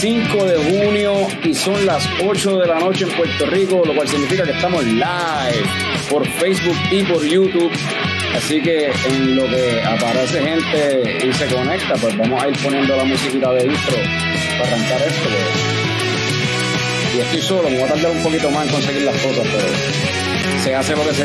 [0.00, 3.46] Hoy es lunes 5 de junio y son las 8 de la noche en Puerto
[3.46, 5.64] Rico, lo cual significa que estamos live
[6.10, 7.72] por Facebook y por YouTube.
[8.36, 12.96] Así que en lo que aparece gente y se conecta, pues vamos a ir poniendo
[12.96, 13.96] la musiquita de intro
[14.58, 15.28] para arrancar esto.
[15.28, 17.16] pues.
[17.16, 19.66] Y estoy solo, me voy a tardar un poquito más en conseguir las cosas, pero
[20.62, 21.24] se hace lo que se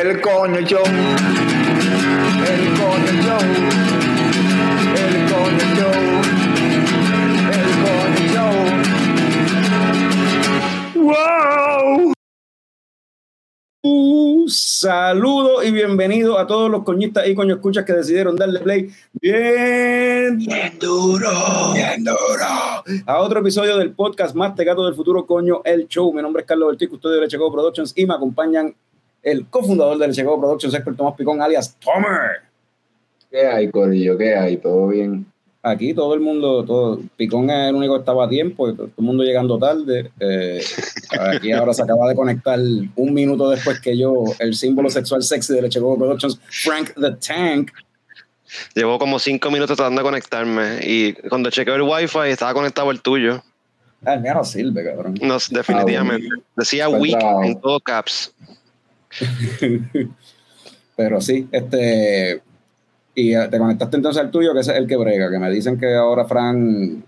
[0.00, 0.92] el coño show, el
[2.78, 3.42] coño show,
[4.96, 5.92] el coño show,
[7.52, 8.54] el coño show.
[10.94, 12.12] ¡Wow!
[13.82, 18.90] Un saludo y bienvenido a todos los coñistas y coño escuchas que decidieron darle play
[19.20, 21.30] bien, bien duro,
[21.74, 22.46] bien duro
[23.04, 26.10] a otro episodio del podcast Más Tecato del Futuro Coño El Show.
[26.14, 28.74] Mi nombre es Carlos Ortiz, custodio de Lecheco Productions y me acompañan
[29.22, 32.42] el cofundador de Lecheco Productions, Héctor Tomás Picón, alias Tomer.
[33.30, 34.18] ¿Qué hay, Corillo?
[34.18, 34.56] ¿Qué hay?
[34.56, 35.26] ¿Todo bien?
[35.62, 39.04] Aquí todo el mundo, todo, Picón es el único que estaba a tiempo, todo el
[39.04, 40.10] mundo llegando tarde.
[40.18, 40.62] Eh,
[41.36, 45.54] aquí ahora se acaba de conectar un minuto después que yo, el símbolo sexual sexy
[45.54, 47.72] de Lecheco Productions, Frank the Tank.
[48.74, 53.00] Llevo como cinco minutos tratando de conectarme y cuando chequeo el wifi estaba conectado el
[53.00, 53.42] tuyo.
[54.04, 55.14] Ah, el mío no sirve, cabrón.
[55.20, 56.28] No, definitivamente.
[56.56, 58.32] Decía weak en todo caps.
[60.96, 62.42] Pero sí, este.
[63.14, 65.50] Y eh, te conectaste entonces al tuyo, que ese es el que brega, que me
[65.50, 67.02] dicen que ahora Frank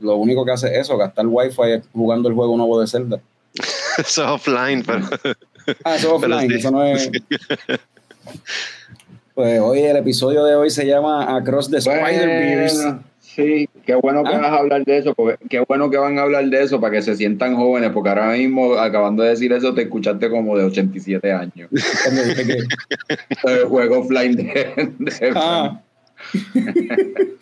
[0.00, 3.20] lo único que hace es eso, gastar wifi jugando el juego nuevo de Zelda.
[3.98, 5.00] Eso es offline, pero
[5.84, 6.56] Ah, eso es offline, sí.
[6.58, 7.10] eso no es.
[9.34, 12.76] Pues hoy el episodio de hoy se llama Across the Spider-Verse.
[12.76, 13.02] Bueno,
[13.36, 14.38] sí, qué bueno que Ah.
[14.38, 16.92] vas a hablar de eso, porque qué bueno que van a hablar de eso para
[16.96, 20.64] que se sientan jóvenes, porque ahora mismo, acabando de decir eso, te escuchaste como de
[20.64, 21.68] 87 años.
[23.44, 25.80] El juego offline de, de- Ah.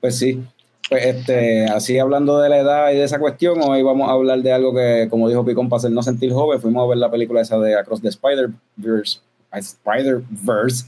[0.00, 0.42] pues sí.
[0.88, 4.40] Pues este, así hablando de la edad y de esa cuestión, hoy vamos a hablar
[4.40, 7.42] de algo que, como dijo Picón, para hacernos sentir joven, fuimos a ver la película
[7.42, 9.20] esa de Across the Spider-Verse,
[9.52, 10.86] Spider-Verse.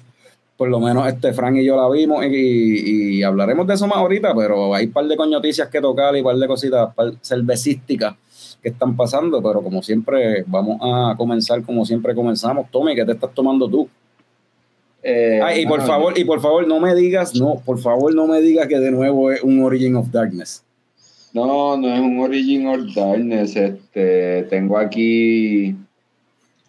[0.60, 3.96] Por lo menos este Frank y yo la vimos y, y hablaremos de eso más
[3.96, 7.14] ahorita, pero hay un par de coñoticias que tocar y un par de cositas par
[7.22, 8.14] cervecísticas
[8.62, 12.70] que están pasando, pero como siempre, vamos a comenzar como siempre comenzamos.
[12.70, 13.88] Tommy, ¿qué te estás tomando tú?
[15.02, 18.26] Eh, Ah, y por favor, y por favor, no me digas, no, por favor, no
[18.26, 20.62] me digas que de nuevo es un Origin of Darkness.
[21.32, 23.56] No, no es un Origin of Darkness.
[23.56, 25.74] Este, tengo aquí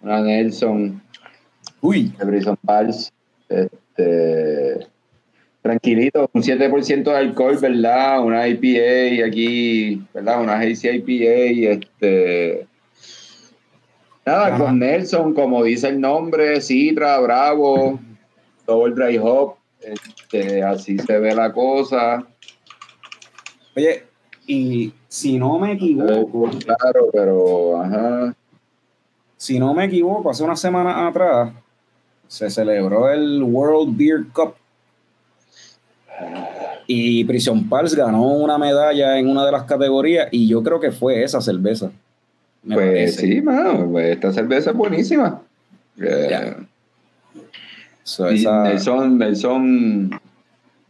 [0.02, 1.04] una Nelson
[1.82, 3.12] Uy, de Prison Pals.
[3.52, 4.88] Este,
[5.62, 8.24] tranquilito, un 7% de alcohol, ¿verdad?
[8.24, 10.42] Una IPA aquí, ¿verdad?
[10.42, 11.72] Una Hazy IPA.
[11.74, 12.68] Este,
[14.26, 18.00] nada, con Nelson, como dice el nombre, Citra, Bravo,
[18.66, 19.56] Double Dry Hop.
[19.82, 22.26] Este, así se ve la cosa.
[23.76, 24.04] oye,
[24.48, 28.36] y si no me equivoco, Claro, pero ajá.
[29.38, 31.52] si no me equivoco, hace unas semanas atrás
[32.32, 34.54] se celebró el World Beer Cup
[36.88, 40.92] y Prison Pals ganó una medalla en una de las categorías y yo creo que
[40.94, 41.92] fue esa cerveza.
[42.64, 43.22] Me Pues parece.
[43.28, 45.42] sí, mano, pues esta cerveza es buenísima.
[45.98, 46.56] Ya.
[48.04, 50.22] So, esa- Nelson, Nelson,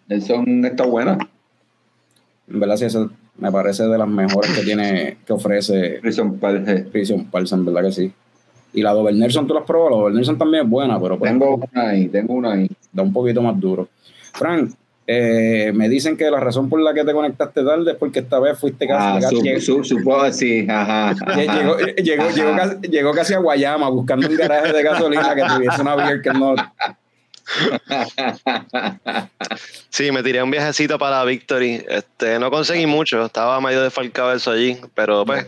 [0.07, 1.17] Nelson está buena.
[2.47, 6.67] en verdad, sí, esa me parece de las mejores que tiene, que ofrece Prison Pal-
[6.67, 8.13] eh, Prison Pals, en verdad que sí.
[8.73, 9.89] Y la Dover Nelson, ¿tú la has probado?
[9.91, 12.69] La Dover Nelson también es buena, pero Tengo una ahí, tengo una ahí.
[12.91, 13.87] da un poquito más duro.
[14.33, 14.71] Frank,
[15.07, 18.39] eh, me dicen que la razón por la que te conectaste tarde es porque esta
[18.39, 19.35] vez fuiste Ah, casi...
[19.35, 21.13] su- lleg- su- supongo, sí, ajá.
[21.35, 22.33] llegó, llegó, Ajá.
[22.33, 26.21] llegó casi, llegó casi a Guayama buscando un garaje de gasolina que tuviese una beer
[26.21, 26.55] que no...
[29.89, 31.83] sí, me tiré un viajecito para Victory.
[31.89, 35.45] Este, no conseguí mucho, estaba medio desfalcado eso allí, pero pues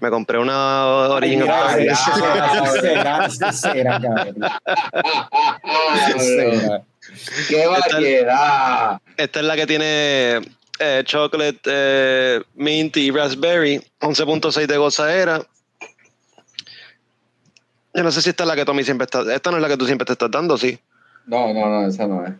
[0.00, 1.50] me compré una Origin of.
[7.48, 9.00] ¡Qué variedad!
[9.16, 10.40] Esta es la que tiene
[10.78, 15.42] eh, chocolate, eh, mint y raspberry, 11.6 de gozadera.
[17.94, 19.22] Yo no sé si esta es la que Tommy siempre está.
[19.34, 20.78] Esta no es la que tú siempre te estás dando, sí.
[21.26, 22.32] No, no, no, esa no es.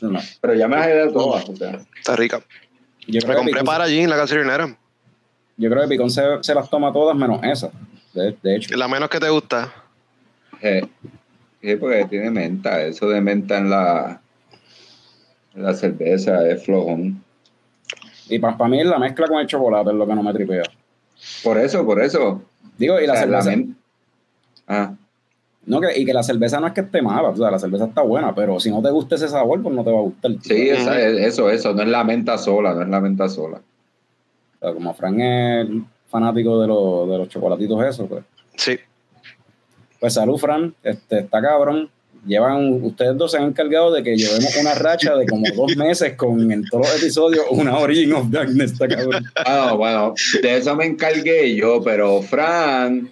[0.00, 0.20] No, no.
[0.40, 1.48] Pero ya me he dado todas.
[1.48, 1.80] O sea.
[1.98, 2.40] Está rica.
[3.06, 4.76] Yo Me compré para allí en la gasolinera.
[5.56, 7.70] Yo creo que Picón se, se las toma todas menos esa.
[8.12, 8.76] De, de hecho.
[8.76, 9.72] La menos que te gusta.
[10.60, 10.80] Sí.
[11.62, 12.82] Sí, porque tiene menta.
[12.82, 14.20] Eso de menta en la,
[15.54, 17.22] en la cerveza es flojón.
[18.28, 20.62] Y para mí la mezcla con el chocolate es lo que no me tripea.
[21.42, 22.42] Por eso, por eso.
[22.78, 23.56] Digo, y la O sea, la cerveza.
[23.66, 23.76] men-
[24.66, 24.94] Ah,
[25.66, 27.84] No, que, y que la cerveza no es que esté mala, o sea, la cerveza
[27.86, 30.32] está buena, pero si no te gusta ese sabor, pues no te va a gustar.
[30.42, 31.72] sí, esa- eso, eso.
[31.74, 33.60] No es la menta sola, no es la menta sola.
[34.64, 35.68] O sea, como Fran es
[36.08, 38.24] fanático de, los- de los chocolatitos esos, pues.
[38.56, 38.78] Sí.
[40.00, 41.90] Pues salud, Fran, este, está cabrón.
[42.26, 46.14] Llevan, ustedes dos se han encargado de que llevemos una racha de como dos meses
[46.16, 49.24] con en todos los episodios una Origin of Darkness, está cabrón.
[49.44, 53.10] Ah, bueno, de eso me encargué yo, pero Fran,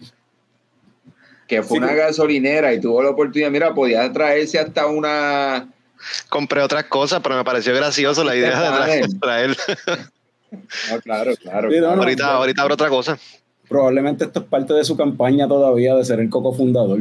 [1.46, 5.68] que fue Sí, una gasolinera y tuvo la oportunidad, mira, podía traerse hasta una.
[6.30, 8.68] Compré otras cosas, pero me pareció gracioso la idea de
[9.02, 9.56] tra- traer.
[10.90, 11.70] No, claro, claro.
[11.70, 11.96] Sí, no, claro.
[11.96, 12.02] no.
[12.02, 13.18] ahorita, ahorita habrá otra cosa.
[13.68, 17.00] Probablemente esto es parte de su campaña todavía de ser el coco fundador.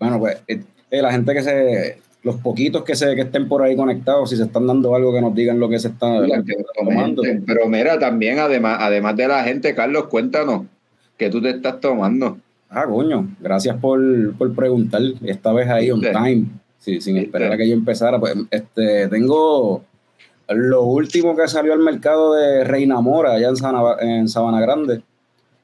[0.00, 3.62] Bueno, pues eh, eh, la gente que se, los poquitos que se que estén por
[3.62, 6.44] ahí conectados, si se están dando algo que nos digan lo que se está, que
[6.44, 7.22] que tomando.
[7.46, 10.66] Pero mira, también, además, además de la gente, Carlos, cuéntanos,
[11.18, 12.38] ¿qué tú te estás tomando?
[12.70, 14.00] Ah, coño, gracias por,
[14.36, 15.02] por preguntar.
[15.22, 16.46] Esta vez ahí on time,
[16.80, 17.26] sí, sin ¿Viste?
[17.26, 18.18] esperar a que yo empezara.
[18.18, 19.84] Pues este, tengo
[20.48, 23.50] lo último que salió al mercado de Reina Mora, allá
[24.00, 25.02] en, Sabana Grande,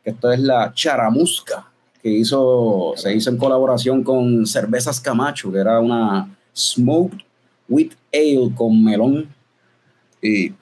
[0.05, 1.69] que esto es la charamusca,
[2.01, 7.19] que hizo, se hizo en colaboración con Cervezas Camacho, que era una smoked
[7.69, 9.29] wheat ale con melón.
[10.23, 10.53] Y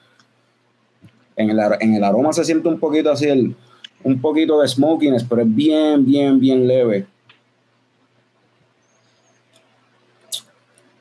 [1.35, 3.55] en el, en el aroma se siente un poquito así el,
[4.03, 7.05] un poquito de smokiness, pero es bien, bien, bien leve.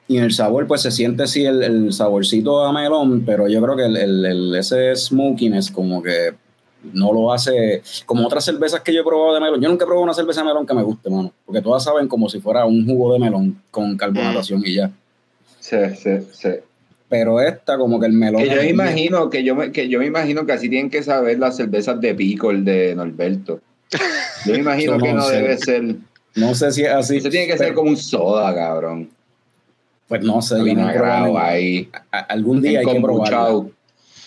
[0.06, 3.62] Y en el sabor, pues se siente así el, el saborcito a melón, pero yo
[3.62, 6.34] creo que el, el- el- ese smokiness como que
[6.92, 9.60] no lo hace como otras cervezas que yo he probado de melón.
[9.62, 12.06] Yo nunca he probado una cerveza de melón que me guste, mano, porque todas saben
[12.08, 14.90] como si fuera un jugo de melón con carbonatación y ya.
[15.60, 16.50] Sí, sí, sí.
[17.08, 18.42] Pero esta, como que el melón.
[18.42, 21.02] Que yo me imagino, que yo me, que yo me imagino que así tienen que
[21.02, 23.60] saber las cervezas de Pickle de Norberto.
[24.44, 25.36] Yo me imagino que no sé.
[25.36, 25.96] debe ser.
[26.34, 27.16] No sé si es así.
[27.18, 29.08] Eso tiene que ser como un soda, cabrón.
[30.20, 31.88] Pues no sé, yo no probado ahí.
[32.12, 33.37] A- Algún día hay que probarla.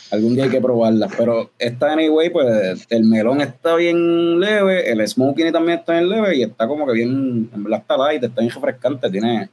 [0.09, 1.09] Algún día hay que probarla.
[1.17, 6.37] Pero esta, anyway, pues el melón está bien leve, el smoking también está bien leve
[6.37, 9.09] y está como que bien, en verdad está light, está bien refrescante.
[9.09, 9.49] Tiene,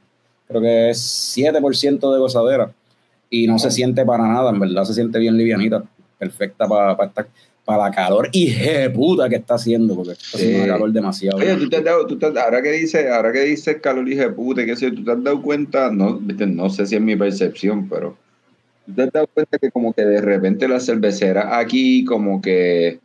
[0.47, 2.71] creo que es 7% de gozadera
[3.29, 5.83] y no se siente para nada, en verdad se siente bien livianita.
[6.17, 7.27] Perfecta para estar
[7.65, 8.53] para la calor y
[8.93, 10.63] puta que está haciendo, porque está haciendo Sí.
[10.63, 11.37] una calor demasiado.
[11.39, 14.07] Oye, tú te has dado, tú te has- ahora que dices, ahora que dices calor
[14.07, 17.15] y puta, que sé, tú te has dado cuenta, no, no sé si es mi
[17.15, 18.15] percepción, pero
[18.85, 22.99] tú te has dado cuenta que como que de repente la cervecera aquí como que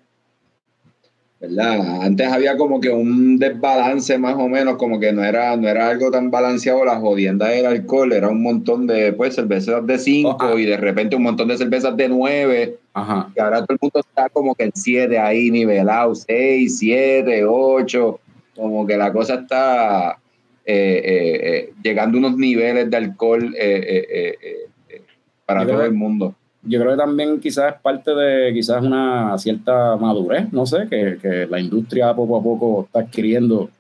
[1.41, 2.03] ¿verdad?
[2.03, 5.89] Antes había como que un desbalance más o menos, como que no era, no era
[5.89, 10.31] algo tan balanceado la jodienda del alcohol, era un montón de pues cervezas de 5
[10.31, 10.61] Oh, ah.
[10.61, 13.33] y de repente un montón de cervezas de 9 Ajá.
[13.35, 18.21] y ahora todo el mundo está como que en 7 ahí nivelado, 6, 7, 8,
[18.55, 20.19] como que la cosa está
[20.67, 25.03] eh, eh, eh, llegando a unos niveles de alcohol eh, eh,
[25.47, 26.35] para todo el mundo.
[26.63, 31.19] Yo creo que también quizás es parte de quizás una cierta madurez, no sé, que,
[31.21, 33.71] que la industria poco a poco está adquiriendo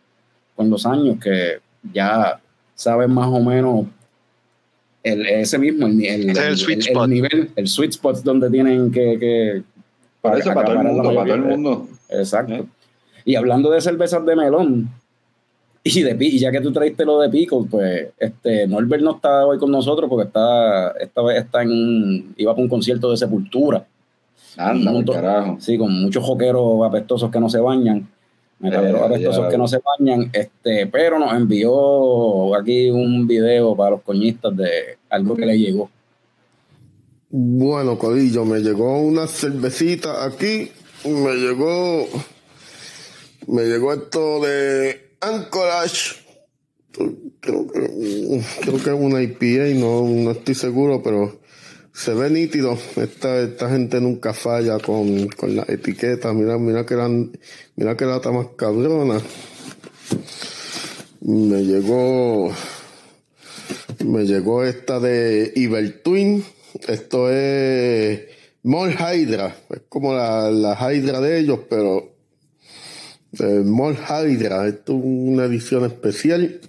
[0.56, 1.58] con los años, que
[1.92, 2.40] ya
[2.74, 3.86] saben más o menos
[5.02, 7.08] el, ese mismo, el, el, Ese es el sweet el spot.
[7.08, 9.18] nivel, el sweet spot donde tienen que...
[9.18, 9.62] que
[10.20, 11.56] Para eso, para todo el acaparar la mundo, para todo el mayoría.
[11.56, 11.88] mundo.
[12.10, 12.54] Exacto.
[12.54, 12.64] ¿Eh?
[13.24, 14.90] Y hablando de cervezas de melón,
[15.82, 19.46] y de y ya que tú traiste lo de pickle, pues este Norbert no está
[19.46, 23.86] hoy con nosotros porque está esta vez está en iba para un concierto de Sepultura.
[24.56, 25.56] Anda, carajo.
[25.60, 28.06] Sí, con muchos joqueros apestosos que no se bañan,
[28.58, 29.48] metaleros Eh, apestosos ya.
[29.48, 34.98] que no se bañan, este, pero nos envió aquí un video para los coñistas de
[35.08, 35.88] algo que le llegó.
[37.30, 40.68] Bueno, Corillo, me llegó una cervecita aquí.
[41.04, 42.06] Me llegó.
[43.46, 46.16] Me llegó esto de Anchorage.
[47.40, 51.40] Creo que, creo que es una IPA, no, no estoy seguro, pero
[51.92, 52.78] se ve nítido.
[52.96, 56.32] Esta, esta gente nunca falla con, con la etiqueta.
[56.32, 57.32] Mira, mira que eran,
[57.76, 59.20] mira que lata más cabrona.
[61.20, 62.50] Me llegó.
[64.04, 66.44] Me llegó esta de Ibertwin.
[66.88, 68.22] Esto es
[68.62, 69.54] Mall Hydra.
[69.68, 72.19] Es como la, la Hydra de ellos, pero
[73.38, 74.66] eh, Mall Hydra.
[74.66, 76.60] Esto es una edición especial.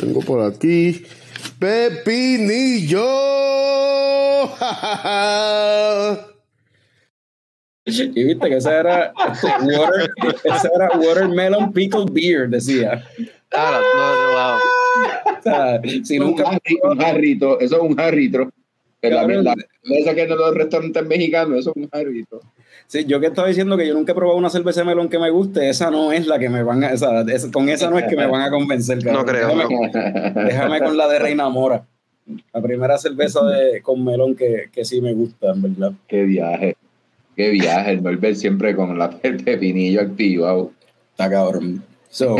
[0.00, 1.04] Tengo por aquí
[1.58, 3.06] Pepinillo.
[7.84, 9.12] Y viste que esa era,
[9.62, 10.10] water,
[10.44, 13.04] esa era Watermelon Pickle Beer, decía.
[13.52, 15.38] Ah, no, wow.
[15.38, 16.50] O sea, si nunca
[16.82, 18.50] un jarrito, eso es un jarrito.
[19.02, 19.44] Que la, Cabrón.
[19.44, 22.40] la, esa que en los restaurantes mexicanos, eso es un jarrito.
[22.86, 25.18] Sí, yo que estaba diciendo que yo nunca he probado una cerveza de melón que
[25.18, 27.98] me guste, esa no es la que me van a, esa- es- con esa no
[27.98, 29.02] es que me van a convencer.
[29.02, 29.26] cabrón.
[29.26, 31.84] No creo, Déjame, déjame con la de Reina Mora.
[32.54, 35.92] La primera cerveza de, con melón que, que sí me gusta, en verdad.
[36.06, 36.76] Qué viaje.
[37.34, 37.92] Qué viaje.
[37.92, 40.70] El Norbert siempre con la, el pepinillo activado.
[41.10, 41.82] Está cabrón.
[42.10, 42.36] So,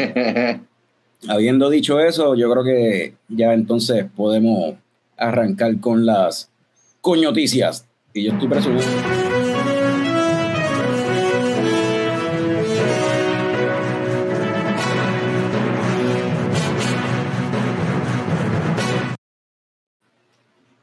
[1.28, 4.74] habiendo dicho eso, yo creo que ya entonces podemos
[5.16, 6.50] arrancar con las
[7.02, 7.86] coñoticias.
[8.14, 8.86] Y yo estoy presumiendo.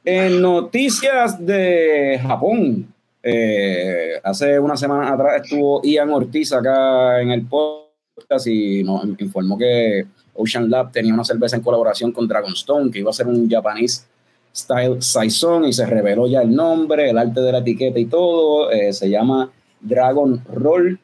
[0.04, 7.46] En noticias de Japón, eh, hace una semana atrás estuvo Ian Ortiz acá en el
[7.46, 13.00] podcast y nos informó que Ocean Lab tenía una cerveza en colaboración con Dragonstone, que
[13.00, 14.09] iba a ser un Japanese
[14.56, 18.72] Style Saison y se reveló ya el nombre, el arte de la etiqueta y todo.
[18.72, 21.00] eh, se llama Dragon Roll.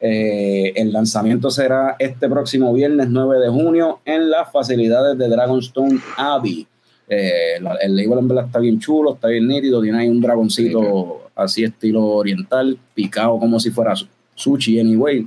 [0.00, 5.98] Eh, el lanzamiento será este próximo viernes 9 de junio en las facilidades de Dragonstone
[6.16, 6.66] Abbey.
[7.08, 10.20] Eh, la- el label en verdad está bien chulo, está bien nítido, tiene ahí un
[10.20, 15.26] dragoncito así estilo oriental, picado como si fuera su- sushi anyway.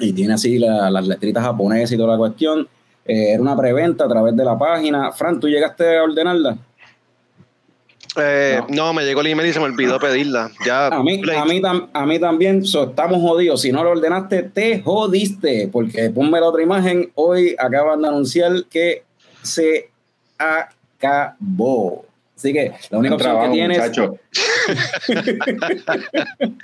[0.00, 2.68] Y tiene así la- las letritas japonesas y toda la cuestión.
[3.08, 5.10] Eh, era una preventa a través de la página.
[5.12, 6.56] Fran, ¿tú llegaste a ordenarla?
[8.20, 8.92] Eh, no.
[8.92, 10.50] me llegó el email y se me olvidó pedirla.
[10.66, 13.60] Ya, A mí, a mí, tam- a mí también so, estamos jodidos.
[13.62, 15.68] Si no lo ordenaste, te jodiste.
[15.72, 17.10] Porque ponme la otra imagen.
[17.14, 19.04] Hoy acaban de anunciar que
[19.42, 19.90] se
[20.36, 22.04] acabó.
[22.36, 23.78] Así que la única opción trabajo, que tienes.
[23.78, 24.16] muchacho.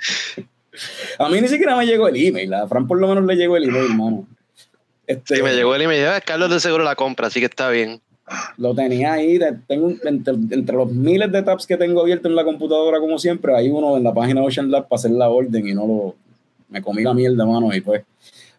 [1.19, 2.53] A mí ni siquiera me llegó el email.
[2.53, 4.27] A Fran por lo menos le llegó el email, hermano.
[5.07, 7.27] Este, Sí, me llegó el email y me dijo, "Ah, Carlos de seguro la compra,
[7.27, 8.01] así que está bien.
[8.57, 9.39] Lo tenía ahí.
[9.67, 13.55] tengo entre, entre los miles de tabs que tengo abiertos en la computadora, como siempre,
[13.55, 16.15] hay uno en la página Ocean Lab para hacer la orden y no lo.
[16.69, 17.73] Me comí la mierda, mano.
[17.75, 18.03] Y pues.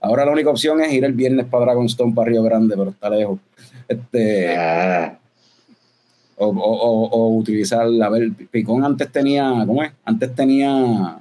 [0.01, 3.11] Ahora la única opción es ir el viernes para Dragonstone, para Río Grande, pero está
[3.11, 3.41] lejos.
[3.89, 5.19] Este, Ah,
[6.37, 9.91] o, o- o- o utilizar, a ver, Picón antes tenía, ¿cómo es?
[10.05, 11.19] Antes tenía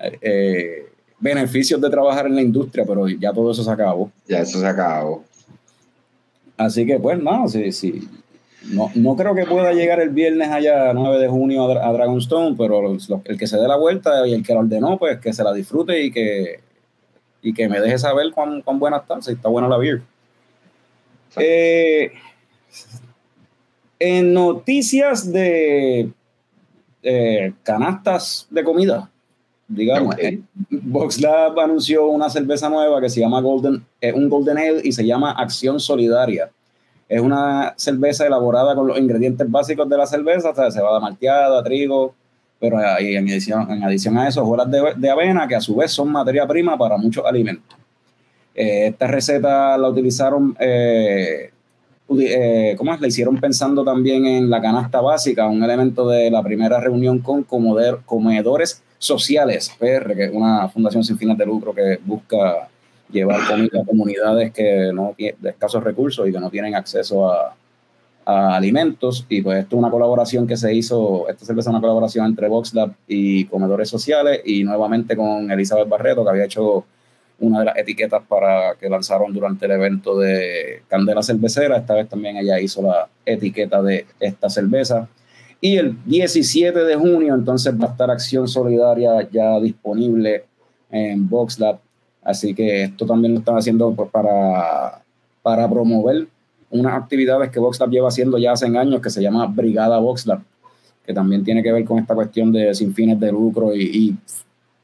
[0.00, 0.86] eh,
[1.24, 4.10] beneficios de trabajar en la industria, pero ya todo eso se acabó.
[4.28, 5.24] ya eso se acabó.
[6.58, 8.06] Así que, pues, no, sí, sí.
[8.70, 12.54] No, no creo que pueda llegar el viernes allá, 9 de junio, a, a Dragonstone,
[12.56, 15.18] pero los- los- el que se dé la vuelta y el que la ordenó, pues
[15.18, 16.60] que se la disfrute y que,
[17.42, 20.02] y que me deje saber cuán, cuán buena está, si está buena la beer.
[21.36, 22.12] Eh,
[23.98, 26.10] en noticias de
[27.02, 29.10] eh, canastas de comida,
[29.68, 30.22] digamos, Ok.
[30.22, 30.40] eh,
[31.62, 35.32] anunció una cerveza nueva que se llama Golden, eh, un Golden Ale y se llama
[35.32, 36.50] Acción Solidaria.
[37.08, 41.62] Es una cerveza elaborada con los ingredientes básicos de la cerveza, o sea, cebada malteada,
[41.62, 42.14] trigo,
[42.58, 45.90] pero en adición, en adición a eso, hojuelas de, de avena, que a su vez
[45.90, 47.76] son materia prima para muchos alimentos.
[48.54, 51.50] Eh, esta receta la utilizaron, eh,
[52.18, 53.00] eh, ¿cómo es?
[53.00, 57.42] La hicieron pensando también en la canasta básica, un elemento de la primera reunión con
[57.42, 62.68] comedores sociales, PR, que es una fundación sin fines de lucro que busca
[63.10, 67.54] llevar comida a comunidades que no de escasos recursos y que no tienen acceso a,
[68.24, 69.26] a alimentos.
[69.28, 72.48] Y pues esto es una colaboración que se hizo, esta cerveza es una colaboración entre
[72.48, 76.84] VoxLab y comedores sociales y nuevamente con Elizabeth Barreto, que había hecho
[77.40, 81.76] una de las etiquetas para que lanzaron durante el evento de Candela Cervecera.
[81.76, 85.08] Esta vez también ella hizo la etiqueta de esta cerveza.
[85.64, 90.44] Y el 17 de junio entonces va a estar Acción Solidaria ya disponible
[90.90, 91.78] en VoxLab.
[92.22, 95.02] Así que esto también lo están haciendo pues, para,
[95.40, 96.28] para promover
[96.68, 100.42] unas actividades que VoxLab lleva haciendo ya hace años que se llama Brigada VoxLab,
[101.06, 104.16] que también tiene que ver con esta cuestión de sin fines de lucro y, y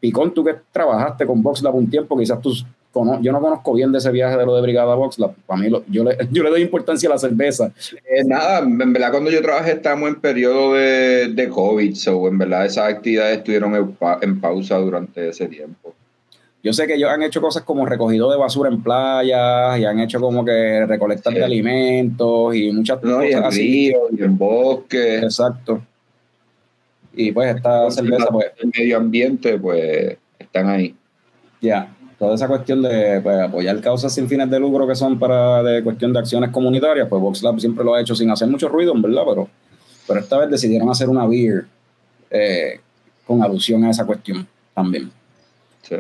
[0.00, 2.54] Picón, tú que trabajaste con VoxLab un tiempo, quizás tú
[2.92, 5.34] cono- yo no conozco bien de ese viaje de lo de Brigada VoxLab.
[5.46, 7.72] Para mí, lo- yo, le, yo le doy importancia a la cerveza.
[8.08, 12.38] Eh, nada, en verdad cuando yo trabajé estábamos en periodo de, de COVID, so en
[12.38, 15.94] verdad esas actividades estuvieron en, pa- en pausa durante ese tiempo.
[16.62, 19.98] yo sé que ellos han hecho cosas como recogido de basura en playas y han
[20.00, 21.38] hecho como que recolectar Sí.
[21.38, 23.62] de alimentos y muchas No, y en cosas así.
[23.62, 25.22] ríos, y en bosques.
[25.22, 25.80] Exacto.
[27.14, 30.94] Y pues esta cerveza, pues, El medio ambiente, pues, están ahí.
[31.60, 35.62] ya, toda esa cuestión de pues, apoyar causas sin fines de lucro que son para
[35.62, 38.92] de cuestión de acciones comunitarias, pues VoxLab siempre lo ha hecho sin hacer mucho ruido,
[38.94, 39.48] en verdad, pero,
[40.06, 41.64] pero esta vez decidieron hacer una beer
[42.30, 42.78] eh,
[43.26, 45.10] con alusión a esa cuestión también.
[45.80, 45.96] Sí.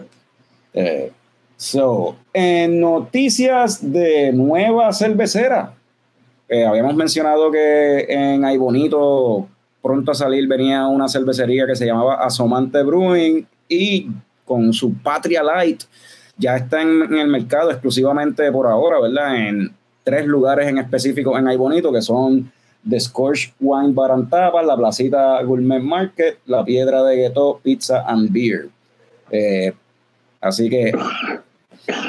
[0.74, 1.10] Eh,
[1.56, 5.72] so, en noticias de nueva cervecera,
[6.50, 9.48] eh, habíamos mencionado que en Ay Bonito
[9.80, 14.08] pronto a salir venía una cervecería que se llamaba Asomante Brewing y
[14.50, 15.84] con su Patria Light
[16.36, 19.36] ya está en, el mercado exclusivamente por ahora, ¿verdad?
[19.36, 22.50] En tres lugares en específico en Ay Bonito, que son
[22.88, 28.02] The Scorch Wine Bar and Tapas, la Placita Gourmet Market, la Piedra de Gueto Pizza
[28.04, 28.70] and Beer.
[29.30, 29.72] Eh,
[30.40, 30.92] así que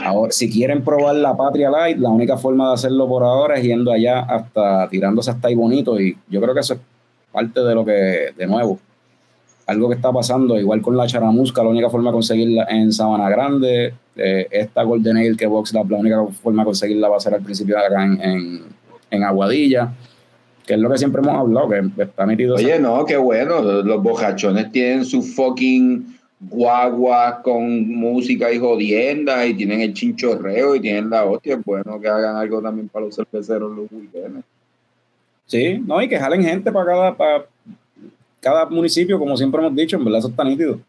[0.03, 3.63] ahora, si quieren probar la Patria Light, la única forma de hacerlo por ahora es
[3.63, 5.99] yendo allá hasta tirándose hasta ahí bonito.
[5.99, 6.79] Y yo creo que eso es
[7.31, 8.79] parte de lo que, de nuevo,
[9.71, 13.29] algo que está pasando, igual con la charamusca, la única forma de conseguirla en Sabana
[13.29, 17.33] Grande, eh, esta Golden Ale que Vox la única forma de conseguirla va a ser
[17.33, 18.61] al principio de acá en, en,
[19.09, 19.93] en Aguadilla,
[20.65, 22.55] que es lo que siempre hemos hablado, que está nítido.
[22.55, 23.61] Oye, no, qué bueno.
[23.61, 30.79] Los, bocachones tienen su fucking guaguas con música y jodienda y tienen el chinchorreo y
[30.79, 31.55] tienen la hostia.
[31.55, 34.45] Es bueno que hagan algo también para los cerveceros los weekends.
[35.45, 37.45] Sí, no, y que jalen gente para cada, para
[38.41, 40.79] cada municipio, como siempre hemos dicho, en verdad eso está nítido.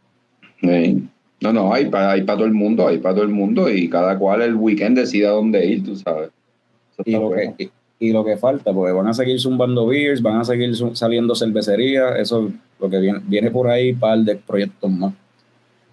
[0.60, 1.04] Sí.
[1.40, 3.88] No, no, hay para hay para todo el mundo, hay para todo el mundo y
[3.88, 6.30] cada cual el weekend decida dónde ir, tú sabes.
[7.04, 7.54] Y lo, bueno.
[7.56, 10.72] que, y, y lo que falta, porque van a seguir zumbando beers, van a seguir
[10.94, 15.14] saliendo cervecerías, eso es lo que viene, viene por ahí, par de proyectos más.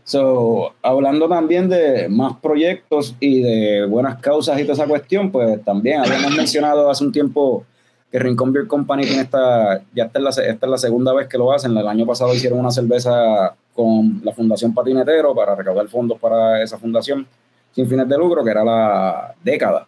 [0.04, 5.64] So, hablando también de más proyectos y de buenas causas y toda esa cuestión, pues
[5.64, 7.64] también habíamos mencionado hace un tiempo
[8.12, 11.28] que Rincón Beer Company tiene esta, ya esta es, la, esta es la segunda vez
[11.28, 11.78] que lo hacen.
[11.78, 16.78] El año pasado hicieron una cerveza con la Fundación Patinetero para recaudar fondos para esa
[16.78, 17.28] fundación
[17.72, 19.88] sin fines de lucro, que era la década.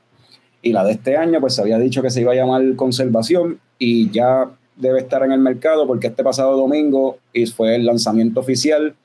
[0.61, 3.59] Y la de este año, pues se había dicho que se iba a llamar Conservación
[3.79, 7.17] y ya debe estar en el mercado porque este pasado domingo
[7.55, 8.95] fue el lanzamiento oficial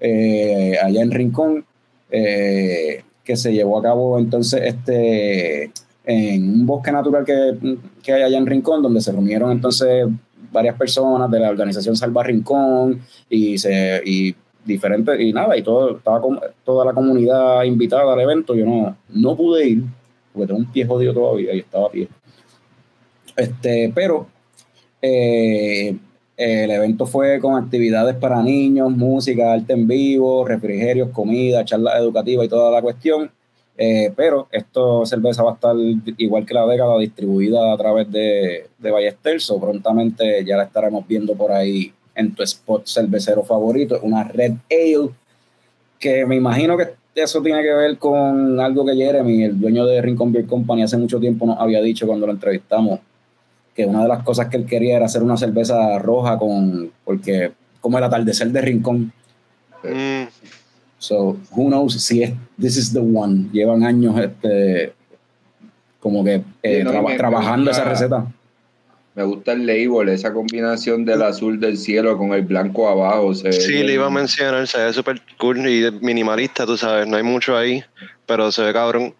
[0.00, 1.64] eh, allá en Rincón,
[2.10, 5.72] eh, que se llevó a cabo entonces este
[6.04, 10.06] en un bosque natural que, que hay allá en Rincón, donde se reunieron entonces
[10.52, 15.96] varias personas de la organización Salva Rincón y, se, y diferentes, y nada, y todo,
[15.96, 18.54] estaba con- toda la comunidad invitada al evento.
[18.54, 19.82] Yo no, no pude ir,
[20.32, 22.08] porque tengo un pie jodido todavía y estaba a pie.
[23.36, 24.26] Este, pero
[25.02, 25.96] eh,
[26.36, 32.46] el evento fue con actividades para niños, música, arte en vivo, refrigerios, comida, charlas educativas
[32.46, 33.30] y toda la cuestión.
[33.76, 35.74] Eh, pero esto cerveza va a estar
[36.16, 41.06] igual que la década distribuida a través de, de Ballester, so prontamente ya la estaremos
[41.08, 45.10] viendo por ahí en tu spot cervecero favorito, una Red Ale,
[45.98, 50.00] que me imagino que eso tiene que ver con algo que Jeremy, el dueño de
[50.02, 53.00] Rincon Beer Company, hace mucho tiempo nos había dicho cuando lo entrevistamos,
[53.74, 57.52] que una de las cosas que él quería era hacer una cerveza roja con, porque
[57.80, 59.12] como el atardecer de Rincón.
[59.82, 60.24] Mm,
[61.06, 63.50] So, who knows si es this is the one.
[63.52, 64.94] Llevan años este
[66.00, 68.26] como que eh, Sí, no, y traba- me- me trabajando gusta- esa receta.
[69.14, 73.32] Me gusta el label, esa combinación del azul del cielo con el blanco abajo.
[73.34, 77.16] Se sí, le iba a mencionar, se ve súper cool y minimalista, tú sabes, no
[77.16, 77.82] hay mucho ahí,
[78.26, 79.14] pero se ve cabrón.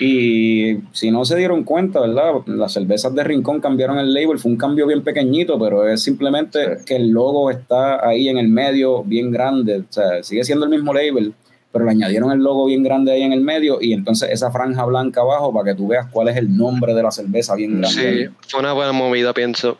[0.00, 2.32] Y si no se dieron cuenta, ¿verdad?
[2.46, 6.78] Las cervezas de Rincón cambiaron el label, fue un cambio bien pequeñito, pero es simplemente
[6.78, 6.84] Sí.
[6.86, 9.78] que el logo está ahí en el medio, bien grande.
[9.78, 11.32] O sea, sigue siendo el mismo label,
[11.70, 14.84] pero le añadieron el logo bien grande ahí en el medio y entonces esa franja
[14.86, 18.26] blanca abajo para que tú veas cuál es el nombre de la cerveza bien grande.
[18.28, 19.78] Sí, fue una buena movida, pienso.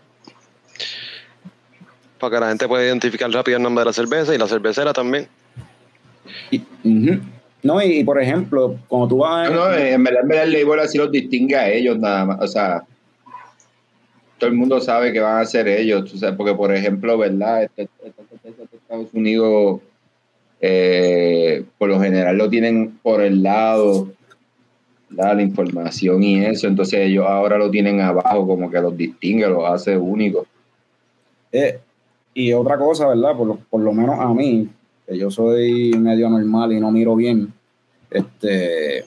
[2.20, 4.92] Para que la gente pueda identificar rápido el nombre de la cerveza y la cervecera
[4.92, 5.28] también.
[6.50, 6.62] Y-.
[7.68, 9.50] No, y, y por ejemplo, cuando tú vas...
[9.50, 12.40] No, no, en verdad, en verdad el label así los distingue a ellos nada más.
[12.40, 12.82] O sea,
[14.38, 16.10] todo el mundo sabe que van a ser ellos.
[16.10, 17.64] tú sabes, porque, por ejemplo, ¿verdad?
[17.64, 19.82] Este- cerveza de Estados Unidos,
[20.62, 24.08] eh, por lo general lo tienen por el lado,
[25.10, 25.36] ¿verdad?
[25.36, 26.68] la información y eso.
[26.68, 30.46] Entonces ellos ahora lo tienen abajo, como que los distingue, los hace únicos.
[31.52, 31.78] Eh,
[32.32, 33.36] y otra cosa, ¿verdad?
[33.36, 34.70] Por lo, por lo menos a mí,
[35.06, 37.52] que yo soy medio normal y no miro bien,
[38.10, 39.04] este,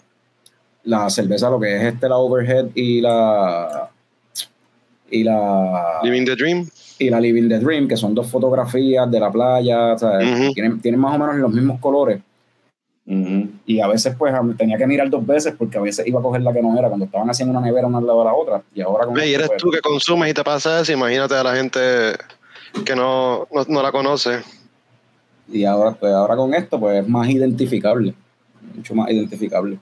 [0.83, 3.89] la cerveza, lo que es este, la overhead y la
[5.09, 6.69] y la Living the Dream.
[6.99, 10.53] y la Living the Dream, que son dos fotografías de la playa, o sea, Ujú.
[10.53, 12.21] tienen, tienen más o menos los mismos colores.
[13.65, 16.41] Y a veces pues tenía que mirar dos veces porque a veces iba a coger
[16.43, 18.61] la que no era cuando estaban haciendo una nevera una al lado de la otra.
[18.73, 21.43] Y ahora como Y eres pues, tú que consumes y te pasa eso, imagínate a
[21.43, 21.79] la gente
[22.85, 24.39] que no, no, no la conoce.
[25.51, 28.13] y ahora, pues, ahora con esto pues es más identificable,
[28.75, 29.77] mucho más identificable.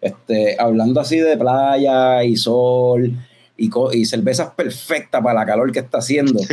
[0.00, 3.12] Este, hablando así de playa y sol
[3.56, 6.40] y, co- y cervezas perfectas para la calor que está haciendo.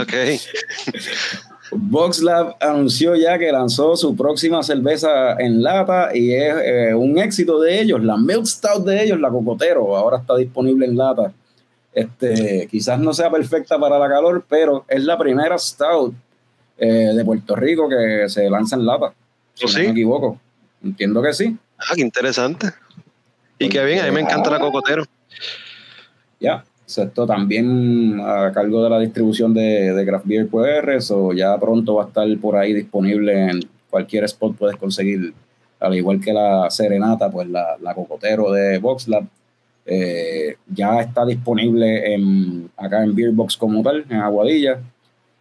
[0.00, 0.12] Ok.
[1.70, 7.60] VoxLab anunció ya que lanzó su próxima cerveza en lata y es eh, un éxito
[7.60, 8.02] de ellos.
[8.02, 11.32] La Milk Stout de ellos, la Cocotero, ahora está disponible en lata.
[11.92, 16.14] Este, quizás no sea perfecta para la calor, pero es la primera Stout
[16.78, 19.12] eh, de Puerto Rico que se lanza en lata.
[19.58, 20.40] Si ¿Oh, no me equivoco.
[20.82, 21.56] Entiendo que sí.
[21.78, 22.68] Ah, qué interesante.
[23.58, 25.04] Y qué bien, a mí me encanta la cocotero.
[26.38, 26.64] Ya.
[26.86, 31.58] So, Esto también a cargo de la distribución de, de Craft Beer QR, eso ya
[31.58, 35.34] pronto va a estar por ahí disponible en cualquier spot, puedes conseguir,
[35.80, 39.26] al igual que la Serenata, pues la, la Cocotero de VoxLab,
[39.84, 44.80] eh, ya está disponible en, acá en Beerbox como tal, en Aguadilla.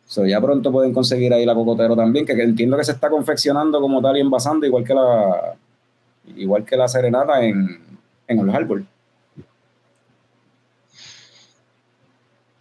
[0.08, 3.10] So, ya pronto pueden conseguir ahí la Cocotero también, que, que entiendo que se está
[3.10, 5.56] confeccionando como tal y envasando, igual que la,
[6.38, 7.80] igual que la Serenata en,
[8.28, 8.86] en los árboles.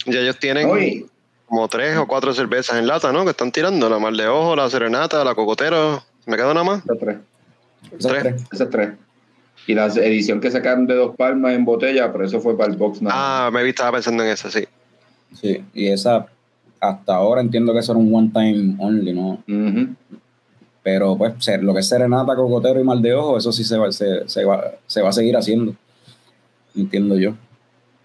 [0.04, 1.08] Y ellos tienen
[1.46, 3.24] como tres o cuatro cervezas en lata, ¿no?
[3.24, 3.88] Que están tirando.
[3.88, 6.02] La Mar de Ojo, la Serenata, la Cocotero.
[6.26, 6.82] ¿Me queda nada más?
[6.84, 7.16] esas tres.
[7.98, 8.44] Esas Tres.
[8.52, 8.90] Esas tres.
[9.68, 12.76] Y la edición que sacaron de dos palmas en botella, pero eso fue para el
[12.78, 13.02] box.
[13.02, 13.46] nada.
[13.46, 14.64] Ah, me vi, estaba pensando en esa, sí.
[15.34, 16.26] Sí, y esa
[16.90, 19.42] hasta ahora entiendo que eso era un one time only, ¿no?
[19.48, 19.94] Ujú.
[20.82, 23.76] Pero pues ser- lo que es Serenata, Cocotero y Mal de Ojo, eso sí se
[23.76, 25.74] va, se, se va, se va a seguir haciendo.
[26.76, 27.34] Entiendo yo.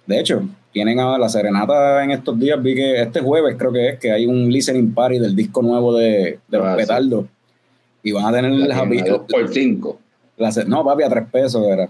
[0.08, 0.42] De hecho,
[0.72, 4.12] tienen a la Serenata en estos días, vi que este jueves creo que es, que
[4.12, 6.82] hay un listening party del disco nuevo de, de los Ah, sí.
[6.82, 7.26] petardos.
[8.04, 8.52] Y van a tener
[9.52, 10.00] cinco.
[10.38, 11.88] la ce- no, papi, a tres pesos era.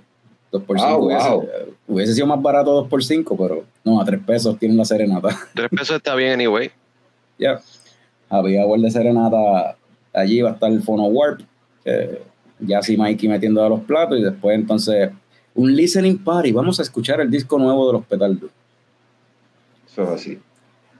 [0.51, 0.99] Dos por Ah, cinco.
[0.99, 1.07] wow.
[1.07, 4.83] hubiese, hubiese sido más barato dos por cinco, pero no, a tres pesos tienen la
[4.83, 5.29] Serenata.
[5.55, 6.69] Tres pesos está bien, anyway.
[7.41, 7.59] Ya.
[8.29, 9.75] Había World de Serenata.
[10.13, 11.41] Allí va a estar el Phono Warp.
[11.83, 12.21] que
[12.59, 14.17] ya sí Mikey metiendo a los platos.
[14.19, 15.09] Y después entonces
[15.55, 16.51] un listening party.
[16.51, 18.51] Vamos a escuchar el disco nuevo de los petardos.
[19.91, 20.39] Eso es así.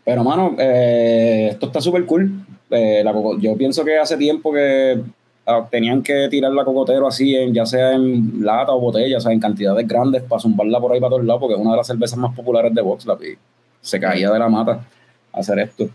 [0.04, 2.32] Pero, mano, eh, esto está súper cool.
[2.71, 4.99] Eh, la yo pienso que hace tiempo que
[5.45, 9.21] ah, tenían que tirar la cocotero así, en, ya sea en lata o botella, o
[9.21, 11.77] sea, en cantidades grandes para zumbarla por ahí para todos lados, porque es una de
[11.77, 13.38] las cervezas más populares de VoxLab y
[13.82, 14.86] se caía de la mata
[15.34, 15.89] hacer esto.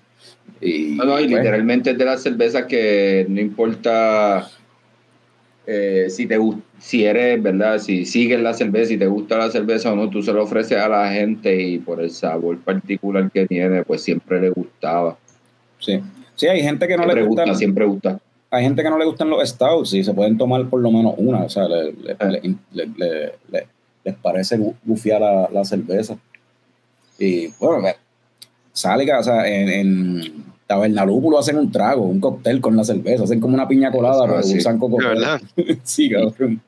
[0.60, 4.48] Y, No, no, y pues, literalmente es de las cervezas que no importa
[5.66, 6.38] eh, si te
[6.78, 7.78] si eres, ¿verdad?
[7.78, 10.78] Si sigues la cerveza, si te gusta la cerveza o no, tú se lo ofreces
[10.78, 15.16] a la gente y por el sabor particular que tiene, pues siempre le gustaba.
[15.80, 16.00] Sí.
[16.36, 18.20] Sí, hay gente que no siempre le gusta, gustan, siempre gusta.
[18.50, 21.14] hay gente que no le gustan los stouts y se pueden tomar por lo menos
[21.16, 22.26] una, o sea, le- le- Ah.
[22.26, 22.40] le-
[22.72, 23.66] le- le- le-
[24.04, 26.16] les parece gufiar la, la cerveza.
[27.18, 27.88] Y bueno,
[28.76, 33.40] sale, o sea, en, en Tabernalúpulo hacen un trago, un cóctel con la cerveza, hacen
[33.40, 34.58] como una piña colada, Ah, pero sí.
[34.58, 35.40] usan verdad.
[35.84, 36.60] sí, cabrón.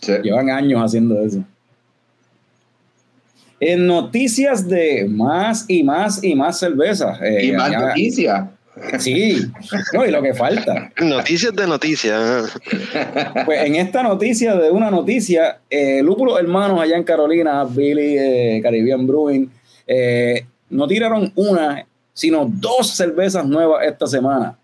[0.00, 0.12] Sí.
[0.22, 1.42] Llevan años haciendo eso.
[3.60, 7.18] En noticias de más y más y más cervezas.
[7.22, 8.48] eh, Y más noticias.
[8.98, 9.38] Sí,
[9.94, 10.92] no, y lo que falta.
[11.00, 12.52] Noticias de noticias.
[13.46, 18.60] Pues en esta noticia de una noticia, eh, Lúpulos Hermanos allá en Carolina, Billy eh,
[18.62, 19.48] Caribbean Brewing,
[19.86, 24.58] eh, no tiraron una, sino dos cervezas nuevas esta semana.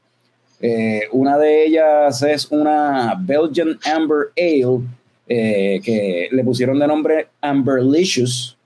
[0.61, 4.81] Eh, una de ellas es una Belgian Amber Ale,
[5.27, 8.57] eh, que le pusieron de nombre Amberlicious.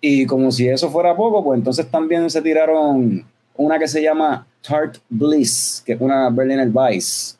[0.00, 3.24] Y como si eso fuera poco, pues entonces también se tiraron
[3.56, 7.38] una que se llama Tart Bliss, que es una Berliner Weiss.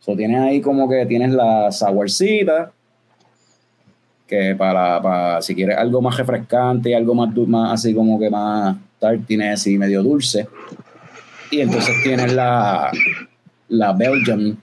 [0.00, 2.72] So, tienes ahí como que tienes la sourcita,
[4.32, 8.30] que para, para si quieres algo más refrescante y algo más, más así como que
[8.30, 10.48] más tartiness y medio dulce.
[11.50, 12.90] Y entonces tienes la,
[13.68, 14.56] la Belgian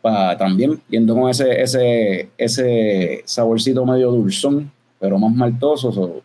[0.00, 4.70] pa- también, yendo con ese, ese, ese saborcito medio dulzón,
[5.00, 5.90] pero más maltoso.
[5.90, 6.22] so,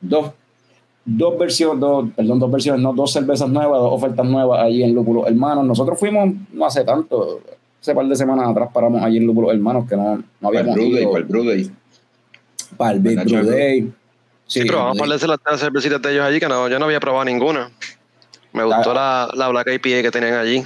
[0.00, 0.32] dos,
[1.04, 4.94] dos versiones, dos, perdón, dos versiones, no, dos cervezas nuevas, dos ofertas nuevas allí en
[4.94, 5.66] Lúpulo Hermanos.
[5.66, 7.40] Nosotros fuimos no hace tanto,
[7.78, 10.70] hace par de semanas atrás paramos allí en Lúpulo Hermanos que no, no Para el
[10.70, 11.70] habíamos ido para el Brew Day.
[12.76, 13.44] Para el Big Brew.
[13.44, 13.92] Day.
[14.46, 16.86] Sí, pero vamos a hablar de las cervecitas de ellos allí, que no, yo no
[16.86, 17.70] había probado ninguna.
[18.52, 20.64] Me gustó la, la Black IPA que tenían allí.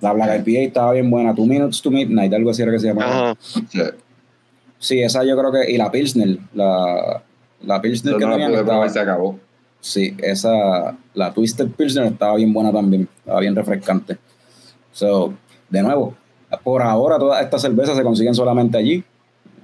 [0.00, 1.34] La Black IPA estaba bien buena.
[1.34, 3.30] Two Minutes to Midnight, algo así era que se llamaba.
[3.30, 3.36] Ajá.
[3.68, 3.80] Sí.
[4.78, 5.70] Sí, esa yo creo que.
[5.72, 6.38] Y la Pilsner.
[6.54, 7.22] La,
[7.62, 9.38] la Pilsner Yo que no la tenían estaba- probar, se acabó.
[9.80, 10.96] Sí, esa.
[11.14, 13.08] La Twisted Pilsner estaba bien buena también.
[13.18, 14.16] Estaba bien refrescante.
[14.92, 15.34] So,
[15.68, 16.14] de nuevo,
[16.62, 19.02] por ahora todas estas cervezas se consiguen solamente allí.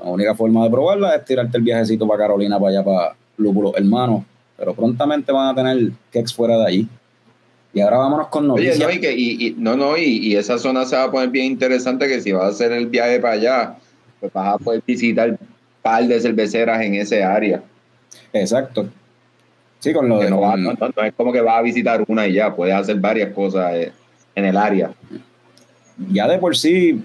[0.03, 3.77] La única forma de probarla es tirarte el viajecito para Carolina, para allá, para Lúpulo
[3.77, 4.25] Hermano.
[4.57, 6.89] Pero prontamente van a tener kegs fuera de allí.
[7.73, 8.89] Y ahora vámonos con Oye, noticias.
[8.89, 11.29] no, y, que, y, y- no, no, y, y esa zona se va a poner
[11.31, 13.75] bien interesante que si vas a hacer el viaje para allá,
[14.19, 15.39] pues vas a poder visitar un
[15.83, 17.63] par de cerveceras en ese área.
[18.33, 18.89] Exacto.
[19.79, 21.59] Sí, con lo Que de no, va- con- no- no- no es como que vas
[21.59, 23.93] a visitar una y ya, puedes hacer varias cosas eh,
[24.35, 24.91] en el área.
[26.13, 27.03] ya de por sí,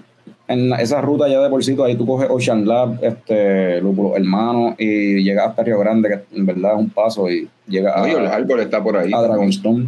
[0.48, 4.74] en esa ruta ya de por sí, ahí tú coges Ocean Lab, este, Lúpulo Hermano,
[4.78, 8.12] y llegas hasta Río Grande, que en verdad es un paso, y llegas a, Oye,
[8.12, 9.10] el árbol está por ahí.
[9.12, 9.86] a Dragonstone.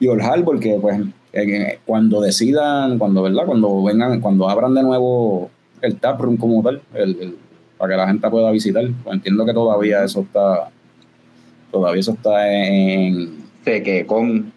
[0.00, 1.00] Y Old Harbor, que pues
[1.84, 3.44] cuando decidan, cuando, ¿verdad?
[3.46, 5.50] Cuando vengan, cuando abran de nuevo
[5.82, 7.36] el taproom como tal, el, el-
[7.76, 10.68] para que la gente pueda visitar, pues entiendo que todavía eso está,
[11.70, 14.52] todavía eso está en, Sé que con.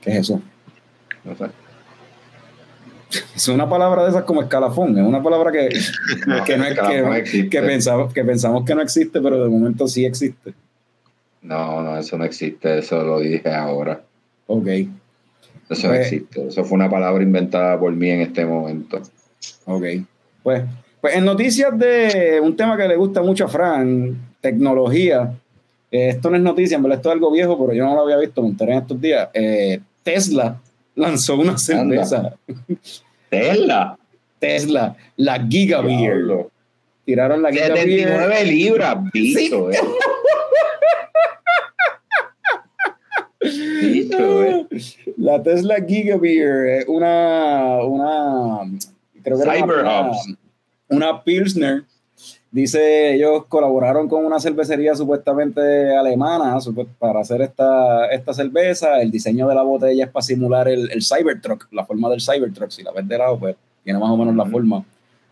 [0.00, 0.40] ¿qué es eso?
[1.24, 1.46] No sé.
[3.34, 5.68] Es una palabra de esas como escalafón, es una palabra que,
[6.46, 7.48] que, no es, Escalafón que, existe.
[7.50, 10.54] que pensamos, que pensamos que no existe, pero de momento sí existe.
[11.42, 14.00] No, no, eso no existe, eso lo dije ahora.
[14.46, 16.46] Ok, Eso no Pues- existe.
[16.48, 19.00] Eso fue una palabra inventada por mí en este momento.
[19.66, 19.84] ok.
[20.42, 20.62] Pues,
[21.00, 25.32] pues en noticias de un tema que le gusta mucho a Fran, tecnología.
[25.90, 28.02] eh, esto no es noticia, en verdad esto es algo viejo, pero yo no lo
[28.02, 29.28] había visto, me enteré en estos días.
[29.34, 30.58] Eh, Tesla
[30.94, 32.34] lanzó una cerveza.
[33.30, 33.98] Tesla.
[34.38, 36.46] Tesla, la Giga Beer.
[37.04, 38.08] Tiraron la Giga Beer.
[38.08, 39.78] 79 libras, bicho, eh.
[43.82, 44.66] Bicho, eh.
[45.16, 48.60] La Tesla Giga Beer es una, una,
[49.22, 50.34] creo que era Cyber una, Hubs.
[50.88, 51.84] una Pilsner.
[52.52, 56.58] Dice, ellos colaboraron con una cervecería supuestamente alemana
[56.98, 59.00] para hacer esta, esta cerveza.
[59.00, 62.70] El diseño de la botella es para simular el, el Cybertruck, la forma del Cybertruck.
[62.70, 64.84] Si la ves de lado, pues tiene más o menos la forma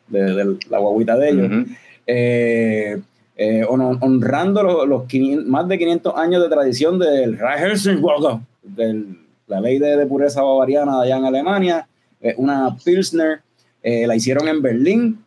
[0.09, 1.47] de, de la guaguita de ellos.
[1.47, 1.71] Ujú.
[2.07, 3.01] eh,
[3.37, 9.05] eh, hon- honrando los, los 500 más de 500 años de tradición del Reichswalder, de
[9.47, 11.87] la ley de, de pureza bavariana allá en Alemania,
[12.21, 13.41] eh, una Pilsner,
[13.83, 15.19] eh, la hicieron en Berlín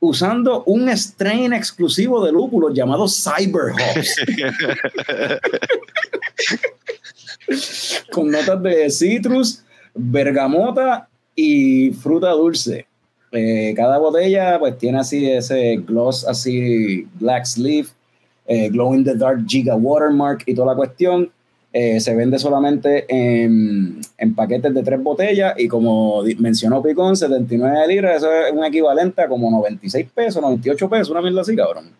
[0.00, 4.16] usando un strain exclusivo de lúpulos llamado Cyber Hops,
[8.10, 9.62] con notas de citrus,
[9.94, 12.86] bergamota y fruta dulce.
[13.32, 17.88] Eh, cada botella pues tiene así ese gloss así black sleeve,
[18.46, 21.30] eh, glow in the dark giga watermark y toda la cuestión.
[21.72, 27.86] Eh, se vende solamente en, en paquetes de tres botellas y como mencionó Picón, 79
[27.86, 31.90] libras, eso es un equivalente a como 96 pesos, 98 pesos, una mierda así, cabrón.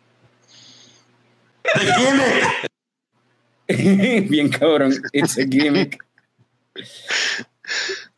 [4.29, 5.99] Bien cabrón, it's a gimmick.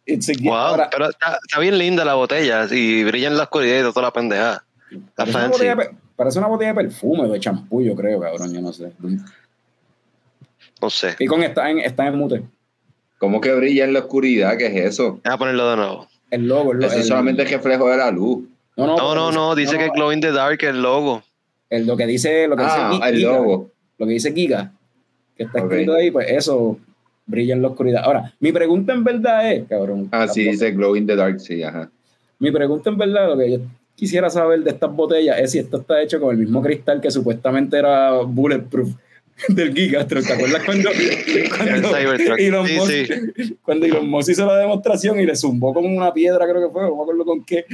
[0.07, 0.51] It's a gimmick.
[0.51, 3.83] Wow, Ahora, pero está, está bien linda la botella y brilla en la oscuridad y
[3.83, 4.65] toda la pendeja.
[4.91, 5.53] Está Parece una, fancy.
[5.67, 8.93] botella, parece una botella de perfume, de champú, yo creo, cabrón, yo no sé.
[10.83, 11.15] No sé.
[11.17, 12.43] Picón está en, está en mute.
[13.19, 14.57] ¿Cómo que brilla en la oscuridad?
[14.59, 15.21] ¿Qué es eso?
[15.25, 16.09] Voy a ponerlo de nuevo.
[16.31, 18.45] El logo, el, lo- Eso es el- solamente el reflejo de la luz.
[18.77, 21.23] No, no, No, dice- no, que Glow in the Dark es el logo.
[21.71, 23.71] el- lo que dice, lo que Ah, dice Gi- el Giga, logo.
[23.99, 24.73] lo que dice Giga,
[25.37, 25.71] que está Ok.
[25.73, 26.79] escrito ahí, pues eso
[27.27, 28.03] brilla en la oscuridad.
[28.05, 30.09] Ahora, mi pregunta en verdad es, cabrón.
[30.11, 31.91] Ah, sí, dice Glow in the Dark, sí, ajá.
[32.41, 33.59] Mi pregunta en verdad, lo que yo
[33.95, 37.11] quisiera saber de estas botellas es si esto está hecho con el mismo cristal que
[37.11, 38.91] supuestamente era bulletproof
[39.49, 40.25] del Gigatron.
[40.25, 40.91] ¿Te acuerdas cuando,
[41.57, 42.39] cuando Cybertruck.
[42.39, 46.47] Elon Sí, Musk, cuando Elon Musk hizo la demostración y le zumbó con una piedra,
[46.49, 47.65] creo que fue, no me acuerdo con qué,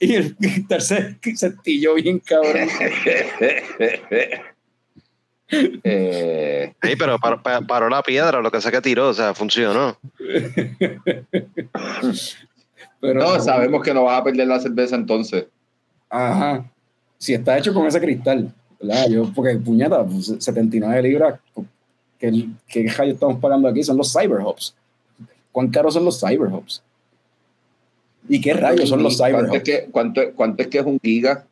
[0.00, 2.68] y el cristal se, se estilló bien cabrón.
[5.50, 9.32] Eh, Sí, pero par- pa- paró la piedra, lo que sea que tiró, o sea,
[9.34, 9.96] funcionó.
[13.00, 15.46] Pero, no, sabemos que no vas a perder la cerveza entonces.
[16.10, 16.70] Ajá.
[17.16, 19.08] Si está hecho con ese cristal, ¿verdad?
[19.08, 21.40] Yo, porque puñeta, pues, 79 libras,
[22.18, 23.82] ¿qué, qué rayo estamos pagando aquí?
[23.82, 24.74] Son los Cyber Hops.
[25.52, 26.82] ¿Cuán caros son los Cyber Hops?
[28.28, 29.64] ¿Y qué rayos son los Cyber ¿Cuánto es, Hops?
[29.64, 31.44] que, cuánto, cuánto es que es un giga?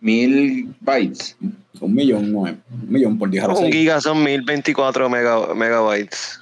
[0.00, 1.36] Mil bytes.
[1.80, 2.54] Un millón, no es.
[2.70, 6.40] Un millón por 10 a la Un giga son 1024 mega- megabytes.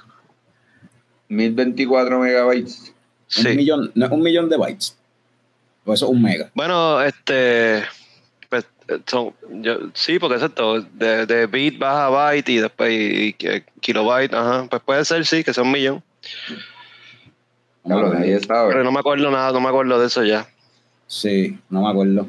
[1.29, 2.93] Mil veinticuatro megabytes.
[3.37, 3.49] Un Sí.
[3.55, 4.95] millón, no es un millón de bytes.
[5.85, 6.49] O eso es un mega.
[6.53, 7.81] Bueno, este.
[9.05, 14.33] Son, yo, sí, porque exacto, de, de bit baja byte y después y, y kilobyte,
[14.33, 14.67] ajá.
[14.69, 16.03] Pues puede ser, sí, que sea un millón.
[17.83, 18.19] Claro, Vamos a ver.
[18.19, 18.69] nadie sabe.
[18.71, 20.47] Pero no me acuerdo nada, no me acuerdo de eso ya.
[21.07, 22.27] Sí, no me acuerdo.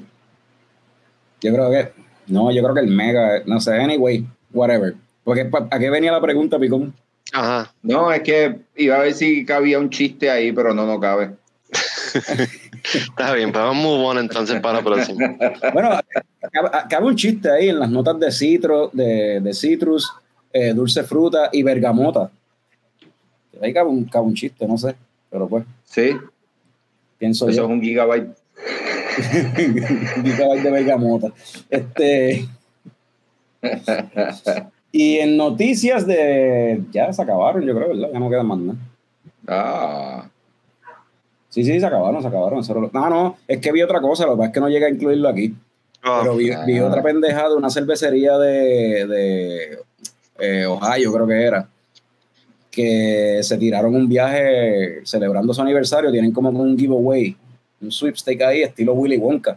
[1.40, 1.92] Yo creo que.
[2.26, 3.42] No, yo creo que el mega.
[3.46, 4.94] No sé, anyway, whatever.
[5.24, 6.94] Porque ¿a qué venía la pregunta, Picón?
[7.32, 7.72] Ajá.
[7.82, 11.32] No, es que iba a ver si cabía un chiste ahí, pero no, no cabe.
[12.94, 15.36] Está bien, pues vamos move on entonces para la próxima.
[15.72, 15.90] Bueno,
[16.88, 20.12] cabe, un chiste ahí en las notas de citro, de, de citrus,
[20.52, 22.30] eh, dulce fruta y bergamota.
[23.60, 24.94] Ahí cabe un, cabe un chiste, no sé,
[25.30, 26.16] pero pues Sí,
[27.18, 27.64] pienso eso yo.
[27.64, 28.28] es un gigabyte.
[30.22, 31.28] gigabyte de bergamota.
[31.68, 32.48] Este.
[34.92, 36.82] Y en noticias de.
[36.92, 38.08] Ya se acabaron, yo creo, ¿verdad?
[38.12, 38.78] Ya no queda más nada.
[39.46, 40.28] Ah,
[41.48, 42.60] Sí, sí, se acabaron, se acabaron.
[42.60, 44.60] Eso era lo- No, no, es que vi otra cosa, lo que pasa es que
[44.60, 45.54] no llega a incluirlo aquí.
[46.04, 46.86] Oh, Pero vi, vi Ah.
[46.86, 49.78] otra pendejada de una cervecería de, de
[50.38, 51.68] eh, Ohio, creo que era,
[52.70, 56.12] que se tiraron un viaje celebrando su aniversario.
[56.12, 57.36] Tienen como un giveaway,
[57.80, 59.56] un sweepstake ahí, estilo Willy Wonka.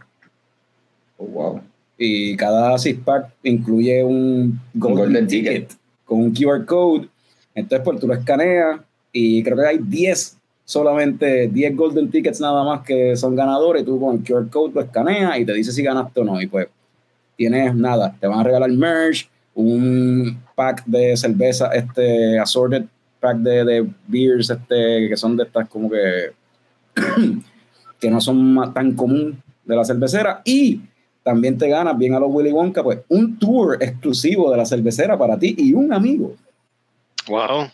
[1.17, 1.62] oh, wow.
[1.97, 5.77] Y cada six pack incluye un golden, golden ticket, ticket.
[6.06, 7.08] con un QR code.
[7.54, 8.80] Entonces, pues tú lo escaneas
[9.12, 10.38] y creo que hay 10
[10.71, 13.84] solamente 10 golden tickets nada más que son ganadores.
[13.84, 16.41] Tú con el QR code lo escaneas y te dice si ganaste o no.
[16.41, 16.67] Y pues
[17.36, 22.86] tienes nada, te van a regalar merch, un pack de cerveza, este assorted
[23.19, 26.31] pack de, de beers, este, que son de estas como que
[27.99, 30.79] que no son tan común de la cervecera y
[31.21, 35.17] también te ganas bien a los Willy Wonka pues un tour exclusivo de la cervecera
[35.17, 36.34] para ti y un amigo
[37.27, 37.67] wow.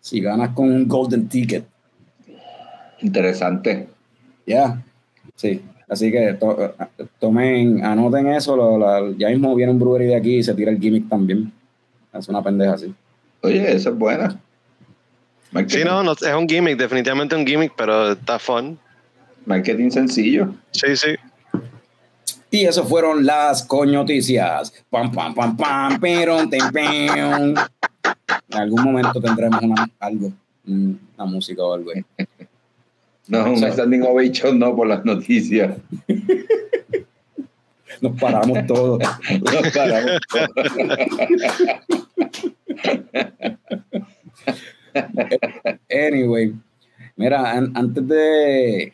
[0.00, 1.64] si ganas con un golden ticket
[3.00, 3.88] Interesante.
[4.46, 4.82] ya
[5.36, 6.74] sí así que to-
[7.18, 10.70] tomen anoten eso lo- la- ya mismo viene un brewery de aquí y se tira
[10.70, 11.52] el gimmick también
[12.12, 12.94] es una pendeja así
[13.40, 14.36] Oye, eso es buena.
[15.52, 18.76] Marketing, Sí, no, no, es un gimmick, definitivamente un gimmick, pero está fun.
[19.46, 20.52] marketing sencillo.
[20.72, 21.14] Sí, sí.
[22.50, 24.72] Y eso fueron las coñoticias.
[24.90, 26.62] Pam, pam, pam, pam, pero, tem.
[26.74, 27.54] En
[28.58, 30.32] algún momento tendremos una, algo,
[30.66, 31.92] una música o algo.
[33.28, 35.76] No, un standing ovation no por las noticias.
[38.00, 39.00] Nos paramos todos.
[39.40, 40.18] Nos paramos.
[45.90, 46.54] Anyway,
[47.16, 48.92] mira, an- antes de.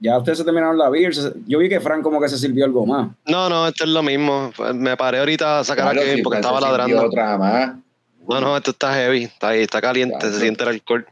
[0.00, 1.12] Ya ustedes se terminaron la beer.
[1.46, 3.10] Yo vi que Frank como que se sirvió algo más.
[3.26, 4.52] No, no, esto es lo mismo.
[4.74, 7.04] Me paré ahorita a sacar a Kevin si porque estaba ladrando.
[7.06, 7.74] otra más.
[8.28, 10.34] No, no, esto está heavy, está ahí, está caliente, Claro.
[10.34, 11.06] se siente el alcohol.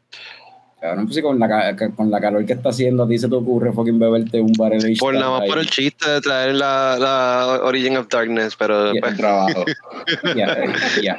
[0.82, 3.34] Cabrón, pues si con la, con la calor que está haciendo, a ti se te
[3.36, 7.60] ocurre fucking beberte un barrel Por nada más por el chiste de traer la, la
[7.62, 9.00] Origin of Darkness, pero Yeah.
[9.00, 9.64] pues, trabajo.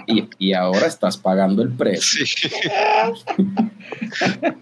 [0.08, 2.26] y, y- ahora estás pagando el precio.
[2.26, 2.50] sí.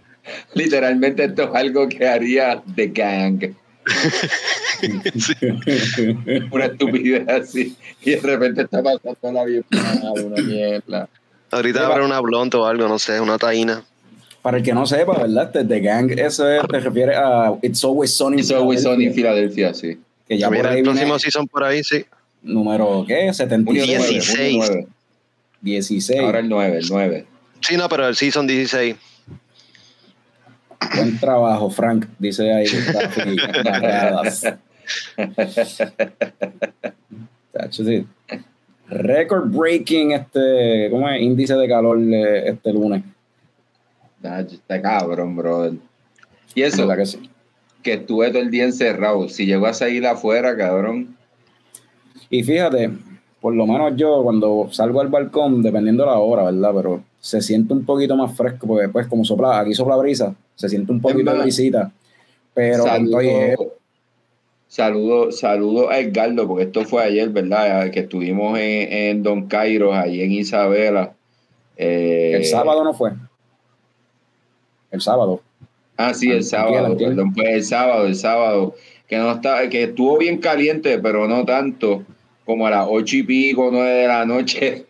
[0.53, 3.55] Literalmente esto es algo que haría The Gang.
[6.51, 7.75] Una estupidez así.
[8.03, 11.09] Y de repente está pasando la bien mal, una mierda.
[11.49, 13.83] Ahorita abre una blonde o algo, no sé, una taína.
[14.41, 15.51] Para el que no sepa, ¿verdad?
[15.51, 18.37] The Gang, eso es- te refiere a It's Always Sunny.
[18.37, 20.01] in Hizo Always Sunny en Philadelphia, Filadelfia, sí.
[20.27, 22.05] Que ya por Mira, ahí el viene próximo season por ahí, sí.
[22.41, 23.15] número, ¿qué?
[23.31, 23.97] Junio 76.
[23.99, 24.55] 9, 16.
[24.55, 24.87] junio 9.
[25.61, 26.19] 16.
[26.21, 27.25] Ahora el 9, el 9.
[27.59, 28.95] Sí, no, pero el season 16.
[30.95, 32.65] Buen trabajo, Frank, dice ahí.
[37.69, 38.05] Sí.
[38.89, 41.21] Record breaking este, ¿cómo es?
[41.21, 43.03] Índice de calor este lunes.
[44.23, 45.73] Está cabrón, brother.
[46.53, 47.29] Y eso, ¿Verdad que sí?
[47.81, 49.27] que estuve todo el día encerrado.
[49.29, 51.15] Si llego a salir afuera, cabrón.
[52.29, 52.91] Y fíjate,
[53.39, 56.71] por lo menos yo cuando salgo al balcón, dependiendo la hora, ¿verdad?
[56.75, 60.69] Pero se siente un poquito más fresco, porque después como sopla, aquí sopla brisa, se
[60.69, 61.91] siente un poquito de brisita.
[62.53, 63.73] Pero eso,
[64.67, 67.91] Saludo, saludo a Edgardo, porque esto fue ayer, ¿verdad?
[67.91, 71.13] Que estuvimos en, en Don Cairo, allí en Isabela.
[71.75, 73.11] Eh, el sábado no fue.
[74.91, 75.41] El sábado.
[75.97, 78.75] Ah, sí, el sábado, perdón, pues el sábado, el sábado,
[79.07, 82.03] que no está, que estuvo bien caliente, pero no tanto,
[82.45, 84.85] como a las ocho y pico, nueve de la noche,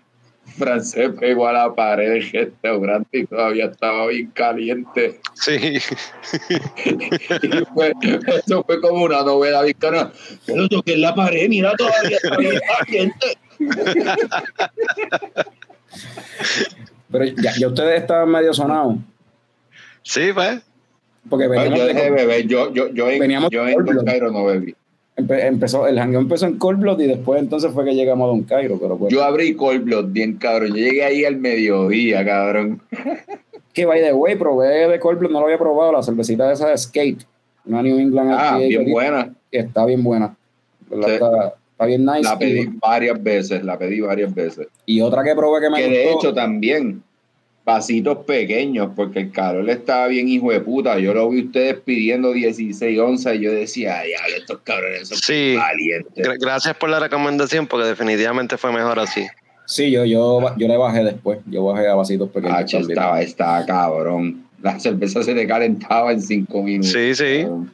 [0.58, 5.20] francés pegó a la pared del restaurante y todavía estaba bien caliente.
[5.34, 5.54] Sí.
[7.44, 7.94] Y fue-
[8.46, 10.12] eso fue como una novela victoriana.
[10.48, 13.38] Lo toqué en la pared, mira, todavía está bien caliente.
[17.12, 18.96] Pero ya, ya ustedes estaban medio sonados.
[20.04, 20.62] Sí, pues.
[21.30, 23.86] Porque veníamos yo de- dejé de beber, yo, yo, yo en, Veníamos yo de en
[23.86, 24.74] Don Cairo no bebí.
[25.18, 28.30] empe- empezó, el jangueo empezó en Cold Blood y después entonces fue que llegamos a
[28.30, 28.78] Don Cairo.
[28.80, 30.70] Pero pues, Yo abrí Cold Blood, bien cabrón.
[30.70, 32.82] Yo llegué ahí al mediodía, cabrón.
[33.74, 36.70] que by the way, probé de Cold Blood, no lo había probado, la cervecita esa
[36.70, 37.24] de Skate.
[37.66, 39.32] Una New England Ah, bien buena.
[39.52, 40.36] que está bien buena.
[40.90, 42.24] Está, está bien nice.
[42.24, 44.68] La pedí Y, varias veces, la pedí varias veces.
[44.88, 46.18] y otra que probé que me Que de gustó.
[46.30, 47.04] hecho también,
[47.64, 50.98] vasitos pequeños, porque el calor estaba bien hijo de puta.
[51.00, 55.56] Yo lo vi ustedes pidiendo 16 onzas y yo decía, diablo, estos cabrones son Sí.
[55.56, 56.26] valientes.
[56.26, 59.26] Gra- Gracias por la recomendación, porque definitivamente fue mejor así.
[59.68, 61.40] Sí, yo, yo, yo le bajé después.
[61.46, 62.70] Yo bajé a vasitos pequeños.
[62.72, 62.90] También.
[62.92, 64.44] estaba, estaba cabrón.
[64.62, 66.92] La cerveza se te calentaba en cinco minutos.
[66.92, 67.42] Sí, sí.
[67.44, 67.72] cabrón.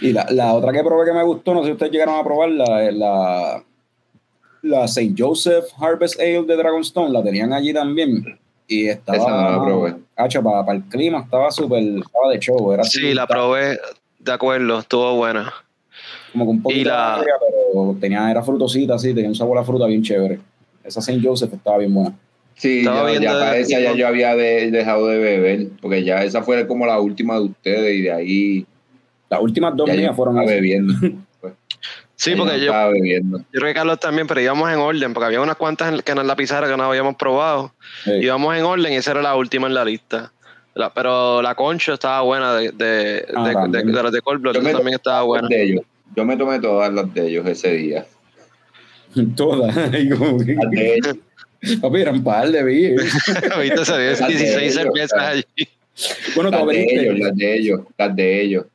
[0.00, 2.22] Y la, la otra que probé que me gustó, no sé si ustedes llegaron a
[2.24, 3.64] probarla, es la,
[4.62, 5.12] la St.
[5.18, 8.38] Joseph Harvest Ale de Dragonstone, la tenían allí también.
[8.68, 9.18] Y estaba.
[9.18, 9.94] Esa no la probé.
[10.16, 11.82] Hacho, para, para el clima estaba súper.
[11.82, 12.72] Estaba de show.
[12.72, 13.78] Era Sí, la estaba probé,
[14.18, 15.52] de acuerdo, estuvo buena.
[16.32, 17.34] Como con un poquito Y la- de agria,
[17.72, 20.38] pero tenía, era frutosita, así, tenía un sabor a fruta bien chévere.
[20.84, 21.20] Esa St.
[21.26, 22.14] Joseph estaba bien buena.
[22.54, 26.22] Sí, Estaba ya para de- esa ya yo había de- dejado de beber, porque ya
[26.24, 28.66] esa fue como la última de ustedes y de ahí
[29.30, 30.48] Las últimas dos ya mías fueron así.
[30.48, 30.92] bebiendo.
[32.20, 32.72] Sí, porque no yo,
[33.32, 36.10] yo creo que Carlos también, pero íbamos en orden, porque había unas cuantas en- que
[36.10, 37.72] en la pizarra que no habíamos probado.
[38.02, 38.10] Sí.
[38.10, 40.32] Íbamos en orden y esa era la última en la lista.
[40.74, 44.94] La- pero la concha estaba buena de, de, Ah, de, de, de las de también
[44.96, 45.46] estaba buena.
[45.48, 45.82] De ellos.
[46.16, 48.04] Yo me tomé todas las de ellos ese día.
[49.36, 49.74] Todas.
[49.76, 51.16] Las de ellos.
[51.80, 53.02] Papi, eran par de beers.
[53.60, 55.28] Viste, se dio Las de 16 ellos, cervezas claro.
[55.36, 55.68] allí.
[56.34, 58.66] Bueno, Las de ellos, las de ellos, las de ellos.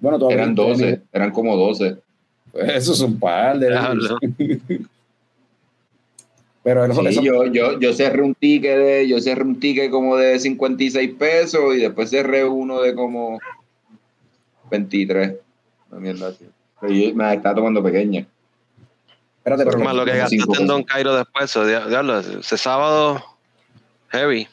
[0.00, 1.96] Bueno, Eran abriste, 12, eran como 12.
[2.74, 3.68] Eso es un par de.
[6.62, 9.90] Pero eso, Sí, eso- yo, yo, yo cerré un ticket de, yo cerré un ticket
[9.90, 13.38] como de 56 pesos y después cerré uno de como
[14.70, 15.34] 23.
[15.90, 16.46] Una mierda así.
[16.80, 18.26] Pero yo me la estaba tomando pequeña.
[19.38, 20.82] espérate, pero Más lo que gastaste cinco en Don.
[20.84, 23.22] Cairo después, eso, dia- diablo, ese sábado
[24.08, 24.48] heavy.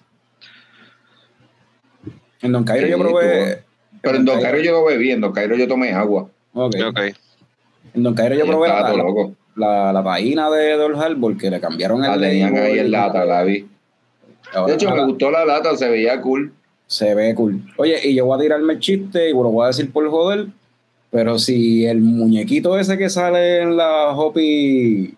[2.41, 3.63] en Don Cairo yo probé.
[4.01, 6.27] Pero en Don Cairo yo no bebí, en Don Cairo yo tomé agua.
[6.53, 6.75] Ok.
[6.89, 6.99] Ok.
[7.93, 9.33] En Don Cairo yo probé la, la, loco.
[9.55, 12.91] la, la taína de Dol Harbor que le cambiaron La el tenían label ahí en
[12.91, 13.65] lata, la vi.
[14.53, 16.51] Ahora, De hecho, me gustó la lata, se veía cool.
[16.87, 17.61] se ve cool.
[17.77, 20.47] Oye, y yo voy a tirarme el chiste y lo voy a decir por joder,
[21.09, 25.13] pero si el muñequito ese que sale en la Hopi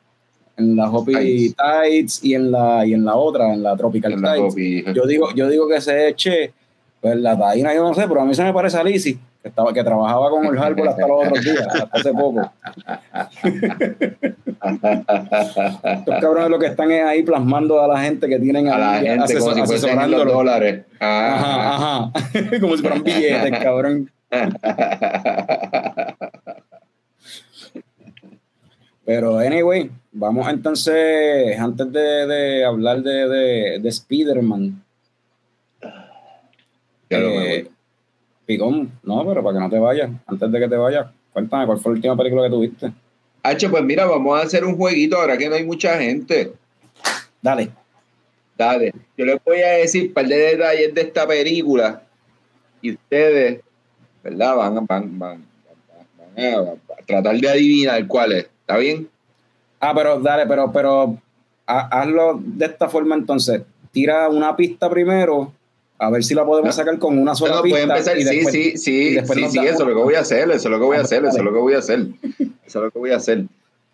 [0.57, 1.55] en la Hopi Tights.
[1.55, 4.83] Tights y en la y en la otra, en la Tropical En la copi.
[4.93, 6.53] yo digo, yo digo que se eche,
[7.01, 9.49] pues la taína yo no sé, pero a mí se me parece a Lizzy, que
[9.49, 12.49] estaba, que trabajaba con el Harbor hasta los otros días, hasta hace poco.
[15.83, 18.93] Estos cabrones lo que están es ahí plasmando a la gente que tienen a la
[18.99, 19.67] gente asesor- como
[20.07, 20.85] si los dólares.
[20.97, 21.35] Ajá,
[21.75, 21.75] Ajá.
[21.75, 22.11] ajá.
[22.61, 24.09] Como si fueran billetes, cabrón.
[29.05, 34.81] Pero, anyway, vamos entonces, antes de, de hablar de, de, de Spider-Man,
[37.09, 37.67] eh.
[38.45, 41.79] Picón, no, pero para que no te vayas, antes de que te vayas, cuéntame cuál
[41.79, 42.91] fue la última película que tuviste.
[43.41, 46.53] Hacho, pues mira, vamos a hacer un jueguito ahora que no hay mucha gente.
[47.41, 47.69] Dale.
[48.57, 52.03] Dale, yo les voy a decir un par de detalles de esta película
[52.81, 53.61] y ustedes,
[54.23, 54.55] ¿verdad?
[54.55, 55.45] Van, van, van, van,
[56.35, 58.43] van a, a tratar de adivinar cuál es.
[58.61, 59.09] ¿Está bien?
[59.79, 61.17] Ah, pero dale, pero, pero
[61.65, 63.63] ha- hazlo de esta forma entonces.
[63.91, 65.51] Tira una pista primero,
[65.99, 66.73] a ver si la podemos No.
[66.73, 67.79] sacar con una sola No, pista.
[67.79, 68.17] puede empezar.
[68.17, 70.15] y Sí, después- sí, y sí, después sí, sí, da eso es lo que voy
[70.15, 71.73] a hacer, eso es lo que voy a Ah, hacer, eso es lo que voy
[71.73, 71.99] a hacer.
[72.65, 73.43] Eso es lo que voy a hacer.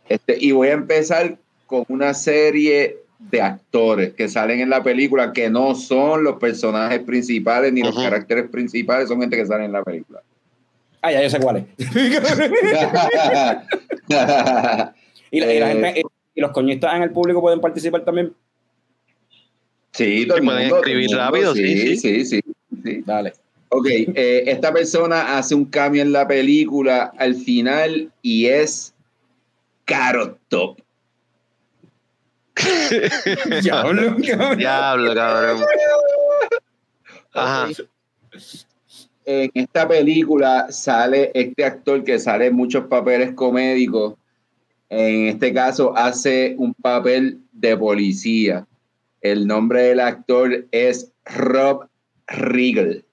[0.07, 1.37] Este, y voy a empezar
[1.67, 6.99] con una serie de actores que salen en la película que no son los personajes
[7.01, 8.03] principales ni los Ujú.
[8.03, 10.21] caracteres principales, son gente que salen en la película.
[11.01, 11.65] Ah, ya yo sé cuál es.
[15.31, 16.01] y, la, y la Eh, gente,
[16.35, 18.33] y los coñistas en el público pueden participar también.
[19.93, 22.25] Sí, todo el Sí, pueden mundo, escribir todo el mundo, rápido, sí, sí, sí.
[22.25, 23.03] sí, sí, sí.
[23.05, 23.33] Dale.
[23.69, 28.95] Ok, eh, esta persona hace un cambio en la película al final y es
[29.85, 30.79] Carrot Top.
[33.61, 34.57] Diablo, cabrón.
[34.57, 35.65] Diablo, cabrón.
[37.33, 37.69] Ajá.
[39.25, 44.15] En esta película sale este actor que sale en muchos papeles comédicos.
[44.89, 48.65] En este caso hace un papel de policía.
[49.21, 51.87] El nombre del actor es Rob
[52.27, 53.03] Riggle.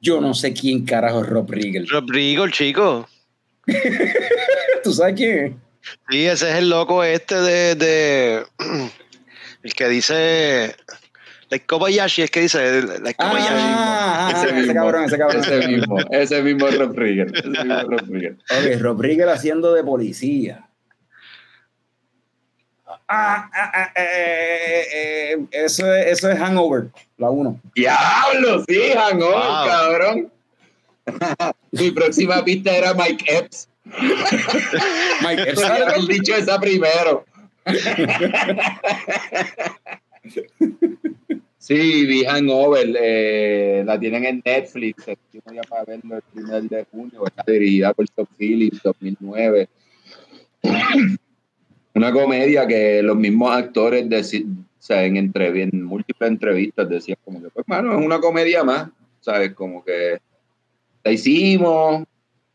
[0.00, 1.86] Yo no sé quién carajo es Rob Riggle.
[1.88, 3.08] Rodrigo, el chico.
[4.84, 5.52] ¿Tú sabes quién es?
[6.10, 7.74] Sí, ese es el loco este de.
[7.74, 8.44] de
[9.62, 10.74] el que dice.
[11.50, 12.82] Like Kobayashi, es que dice.
[12.82, 13.54] Like Kobayashi.
[13.56, 14.74] Ah, Ese ese, mismo.
[14.74, 15.40] cabrón, ese cabrón.
[15.42, 17.32] Ese mismo, ese mismo Rob Riggle.
[17.34, 18.30] Ese mismo Rob Riggle.
[18.50, 20.69] Ok, Rob Riggle haciendo de policía.
[23.12, 27.60] Ah, ah, ah, eh, eh, eso, es, eso es Hangover, la 1.
[27.74, 28.64] ¡Diablo!
[28.68, 29.66] Sí, Hangover, Wow.
[29.66, 30.32] cabrón.
[31.72, 33.68] Mi próxima pista era Mike Epps.
[33.84, 35.64] Mike Epps.
[35.64, 37.24] Haber dicho esa primero.
[41.58, 46.86] Sí, vi Hangover, eh, la tienen en Netflix, estoy ya para verlo el primer de
[46.90, 49.68] junio, está dirigida por Top Phillips, 2009.
[52.00, 54.08] Una comedia que los mismos actores
[54.78, 58.88] sea, en, entrev- en múltiples entrevistas decían como que, pues, mano, es una comedia más,
[59.20, 59.52] ¿sabes?
[59.52, 60.18] Como que
[61.04, 62.04] la hicimos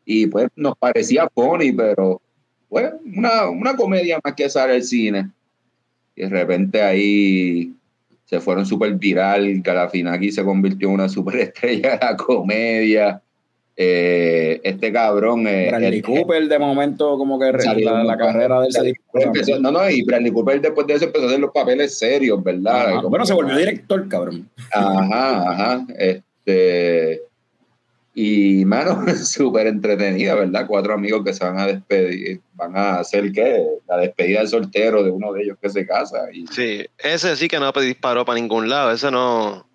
[0.03, 2.19] y pues nos parecía funny, pero
[2.67, 5.29] pues una, una comedia más que sale al cine.
[6.15, 7.71] Y de repente ahí
[8.25, 13.21] se fueron súper viral, Galafinaki se convirtió en una superestrella de la comedia.
[13.77, 15.45] Eh, este cabrón...
[15.47, 18.73] eh, Bradley el- Cooper de momento como que re- Salió la, la carrera de él
[18.73, 21.97] se empezó- no, no, y Bradley Cooper después de eso empezó a hacer los papeles
[21.97, 22.87] serios, ¿verdad?
[22.97, 23.01] Ajá.
[23.07, 24.49] Bueno, se volvió director, cabrón.
[24.71, 25.85] Ajá, ajá.
[25.97, 27.21] Este.
[28.17, 30.65] Y, mano, súper entretenida, ¿verdad?
[30.67, 33.61] Cuatro amigos que se van a despedir, van a hacer, ¿qué?
[33.89, 36.19] La despedida del soltero de uno de ellos que se casa.
[36.31, 38.91] Y, Sí, ese sí que no disparó para ningún lado.
[38.91, 39.67] Ese no.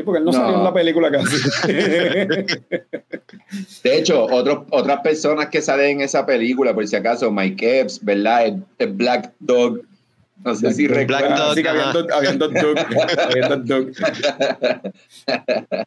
[0.00, 0.38] Sí, porque él no, No.
[0.38, 1.36] salió en la película casi.
[3.84, 8.02] De hecho, otros, otras personas que salen en esa película, por si acaso, Mike Epps,
[8.02, 8.46] ¿verdad?
[8.46, 9.82] El, el Black Dog.
[10.42, 11.36] No sé si Black recuerdan.
[11.38, 12.78] Dog, que habían habían dos habían.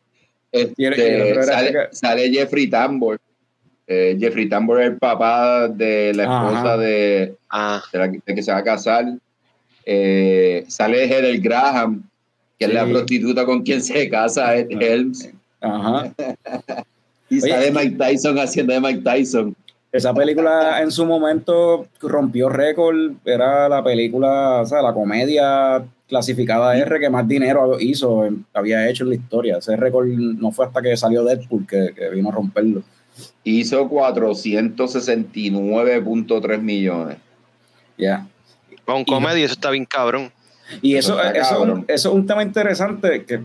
[0.52, 1.44] Este, otro
[1.92, 3.20] sale, Jeffrey Tambor.
[3.88, 8.44] Eh, Jeffrey Tambor es el papá de la esposa de, Ah, de la de que
[8.44, 9.06] se va a casar.
[9.84, 12.04] Eh, sale Heather Graham,
[12.60, 15.30] que es la prostituta con quien se casa Ed Helms.
[15.62, 16.12] Ajá.
[17.30, 19.56] Y Oye, sale y- Mike Tyson haciendo de Mike Tyson.
[19.92, 23.14] Esa película en su momento rompió récord.
[23.26, 29.04] Era la película, o sea, la comedia clasificada R que más dinero hizo, había hecho
[29.06, 29.58] en la historia.
[29.58, 32.84] Ese récord no fue hasta que salió Deadpool que, que vino a romperlo.
[33.44, 37.18] Hizo 469.3 millones.
[37.98, 38.28] Ya.
[38.86, 40.32] con comedia, eso está bien cabrón.
[40.82, 43.44] Y eso, eso, es un, eso es un tema interesante que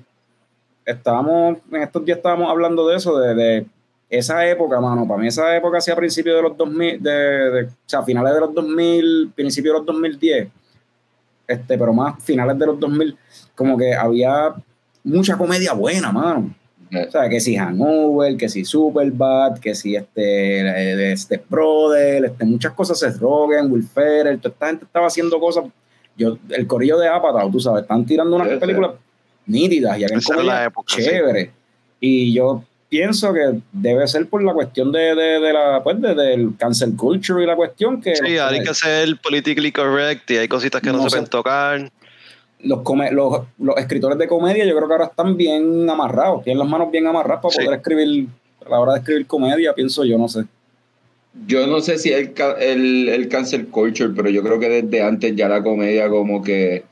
[0.84, 3.66] estábamos, en estos días estábamos hablando de eso, de, de
[4.08, 5.06] esa época, mano.
[5.06, 8.40] Para mí esa época hacia principios de los 2000, de, de- o sea, finales de
[8.40, 10.48] los 2000, principios de los 2010,
[11.46, 13.16] este, pero más finales de los 2000,
[13.54, 14.54] como que había
[15.04, 16.54] mucha comedia buena, mano.
[16.90, 22.24] Eh, O sea, que si Hangover, que si Superbad, que si este, eh, este Brother,
[22.26, 25.64] este, muchas cosas, Seth Rogen, Will Ferrell, toda esta gente estaba haciendo cosas.
[26.18, 28.60] Yo, el corillo de Apatow, tú sabes, están tirando unas Sí, sí.
[28.60, 28.90] películas
[29.46, 31.02] nítidas y Esa era la época, sí.
[31.02, 31.50] chévere.
[32.00, 36.14] Y yo pienso que debe ser por la cuestión de, de, de la, pues, de-
[36.14, 40.48] del cancel culture y la cuestión que Sí, hay que ser politically correct y hay
[40.48, 41.90] cositas que no, No se pueden tocar.
[42.60, 46.58] los, come- los, los escritores de comedia, yo creo que ahora están bien amarrados, tienen
[46.58, 48.26] las manos bien amarradas para poder escribir,
[48.66, 50.44] a la hora de escribir comedia, pienso yo, no sé.
[51.46, 55.36] Yo no sé si el, el, el cancel culture, pero yo creo que desde antes
[55.36, 56.84] ya la comedia como que...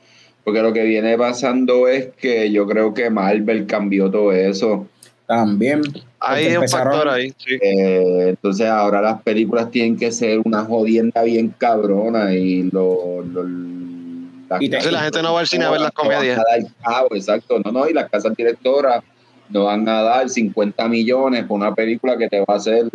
[0.43, 4.87] Porque lo que viene pasando es que yo creo que Marvel cambió todo eso.
[5.25, 5.81] También.
[6.21, 7.57] Hay un factor ahí, sí.
[7.61, 13.21] Eh, entonces ahora las películas tienen que ser una jodienda bien cabrona y lo...
[13.23, 13.43] lo-
[14.49, 16.37] las Y Entonces la gente no va al cine a ver las comedias.
[16.37, 17.59] No van a dar chavo, exacto.
[17.65, 19.03] No, no, y las casas directoras
[19.49, 22.85] no van a dar 50 millones por una película que te va a hacer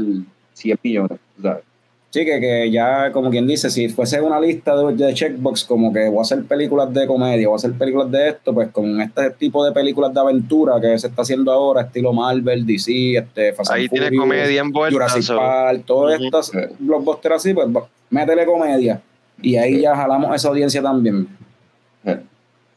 [0.54, 1.18] 100 millones.
[1.40, 1.64] ¿sabes?
[2.10, 5.90] Sí, que, que ya, como quien dice, si fuese una lista de, de checkbox, como
[5.94, 9.00] que voy a hacer películas de comedia, voy a hacer películas de esto, pues con
[9.00, 13.54] este tipo de películas de aventura que se está haciendo ahora, estilo Marvel, DC, este,
[13.54, 14.94] Fast Ahí tiene Furious, comedia envuelta.
[14.94, 16.24] Jurassic so- Park, todas Ujú.
[16.26, 16.58] estas Sí.
[16.80, 17.66] blockbusters así, pues
[18.10, 19.00] métele comedia.
[19.40, 21.26] Y ahí ya jalamos esa audiencia también.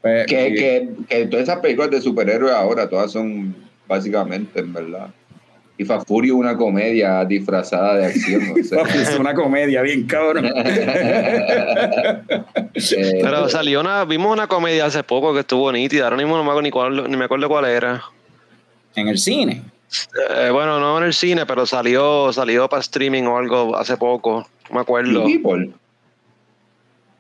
[0.02, 3.56] Pues, Que, y- que, que todas esas películas de superhéroes ahora, todas son
[3.88, 5.08] básicamente, en verdad.
[5.78, 8.42] Y Fast Furious una comedia disfrazada de acción.
[8.52, 8.78] o sea.
[8.84, 10.46] Papi, es una comedia bien cabrón.
[12.76, 16.44] Eh, Pero salió una, vimos una comedia hace poco que estuvo nítida, ahora mismo no
[16.44, 18.04] me acuerdo ni, cuál, ni me acuerdo cuál era.
[18.96, 19.62] en el cine.
[20.36, 24.48] Eh, bueno, no en el cine, pero salió, salió para streaming o algo hace poco,
[24.70, 25.26] no me acuerdo.
[25.28, 25.72] You People.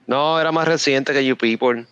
[0.08, 1.86] No, era más reciente que You People.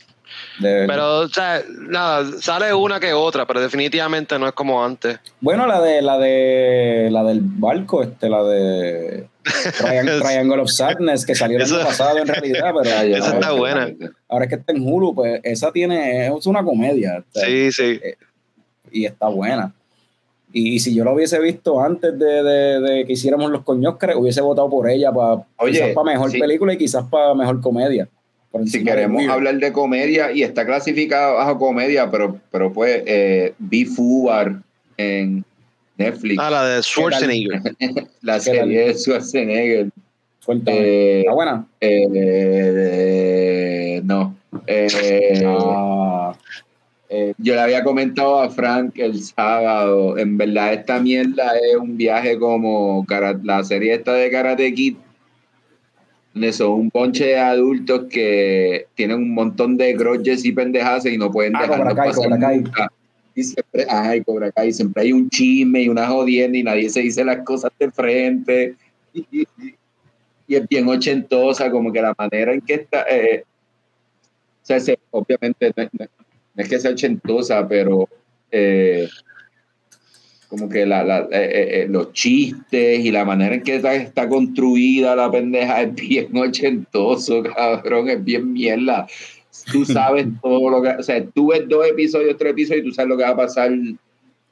[0.60, 5.20] De- Pero, o sea, nada, sale una que otra, pero definitivamente no es como antes.
[5.41, 11.26] Bueno, la de la de la del barco, este, la de Triang- Triangle of Sadness,
[11.26, 13.89] que salió el año pasado en realidad, pero ya, Esa está buena.
[14.30, 17.72] ahora es que está en Hulu, pues esa tiene, es una comedia o sea, Sí,
[17.72, 17.99] sí.
[18.91, 19.74] y está buena.
[20.56, 24.39] Y, si yo la hubiese visto antes de, de- de que hiciéramos los coñoscres, hubiese
[24.41, 26.39] votado por ella para quizás para mejor sí.
[26.39, 28.08] película y quizás para mejor comedia.
[28.54, 33.56] Por Si queremos hablar de comedia, y está clasificada bajo comedia, pero, pero pues, eh,
[33.58, 34.62] vi Fubar
[34.95, 35.43] en
[35.97, 37.60] Netflix, Ah, la de Schwarzenegger.
[38.22, 39.89] la ¿qué serie de Schwarzenegger.
[40.45, 40.78] Cuéntame.
[40.78, 41.66] Eh, ¿Está buena?
[41.82, 44.36] eh, no.
[44.68, 46.36] Eh, Ah,
[47.10, 51.95] Eh, yo le había comentado a Frank el sábado, en verdad esta mierda es un
[51.95, 53.06] viaje como
[53.43, 54.95] la serie esta de Karate Kid,
[56.51, 61.31] son un ponche de adultos que tienen un montón de grudges y pendejadas y no
[61.31, 62.57] pueden Ah, Cobra Kai, pasar Cobra Kai.
[62.59, 62.91] nunca.
[63.36, 67.01] Y siempre, ay, Cobra Kai, siempre hay un chisme y una jodienda y nadie se
[67.01, 68.75] dice las cosas de frente.
[69.13, 69.25] Y,
[70.47, 73.05] y es bien ochentosa, como que la manera en que está...
[73.09, 73.43] eh,
[74.61, 76.07] o sea, se- obviamente no, no
[76.63, 78.07] es que sea ochentosa, pero
[78.51, 79.07] eh,
[80.54, 83.95] como que la, la- eh, eh, eh, los chistes y la manera en que está,
[83.95, 89.08] está construida la pendeja es bien ochentoso, cabrón, es bien mierda.
[89.72, 90.89] Tú sabes todo lo que...
[90.89, 93.36] O sea, tú ves dos episodios, tres episodios y tú sabes lo que va a
[93.36, 93.97] pasar en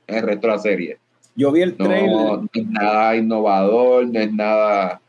[0.07, 0.97] el resto de la serie.
[1.35, 4.99] Yo vi el trailer, No, no es nada innovador, no es nada...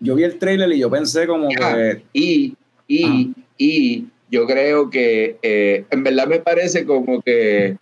[0.00, 1.74] yo vi el trailer y yo pensé como Ah.
[1.74, 2.54] que Y,
[2.86, 7.78] y, y yo creo que eh, en verdad me parece como que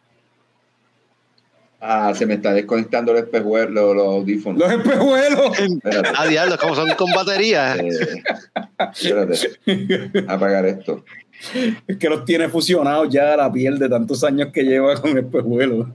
[1.80, 4.60] ah, se me está desconectando el espejuelo, los, los audífonos.
[4.60, 5.58] los espejuelos.
[6.16, 7.78] Ah, diablo, como son con baterías.
[7.78, 8.22] eh,
[8.92, 9.36] espérate.
[10.28, 11.04] apagar esto.
[11.86, 15.88] Es que los tiene fusionados ya la piel de tantos años que lleva con espejuelos.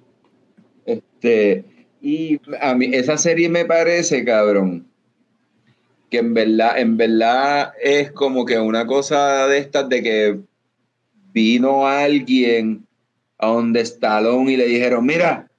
[0.86, 1.65] Este,
[2.01, 4.88] y a mí esa serie me parece, cabrón,
[6.09, 10.39] que en verdad, en verdad es como que una cosa de estas de que
[11.31, 12.86] vino alguien
[13.38, 15.49] a donde Stallone y le dijeron, mira,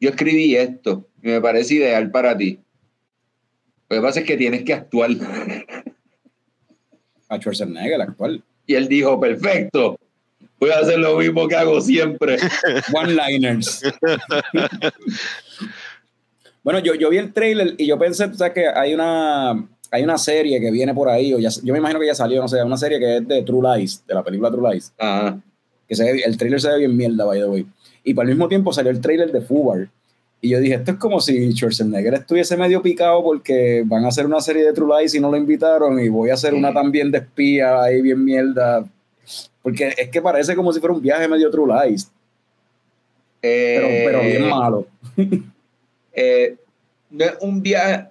[0.00, 2.58] yo escribí esto y me parece ideal para ti.
[3.88, 5.10] Lo que pasa es que tienes que actuar.
[7.30, 8.42] A Schwarzenegger, actual.
[8.66, 9.98] Y él dijo, perfecto,
[10.60, 12.36] voy a hacer lo mismo que hago siempre.
[12.94, 13.82] One-liners.
[16.62, 19.50] bueno, yo, yo vi el trailer y yo pensé, sabes que hay una,
[19.90, 22.40] hay una serie que viene por ahí, o ya, yo me imagino que ya salió,
[22.40, 24.92] no sé, una serie que es de True Lies, de la película True Lies.
[24.98, 25.38] Ajá.
[25.88, 27.66] Que se ve- el trailer se ve bien mierda, by the way.
[28.04, 29.88] Y para el mismo tiempo salió el trailer de Fubar.
[30.40, 34.24] Y yo dije, esto es como si Schwarzenegger estuviese medio picado porque van a hacer
[34.24, 37.10] una serie de True Lies y no lo invitaron y voy a hacer una también
[37.10, 38.84] de espía ahí bien mierda.
[39.62, 42.08] Porque es que parece como si fuera un viaje medio True Lies,
[43.40, 44.86] pero, Eh, pero bien malo.
[46.12, 46.56] eh,
[47.10, 48.06] no es un viaje.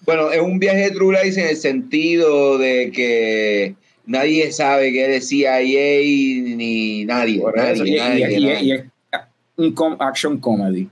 [0.00, 3.76] Bueno, es un viaje de True Lies en el sentido de que
[4.06, 6.00] nadie sabe qué decía CIA
[6.56, 7.40] ni nadie.
[7.40, 8.64] Por nadie, eso, y, y- nadie, y- nadie.
[8.64, 8.84] y es
[9.56, 10.88] un com- action comedy.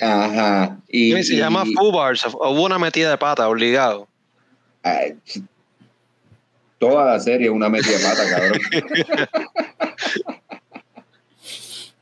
[0.00, 0.78] Ajá.
[0.88, 2.24] Y, Y se y- llama Fubars.
[2.26, 4.08] Hubo una metida de pata, obligado.
[4.82, 5.14] ay,
[6.78, 8.60] toda la serie es una metida de pata, cabrón.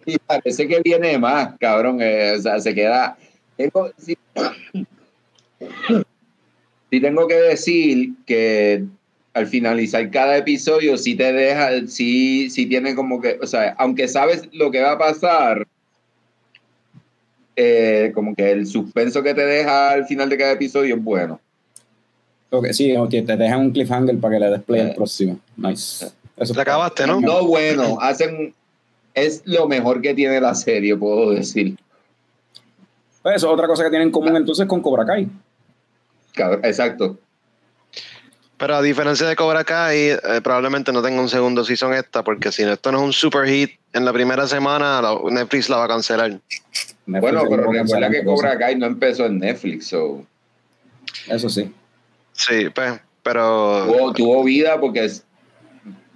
[0.06, 1.98] y parece que viene más, cabrón.
[2.00, 3.16] eh, o sea, se queda.
[3.56, 4.16] Tengo, si,
[6.90, 8.84] sí tengo que decir que
[9.38, 14.08] al finalizar cada episodio, sí te deja, sí, sí tiene como que, o sea, aunque
[14.08, 15.66] sabes lo que va a pasar,
[17.56, 21.40] eh, como que el suspenso que te deja al final de cada episodio es bueno.
[22.50, 24.94] Ok, sí, te te dejan un cliffhanger para que le des play al Eh.
[24.96, 25.38] próximo.
[25.56, 26.06] Nice.
[26.36, 27.20] Eso Te acabaste, ¿no?
[27.20, 28.54] No bueno, hacen,
[29.14, 31.76] es lo mejor que tiene la serie, puedo decir.
[33.22, 35.28] Pues eso es otra cosa que tienen en común entonces con Cobra Kai.
[36.62, 37.18] Exacto.
[38.58, 42.50] Pero a diferencia de Cobra Kai, eh, probablemente no tenga un segundo season esta, porque
[42.50, 45.84] si esto no es un super hit en la primera semana, la- Netflix la va
[45.84, 46.30] a cancelar.
[47.06, 48.58] Netflix Bueno, pero recuerda que Cobra.
[48.58, 50.24] Kai no empezó en Netflix, so.
[51.28, 51.72] Eso sí.
[52.32, 55.24] Sí, pues, pero tuvo, tuvo vida porque es-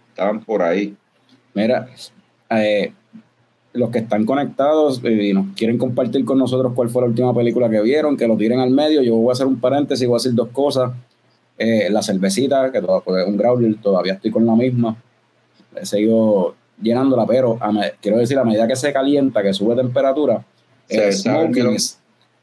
[0.09, 0.95] estaban por ahí.
[1.55, 1.88] Mira,
[2.51, 2.93] eh,
[3.72, 7.34] los que están conectados eh, y nos quieren compartir con nosotros cuál fue la última
[7.34, 9.01] película que vieron, que lo tiren al medio.
[9.03, 10.90] Yo voy a hacer un paréntesis, voy a decir dos cosas.
[11.59, 14.96] Eh, la cervecita, que todavía pues, es un growler, todavía estoy con la misma.
[15.76, 19.76] He seguido llenándola, pero a me- quiero decir, a medida que se calienta, que sube
[19.76, 20.44] temperatura,
[20.88, 21.98] Se el lo- smokiness,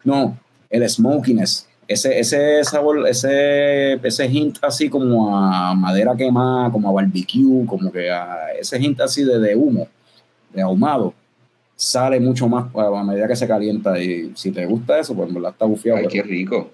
[0.05, 0.37] no,
[0.69, 6.91] el smokiness, ese, ese sabor, ese, ese hint así como a madera quemada, como a
[6.93, 9.87] barbecue, como que a ese hint así de, de humo,
[10.53, 11.13] de ahumado,
[11.75, 13.99] sale mucho más a, medida que se calienta.
[13.99, 15.97] Y si te gusta eso, pues en verdad está bufiado.
[15.97, 16.69] Ay, pero- qué rico.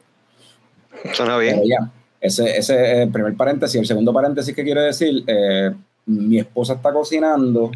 [1.13, 1.63] suena pero bien.
[1.65, 1.91] ya,
[2.25, 3.79] ese, ese es el primer paréntesis.
[3.79, 5.71] El segundo paréntesis que quiero decir, eh,
[6.05, 7.71] mi esposa está cocinando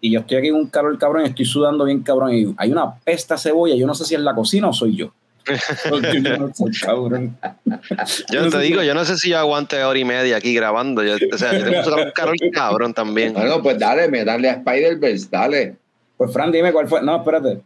[0.00, 2.70] y yo estoy aquí en un calor cabrón y estoy sudando bien cabrón y hay
[2.70, 3.74] una pesta cebolla.
[3.74, 5.12] Yo no sé si es la cocina o soy yo.
[6.22, 7.38] Yo no soy cabrón.
[8.32, 11.02] Yo te digo, yo no sé si yo aguante hora y media aquí grabando.
[11.04, 13.32] Yo, o sea, yo tengo un calor cabrón también.
[13.32, 15.76] Bueno, pues dale, me dale a Spider-Verse, dale.
[16.16, 17.02] Pues Fran, dime cuál fue.
[17.02, 17.60] No, espérate.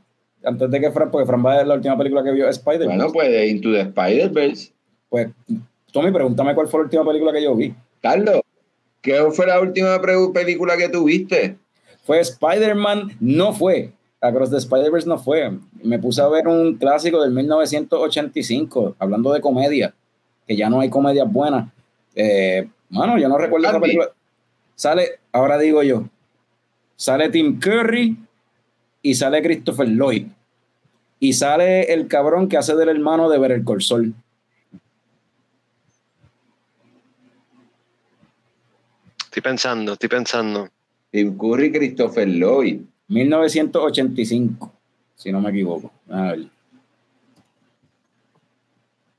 [0.45, 2.87] Antes de que Fran, porque Fran va a ver la última película que vio Spider.
[2.87, 4.73] Bueno, pues Into the Spider-Verse.
[5.11, 5.29] Pues
[5.93, 7.75] Tommy, pregúntame cuál fue la última película que yo vi.
[8.01, 8.41] Carlos,
[9.03, 10.01] ¿Qué fue la última
[10.35, 11.57] película que tuviste?
[12.05, 13.93] Fue Spider-Man, no fue.
[14.21, 15.53] Across the Spider-Verse no fue.
[15.83, 19.95] Me puse a ver un clásico del 1985, hablando de comedia,
[20.47, 21.71] que ya no hay comedias buenas.
[22.15, 24.11] Eh, mano, yo no recuerdo esa película.
[24.75, 26.05] Sale, ahora digo yo,
[26.97, 28.17] sale Tim Curry
[29.03, 30.27] y sale Christopher Lloyd.
[31.19, 34.15] Y sale el cabrón que hace del hermano de Ver el Corsol.
[39.31, 40.69] Estoy pensando, estoy pensando.
[41.13, 42.81] Tim Curry y Christopher Lloyd.
[43.07, 44.73] 1985,
[45.15, 45.93] si no me equivoco.
[46.09, 46.47] A ver.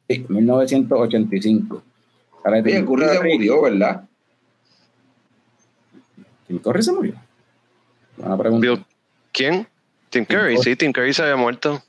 [0.09, 1.81] Sí, 1985.
[2.43, 4.03] Sale Oye, Tim Curry se murió, ¿verdad?
[6.47, 7.13] Tim Curry se murió.
[8.17, 8.67] Buena pregunta.
[8.67, 8.85] Bill-
[9.31, 9.65] ¿Quién?
[10.09, 11.81] Tim Curry, sí, Tim Curry se había muerto.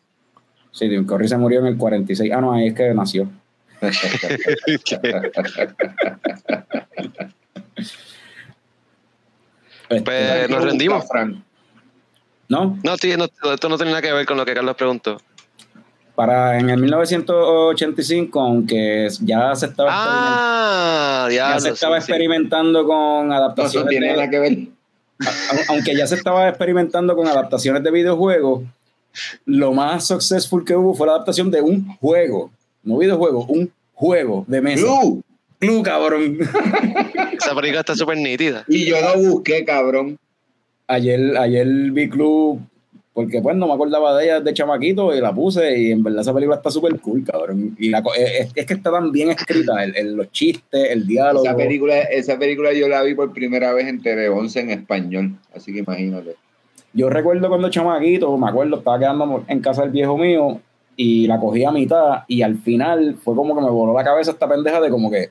[0.70, 2.31] Sí, Tim Curry se murió en el 46.
[2.33, 3.29] Ah, no, ahí es que nació.
[9.89, 11.07] Este, Pues nos rendimos.
[11.09, 11.37] Frank.
[12.49, 15.20] no, No, sí, no, esto no tiene nada que ver con lo que Carlos preguntó.
[16.14, 22.87] para en el 1985, aunque ya se estaba, Ah, experimentando, ya, ya se estaba experimentando
[22.87, 24.53] con No, adaptaciones tiene de- nada que ver.
[25.20, 28.62] Au- aunque ya se estaba experimentando con adaptaciones de videojuegos,
[29.47, 32.51] lo más successful que hubo fue la adaptación de un juego,
[32.83, 34.83] no videojuego, un juego de mesa.
[34.85, 35.22] Blue.
[35.85, 36.39] Cabrón.
[37.37, 38.65] Esa película está súper nítida.
[38.69, 40.19] Y yo no busqué, cabrón.
[40.89, 42.59] Ayer, ayer vi Clue,
[43.15, 46.21] porque pues no me acordaba de ella de chamaquito y la puse y en verdad
[46.23, 47.75] esa película está súper cool, cabrón.
[47.79, 51.07] Y la, co- es, es que está tan bien escrita, el, el- los chistes, el
[51.07, 51.45] diálogo.
[51.45, 55.33] Esa película, esa película yo la vi por primera vez en Tele 11 en español.
[55.55, 56.35] Así que imagínate.
[56.93, 60.61] Yo recuerdo cuando chamaquito, me acuerdo, estaba quedando en casa del viejo mío
[60.95, 64.33] y la cogí a mitad y al final fue como que me voló la cabeza
[64.33, 65.31] esta pendeja de como que,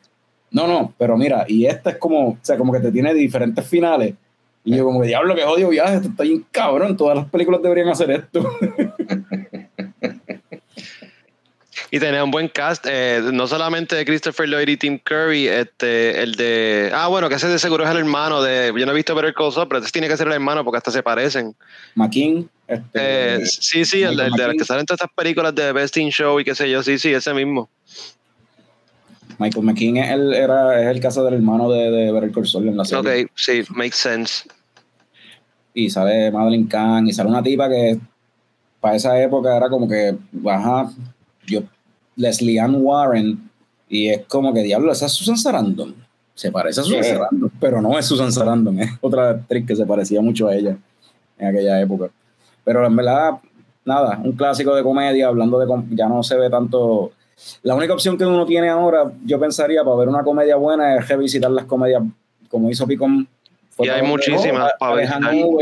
[0.52, 3.66] no, no, pero mira, y esta es como, o sea, como que te tiene diferentes
[3.66, 4.16] finales.
[4.64, 7.62] Y yo como que, diablo, que odio viaje, esto está bien cabrón, todas las películas
[7.62, 8.48] deberían hacer esto.
[11.94, 16.24] Y tenía un buen cast, eh, no solamente de Christopher Lloyd y Tim Curry, este,
[16.24, 16.90] el de.
[16.94, 18.74] Ah, bueno, que ese de seguro es el hermano de.
[18.78, 20.78] Yo no he visto Better Call Saul, pero ese tiene que ser el hermano porque
[20.78, 21.54] hasta se parecen.
[21.96, 24.58] McKean, este, Eh, sí, sí, el, de las McKean.
[24.58, 27.14] que salen todas estas películas de Best in Show y qué sé yo, sí, sí,
[27.14, 27.70] ese mismo.
[29.42, 32.68] Michael McKean es el, era, es el caso del hermano de, de Better Call Saul
[32.68, 33.24] en la serie.
[33.24, 34.44] Ok, sí, makes sense.
[35.74, 38.00] y sale Madeline Kahn y sale una tipa que
[38.80, 40.18] para esa época era como que,
[40.48, 40.92] ajá,
[41.46, 41.62] yo,
[42.16, 43.50] Leslie Ann Warren,
[43.88, 45.96] y es como que, diablo, esa es Susan Sarandon.
[46.34, 47.14] Se parece a Susan Yeah.
[47.14, 50.78] Sarandon, pero no es Susan Sarandon, es otra actriz que se parecía mucho a ella
[51.38, 52.10] en aquella época.
[52.64, 53.34] Pero en verdad,
[53.86, 57.12] nada, un clásico de comedia, hablando de, ya no se ve tanto...
[57.64, 61.08] La única opción que uno tiene ahora, yo pensaría, para ver una comedia buena es
[61.08, 62.04] revisitar las comedias,
[62.50, 63.28] como hizo Picon.
[63.80, 65.10] Y hay muchísimas para ver.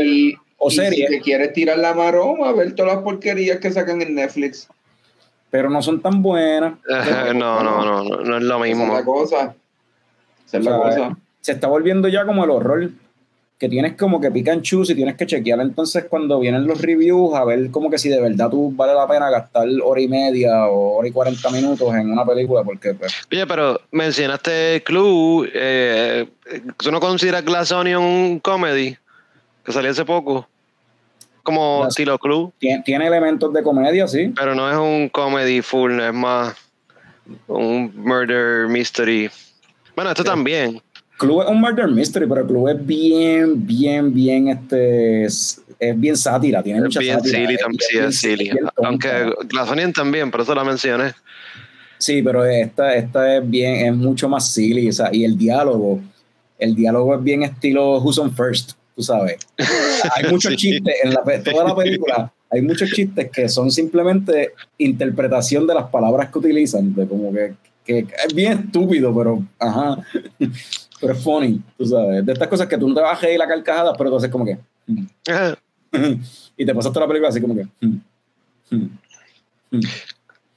[0.02, 1.08] Y, o y series.
[1.08, 4.68] si te quieres tirar la maroma, ver todas las porquerías que sacan en Netflix.
[5.50, 6.74] pero no son tan buenas.
[7.34, 8.94] no, no, no, no, no es lo Esa es mismo.
[8.94, 9.54] la cosa.
[10.46, 11.16] Esa es la O sea, cosa.
[11.40, 12.90] Se está volviendo ya como el horror,
[13.60, 16.80] que tienes como que pick and choose y tienes que chequear entonces cuando vienen los
[16.80, 20.08] reviews a ver como que si de verdad tú vale la pena gastar hora y
[20.08, 25.50] media o hora y 40 minutos en una película, porque pues, Oye, pero mencionaste Clue.
[25.54, 26.26] Eh,
[26.78, 28.96] ¿Tú no consideras Glass Onion un comedy?
[29.64, 30.48] Que salió hace poco.
[31.42, 34.32] Como estilo Clue, tiene, tiene elementos de comedia, sí.
[34.36, 36.54] pero no es un comedy full, es más
[37.46, 39.30] un murder mystery.
[39.96, 40.82] Bueno, esto también.
[41.20, 45.62] Clue es un murder mystery, pero Clue es bien, bien, bien, este, es,
[45.96, 47.38] bien sátira, tiene Es mucha bien sátira.
[47.38, 48.44] silly, es- tam- es sí, bien- es silly.
[48.50, 48.64] bien.
[48.82, 49.08] Aunque
[49.48, 51.12] Glass Onion también, por eso la mencioné.
[51.98, 56.00] Sí, pero esta, esta es bien, es mucho más silly, o sea, y el diálogo,
[56.58, 59.36] el diálogo es bien estilo Who's on First, tú sabes.
[60.16, 60.56] Hay muchos Sí.
[60.56, 65.84] chistes en la, toda la película, hay muchos chistes que son simplemente interpretación de las
[65.90, 67.52] palabras que utilizan, de como que,
[67.84, 69.98] que es bien estúpido, pero ajá,
[71.00, 72.24] pero es funny, tú sabes.
[72.24, 74.30] De estas cosas que tú no te vas a reír la carcajada, pero tú haces
[74.30, 74.58] como que,
[76.56, 77.66] y te pasaste la película así como que,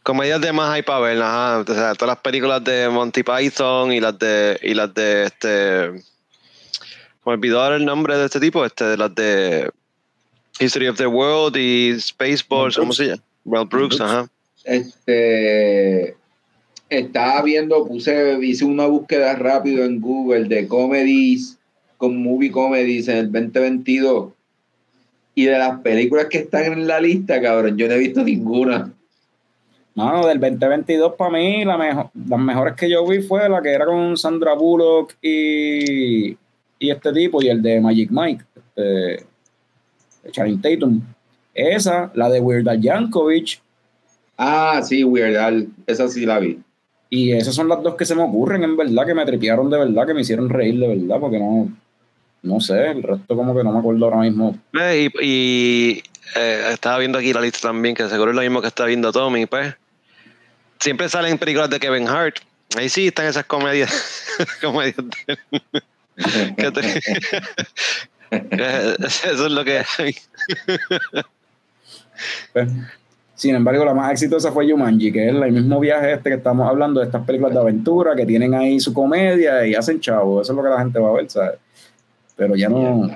[0.03, 1.59] Comedias de más hay para ver, ajá.
[1.59, 5.91] O sea, todas las películas de Monty Python y las de y las de este
[7.25, 9.71] me olvidó ahora el nombre de este tipo, este de las de
[10.59, 13.21] History of the World y Spaceballs, ¿cómo se llama?
[13.45, 14.01] Mel Brooks, Brooks.
[14.01, 14.27] ajá.
[14.65, 16.17] Este
[16.89, 21.57] estaba viendo, puse, hice una búsqueda rápido en Google de comedies,
[21.97, 24.34] con movie comedies en el 2022.
[25.36, 28.93] Y de las películas que están en la lista, cabrón, yo no he visto ninguna.
[29.95, 33.69] Mano, del 2022 para mí, la mejor, las mejores que yo vi fue la que
[33.69, 36.31] era con Sandra Bullock y,
[36.79, 39.25] y este tipo, y el de Magic Mike, este,
[40.31, 41.01] Channing Tatum.
[41.53, 43.61] Esa, la de Weird Al Yankovic,
[44.38, 45.67] Ah, sí, Weird Al.
[45.86, 46.59] Esa sí la vi.
[47.16, 49.78] Y esas son las dos que se me ocurren, en verdad, que me tripearon de
[49.78, 51.70] verdad, que me hicieron reír de verdad, porque no,
[52.41, 54.57] no sé, el resto como que no me acuerdo ahora mismo.
[54.80, 56.03] Eh, Y, y,
[56.36, 59.11] eh, estaba viendo aquí la lista también, que seguro es lo mismo que está viendo
[59.11, 59.76] Tommy, pues.
[60.80, 62.38] Siempre salen películas de Kevin Hart.
[62.76, 64.26] Ahí sí están esas comedias.
[64.61, 65.38] comedias de-
[66.57, 67.01] que te-
[68.36, 70.16] Eh, Eso es lo que hay.
[73.43, 76.65] Sin embargo, la más exitosa fue Jumanji, que es el mismo viaje este que estamos
[76.65, 80.41] hablando de estas películas de aventura que tienen ahí su comedia y hacen chavo.
[80.41, 81.59] Eso es lo que la gente va a ver, ¿sabes?
[82.37, 83.09] Pero ya no.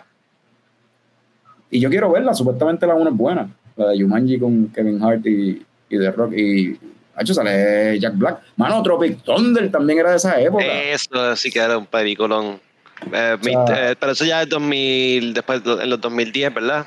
[1.71, 3.49] Y yo quiero verla, supuestamente la una es buena.
[3.78, 6.34] La de Jumanji con Kevin Hart y, y The Rock.
[6.34, 6.78] Y.
[7.17, 8.39] Hecho, sale Jack Black.
[8.57, 10.65] Mano, Tropic Thunder también era de esa época.
[10.91, 12.59] Eso sí que era un peliculón.
[13.13, 16.86] Eh, sea- eh, pero eso ya es 2000, después de- en los 2010, ¿verdad?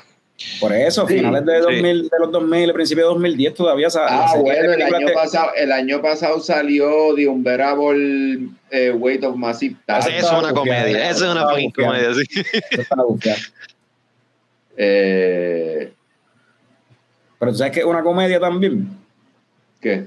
[0.59, 1.61] Por eso, Sí, finales de, sí.
[1.61, 5.71] 2000, de los 2000, principio de 2010 todavía Ah, bueno, el año, de- pasado, el
[5.71, 10.07] año pasado salió The Unbearable eh, Weight of Massive Talent.
[10.15, 11.09] Eso es una comedia.
[11.09, 12.23] Eso es una fucking comedia, sí.
[14.77, 15.91] Eh,
[17.39, 18.87] Pero tú sabes que es una comedia también.
[19.81, 20.05] ¿Qué?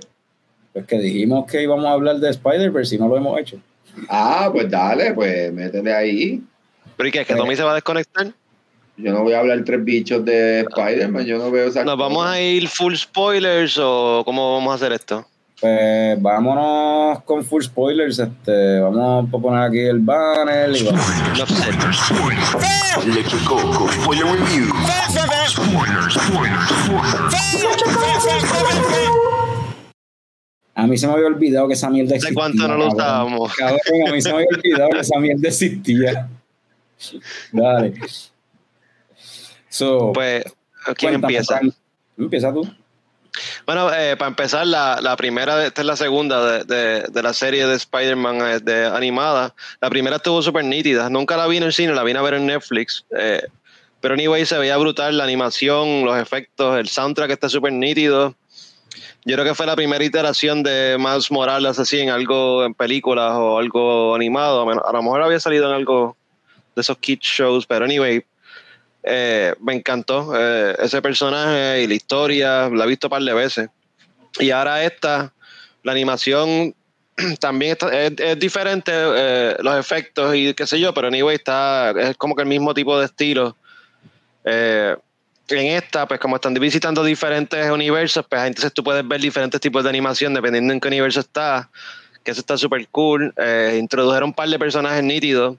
[0.73, 3.59] Pues que dijimos que íbamos a hablar de Spider-Verse y no lo hemos hecho.
[4.09, 6.43] Ah, pues dale, pues métele ahí.
[6.97, 7.25] ¿Pero y qué?
[7.25, 8.33] ¿Que Tommy se va a desconectar?
[8.97, 12.25] Yo no voy a hablar tres bichos de Spider-Man, yo no veo esa ¿Nos vamos
[12.27, 15.27] a ir full spoilers o cómo vamos a hacer esto?
[15.61, 18.19] Pues vámonos con full spoilers.
[18.19, 21.01] Este, vamos a poner aquí el banner y vamos.
[25.49, 27.35] Spoilers, spoilers, spoilers.
[30.77, 32.31] A mí se me había olvidado que esa mierda existía.
[32.31, 33.55] ¿De cuánto no lo usábamos?
[33.55, 33.79] Cabrón,
[34.09, 36.29] a mí se me había olvidado que esa mierda existía.
[37.53, 37.95] Dale.
[39.75, 40.45] So, Pues,
[40.97, 41.61] ¿quién empieza?
[42.17, 42.63] Empieza tú.
[43.67, 47.33] Bueno, eh, para empezar, la, la primera, esta es la segunda de, de- de la
[47.33, 49.53] serie de Spider-Man eh, de animada.
[49.81, 51.11] La primera estuvo súper nítida.
[51.11, 53.05] Nunca la vi en el cine, la vine a ver en Netflix.
[53.19, 53.43] eh,
[54.01, 58.35] pero anyway, se veía brutal la animación, los efectos, el soundtrack está súper nítido.
[59.25, 63.33] Yo creo que fue la primera iteración de Miles Morales así en algo en películas
[63.35, 64.71] o algo animado.
[64.87, 66.17] A lo mejor había salido en algo
[66.77, 68.23] de esos kids shows, pero anyway,
[69.07, 73.35] eh, me encantó eh, ese personaje y la historia, la he visto un par de
[73.35, 73.69] veces.
[74.41, 75.33] Y ahora esta,
[75.83, 76.75] la animación
[77.41, 82.35] también es, diferente, eh, los efectos y qué sé yo, pero anyway está, es como
[82.35, 83.57] que el mismo tipo de estilo.
[84.45, 84.97] Eh,
[85.49, 89.85] en esta, pues como están visitando diferentes universos, pues entonces tú puedes ver diferentes tipos
[89.85, 91.69] de animación dependiendo en qué universo está,
[92.23, 93.35] que eso está súper cool.
[93.79, 95.59] Introdujeron un par de personajes nítidos.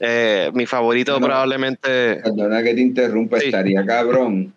[0.00, 2.16] Eh, mi favorito probablemente...
[2.16, 3.46] Perdona que te interrumpa, Sí.
[3.46, 4.52] estaría cabrón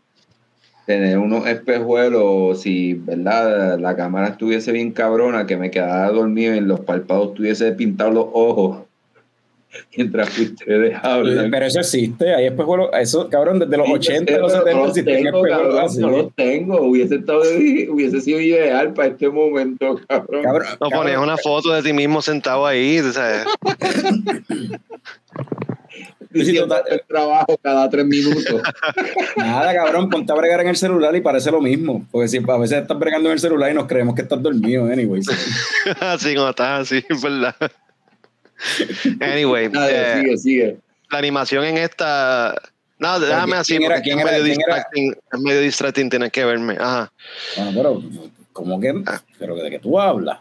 [0.85, 6.57] tener unos espejuelos, si verdad la cámara estuviese bien cabrona, que me quedara dormido y
[6.57, 8.88] en los párpados tuviese pintado los ojos
[9.97, 11.51] mientras ustedes hablan.
[11.51, 12.33] Pero eso existe.
[12.33, 12.89] Hay espejuelos.
[12.93, 15.45] Eso, cabrón, desde los Sí, yo 80, sé, los pero 70 no los existían tengo,
[15.45, 15.99] espejuelos así.
[15.99, 16.81] no los tengo.
[16.81, 20.43] Hubiese, estado, hubiese sido ideal para este momento, cabrón.
[20.43, 22.99] Cabrón, No cabrón, pones una foto de ti mismo sentado ahí,
[26.31, 28.61] Diciendo el trabajo cada tres minutos.
[29.35, 32.05] Nada, cabrón, ponte a bregar en el celular y parece lo mismo.
[32.11, 34.85] Porque si a veces estás bregando en el celular y nos creemos que estás dormido,
[34.85, 35.27] anyways.
[35.99, 37.55] así como estás, así, es verdad.
[39.21, 40.77] Anyway, eh, sigue, sigue.
[41.11, 42.55] la animación en esta.
[42.97, 46.43] No, déjame así, ¿Quién era- porque quién es, medio distracting, es medio distracting, tienes que
[46.45, 46.75] verme.
[46.79, 47.11] Ajá.
[47.55, 48.03] Bueno, pero,
[48.51, 48.93] ¿cómo que?
[49.37, 50.39] Pero de que tú hablas.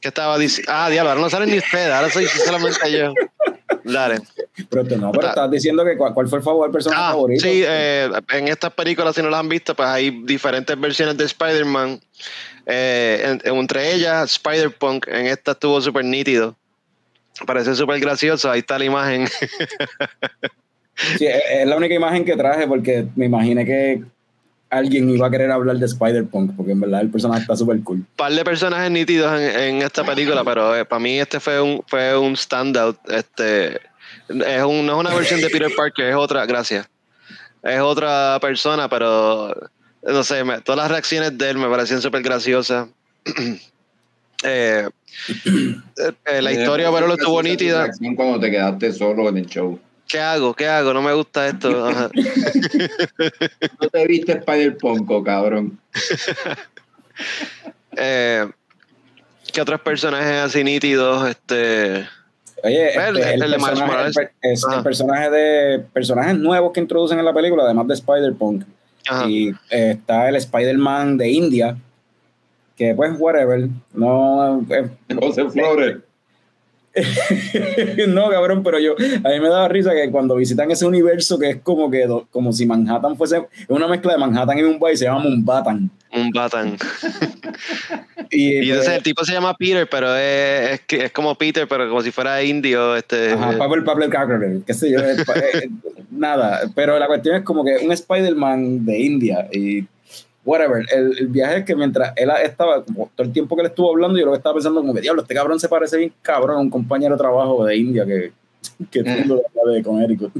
[0.00, 0.70] ¿Qué estaba diciendo?
[0.74, 3.14] Ah, diablo, ahora no salen ni ustedes, ahora soy solamente yo.
[3.84, 4.18] Dale.
[4.68, 5.30] Pero tú no, pero Ah.
[5.30, 7.42] estás diciendo que cuál, cuál fue el favor, personaje Ah, favorito.
[7.42, 11.24] sí, eh, en estas películas, si no las han visto, pues hay diferentes versiones de
[11.24, 12.00] Spider-Man.
[12.66, 16.56] Eh, en- entre ellas, Spider-Punk, en esta estuvo súper nítido.
[17.46, 19.26] Parece súper gracioso, ahí está la imagen.
[21.18, 24.02] Sí, es, la única imagen que traje porque me imaginé que
[24.70, 28.04] alguien iba a querer hablar de Spider-Punk, porque en verdad el personaje está súper cool.
[28.16, 31.82] par de personajes nítidos en, en esta película, pero eh, para mí este fue un
[31.86, 32.96] fue un standout.
[33.10, 33.74] Este
[34.28, 36.88] es un, no es una versión de Peter Parker, es otra, gracias.
[37.62, 39.54] Es otra persona, pero
[40.02, 42.86] no sé, me- todas las reacciones de él me parecían súper graciosas.
[44.44, 44.88] Eh,
[45.46, 47.88] eh, eh, la historia, pero lo estuvo nítida.
[48.14, 49.78] Cuando te quedaste solo en el show.
[50.06, 50.54] ¿Qué hago?
[50.54, 50.92] ¿Qué hago?
[50.92, 51.86] No me gusta esto.
[51.88, 52.10] Ajá.
[53.80, 55.78] No te viste Spider-Punk, cabrón.
[57.96, 58.46] eh,
[59.52, 61.28] ¿qué otros personajes así nítidos?
[61.28, 62.06] Este,
[62.62, 64.76] Oye, El- este, el de Miles personaje, el per- es Ajá.
[64.78, 68.64] el personaje de personajes nuevos que introducen en la película, además de Spider-Punk.
[69.28, 71.76] Y eh, está el Spider-Man de India,
[72.76, 73.68] que pues, whatever.
[73.92, 74.88] No, eh,
[75.20, 75.98] José Flores.
[78.06, 81.50] no, cabrón, pero yo, a mí me daba risa que cuando visitan ese universo que
[81.50, 85.06] es como que como si Manhattan fuese es una mezcla de Manhattan y Mumbai, se
[85.06, 85.90] llama Mumbatan.
[86.12, 86.76] un Batman.
[88.30, 91.34] Y, Y pues, entonces el tipo se llama Peter, pero es, es, que- es como
[91.36, 92.96] Peter, pero como si fuera indio.
[92.96, 95.14] Este, Ajá, Pablo Pablo Carter, qué sé yo, eh,
[95.52, 95.68] eh,
[96.10, 99.84] nada, pero la cuestión es como que un Spider-Man de India y
[100.44, 103.68] whatever, el, el viaje es que mientras él estaba, como todo el tiempo que él
[103.68, 106.12] estuvo hablando, yo lo que estaba pensando como que, diablo, este cabrón se parece bien
[106.22, 108.32] cabrón a un compañero de trabajo de India que,
[108.90, 110.32] que tengo de Connecticut.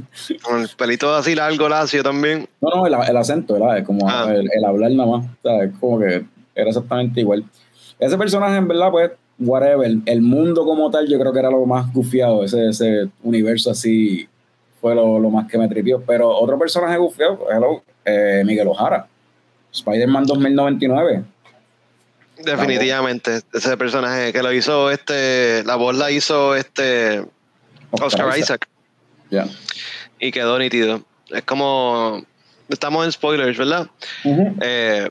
[0.43, 2.47] con el pelito así largo, lacio también.
[2.61, 4.27] No, no, el, el acento, era como Ah.
[4.33, 5.71] el, el hablar nada más, ¿sabes?
[5.79, 6.23] como que
[6.55, 7.43] era exactamente igual.
[7.99, 11.65] Ese personaje, en verdad, pues, whatever, el mundo como tal, yo creo que era lo
[11.65, 14.27] más gufiado, ese, ese universo así
[14.79, 16.01] fue lo, lo más que me tripió.
[16.05, 19.07] Pero otro personaje gufiado, hello, eh, Miguel Ojara,
[19.75, 21.23] Spider-Man 2099.
[22.43, 27.23] Definitivamente, ese personaje que lo hizo, este, la voz la hizo este
[27.91, 28.67] Oscar Isaac
[29.31, 29.47] Ya.
[30.19, 31.01] y quedó nítido.
[31.29, 32.23] Es como,
[32.67, 33.87] estamos en spoilers, ¿verdad?
[34.61, 35.09] Eh,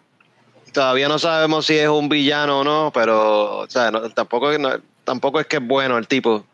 [0.72, 4.80] todavía no sabemos si es un villano o no, pero o sea, no- tampoco, no-
[5.04, 6.44] tampoco es que es bueno el tipo.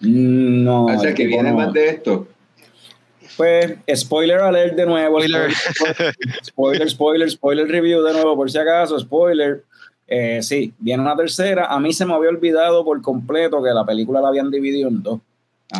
[0.00, 0.84] No.
[0.86, 1.56] o sea, el que viene no.
[1.58, 2.28] más de esto.
[3.36, 5.20] Pues, spoiler alert de nuevo.
[5.20, 5.52] Spoiler.
[6.44, 9.64] Spoiler, spoiler, spoiler review de nuevo, por si acaso, spoiler.
[10.06, 11.66] Eh, sí, viene una tercera.
[11.66, 15.02] A mí se me había olvidado por completo que la película la habían dividido en
[15.02, 15.20] dos.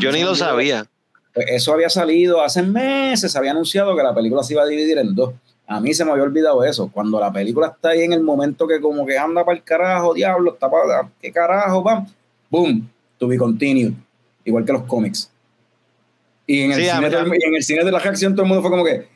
[0.00, 0.86] Yo ni lo sabía.
[1.34, 4.66] Pues eso había salido hace meses, se había anunciado que la película se iba a
[4.66, 5.32] dividir en dos.
[5.66, 6.90] A mí se me había olvidado eso.
[6.92, 10.12] Cuando la película está ahí en el momento que como que anda para el carajo,
[10.12, 12.06] diablo, está para qué carajo, pam,
[12.50, 12.88] boom,
[13.18, 13.92] to be continued.
[14.44, 15.30] Igual que los cómics.
[16.46, 18.48] Y en el, Sí, cine, todo y en el cine de la reacción todo el
[18.48, 19.06] mundo fue como que,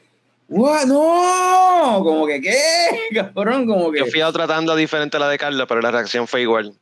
[0.48, 0.84] ¡What!
[0.86, 2.02] ¡No!
[2.04, 2.56] Como que, ¿qué?
[3.14, 4.00] Cabrón, como que.
[4.00, 6.74] Yo fui a otra tanda diferente a la de Carla, pero la reacción fue igual.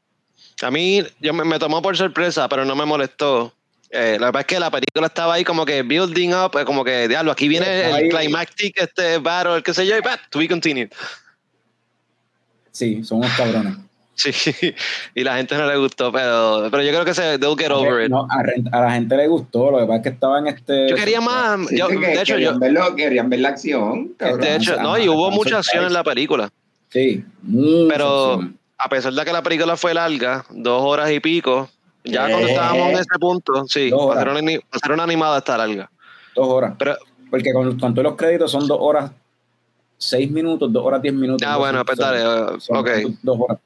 [0.63, 3.53] A mí yo me, me tomó por sorpresa, pero no me molestó.
[3.91, 6.85] Eh, la verdad es que la película estaba ahí como que building up, eh, como
[6.85, 8.09] que, diablo, aquí viene el ahí.
[8.09, 10.91] climactic este battle, qué sé yo, y pa, to be continued.
[12.73, 13.77] Sí, son unos cabrones.
[14.17, 14.31] Sí,
[15.15, 18.05] y la gente no le gustó, pero, pero yo creo que se, they'll get over
[18.05, 18.11] it.
[18.11, 20.89] No, a, la gente le gustó, lo que pasa es que estaba en este.
[20.89, 24.09] Yo quería más, yo, que de hecho, yo, querían, verlo- querían ver la acción.
[24.17, 24.41] cabrón.
[24.41, 26.51] de hecho, no, y hubo mucha acción en la película.
[26.91, 27.25] Sí,
[27.89, 28.59] Pero acción.
[28.79, 31.69] a pesar de que la película fue larga, dos horas y pico,
[32.05, 35.59] ya cuando estábamos en ese punto, sí, hacer, una, ani- para hacer una animada está
[35.59, 35.91] larga.
[36.37, 36.75] Dos horas.
[36.79, 36.97] Pero,
[37.31, 39.11] Porque con, con todos los créditos son dos horas,
[39.99, 41.45] seis minutos, dos horas, diez minutos.
[41.49, 42.89] ah, bueno, pues son- dale, son ok.
[43.23, 43.59] Dos horas.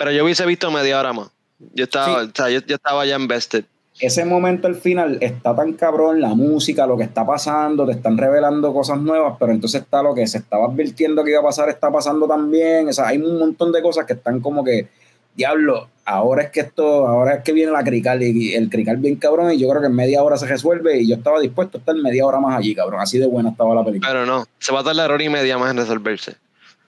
[0.00, 1.28] Pero yo hubiese visto media hora más.
[1.74, 2.30] Yo estaba, Sí.
[2.32, 3.66] o sea, yo, yo estaba ya invested.
[4.00, 8.16] Ese momento al final está tan cabrón, la música, lo que está pasando, te están
[8.16, 11.68] revelando cosas nuevas, pero entonces está lo que se estaba advirtiendo que iba a pasar,
[11.68, 12.88] está pasando también.
[12.88, 14.88] O sea, hay un montón de cosas que están como que,
[15.34, 19.16] diablo, ahora es que esto, ahora es que viene la crical y el crical bien
[19.16, 21.80] cabrón y yo creo que en media hora se resuelve y yo estaba dispuesto a
[21.80, 23.02] estar media hora más allí, cabrón.
[23.02, 24.10] Así de buena estaba la película.
[24.10, 26.36] Pero no, se va a tardar hora y media más en resolverse.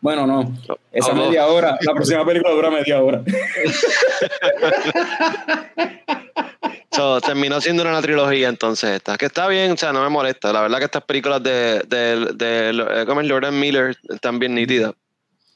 [0.02, 0.52] Bueno, no,
[0.90, 1.26] esa Oh, no.
[1.28, 3.22] media hora, la próxima película dura media hora.
[6.94, 10.52] So, terminó siendo una trilogía entonces esta, que está bien, o sea, no me molesta.
[10.52, 14.54] La verdad que estas películas de, de, de, eh, como es Jordan Miller están bien
[14.54, 14.92] nítidas.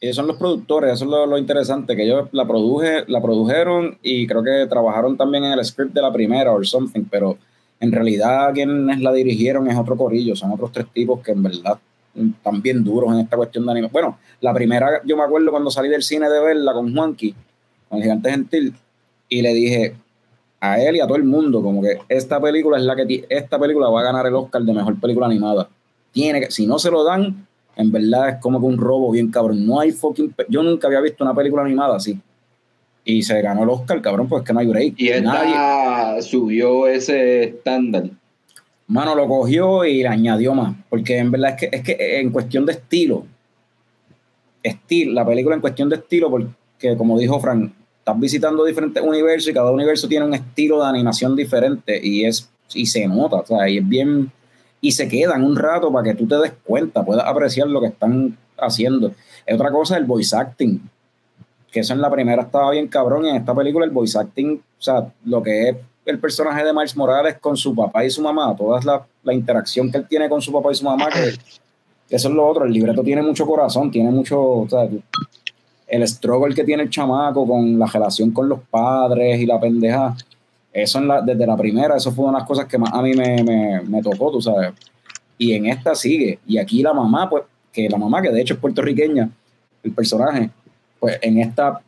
[0.01, 3.99] Ellos son los productores, eso es lo, lo interesante, que ellos la, produje, la produjeron
[4.03, 7.37] y creo que trabajaron también en el script de la primera o something, pero
[7.81, 11.79] en realidad quienes la dirigieron es otro corillo, son otros tres tipos que en verdad
[12.63, 13.89] bien duros en esta cuestión de anime.
[13.93, 17.35] Bueno, la primera, yo me acuerdo cuando salí del cine de verla con Juanqui,
[17.89, 18.75] con el gigante gentil,
[19.29, 19.95] y le dije
[20.61, 23.59] a él y a todo el mundo, como que esta película es la que esta
[23.59, 25.69] película va a ganar el Oscar de mejor película animada.
[26.13, 27.47] Tiene que, si no se lo dan,
[27.77, 29.67] en verdad es como que un robo bien cabrón.
[29.67, 30.35] No hay fucking.
[30.49, 32.19] Yo nunca había visto una película animada así.
[33.05, 34.95] Y se ganó el Oscar, cabrón, pues que no hay break.
[34.97, 36.23] Y Nadie.
[36.23, 38.05] subió ese estándar.
[38.89, 40.75] Mano lo cogió y le añadió más.
[40.89, 43.27] Porque en verdad es que, es que en cuestión de estilo,
[44.63, 49.51] estilo, la película en cuestión de estilo, porque como dijo Frank, estás visitando diferentes universos
[49.51, 53.47] y cada universo tiene un estilo de animación diferente y es y se nota, o
[53.47, 54.31] sea, y es bien
[54.81, 57.89] y se quedan un rato para que tú te des cuenta, puedas apreciar lo que
[57.89, 59.13] están haciendo.
[59.45, 60.81] Es otra cosa el voice acting,
[61.71, 64.57] que eso en la primera estaba bien cabrón, y en esta película el voice acting,
[64.57, 65.77] o sea, lo que es
[66.07, 69.91] el personaje de Miles Morales con su papá y su mamá, toda la, la interacción
[69.91, 71.35] que él tiene con su papá y su mamá, que
[72.09, 74.89] eso es lo otro, el libreto tiene mucho corazón, tiene mucho, o sea,
[75.89, 80.17] el struggle que tiene el chamaco con la relación con los padres y la pendeja,
[80.73, 83.03] eso en la, desde la primera, eso fue una de las cosas que más a
[83.03, 84.73] mí me, me, me tocó, tú sabes.
[85.39, 86.39] Y en esta sigue.
[86.47, 89.29] Y aquí la mamá, pues, que la mamá, que de hecho es puertorriqueña,
[89.83, 90.51] el personaje,
[91.01, 91.81] pues en esta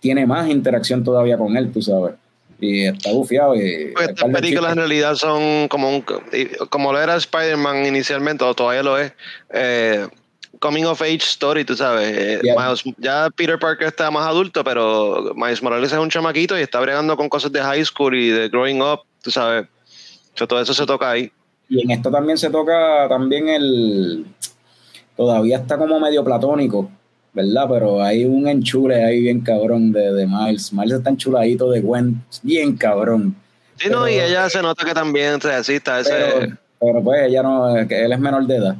[0.00, 2.14] tiene más interacción todavía con él, tú sabes.
[2.60, 3.54] Y está bufiado.
[3.56, 6.04] Y Pues estas películas en realidad son como un
[6.70, 9.12] como lo era Spider-Man inicialmente, o todavía lo es,
[9.52, 10.06] eh,
[10.60, 12.40] coming of age story, tú sabes.
[12.42, 12.54] Yeah.
[12.56, 16.80] Miles- ya Peter Parker está más adulto, pero Miles Morales es un chamaquito y está
[16.80, 19.66] bregando con cosas de high school y de growing up, tú sabes.
[20.34, 21.30] So, todo eso se toca ahí.
[21.68, 24.26] Y en esto también se toca también el.
[25.16, 26.90] Todavía está como medio platónico,
[27.34, 27.66] ¿verdad?
[27.68, 30.72] Pero hay un enchule ahí bien cabrón de, de Miles.
[30.72, 33.34] Miles está enchuladito de Gwen, bien cabrón.
[33.76, 36.10] Sí, no, y ella se nota que también, está ese...
[36.10, 38.76] Pero, pero pues ella no, que él es menor de edad.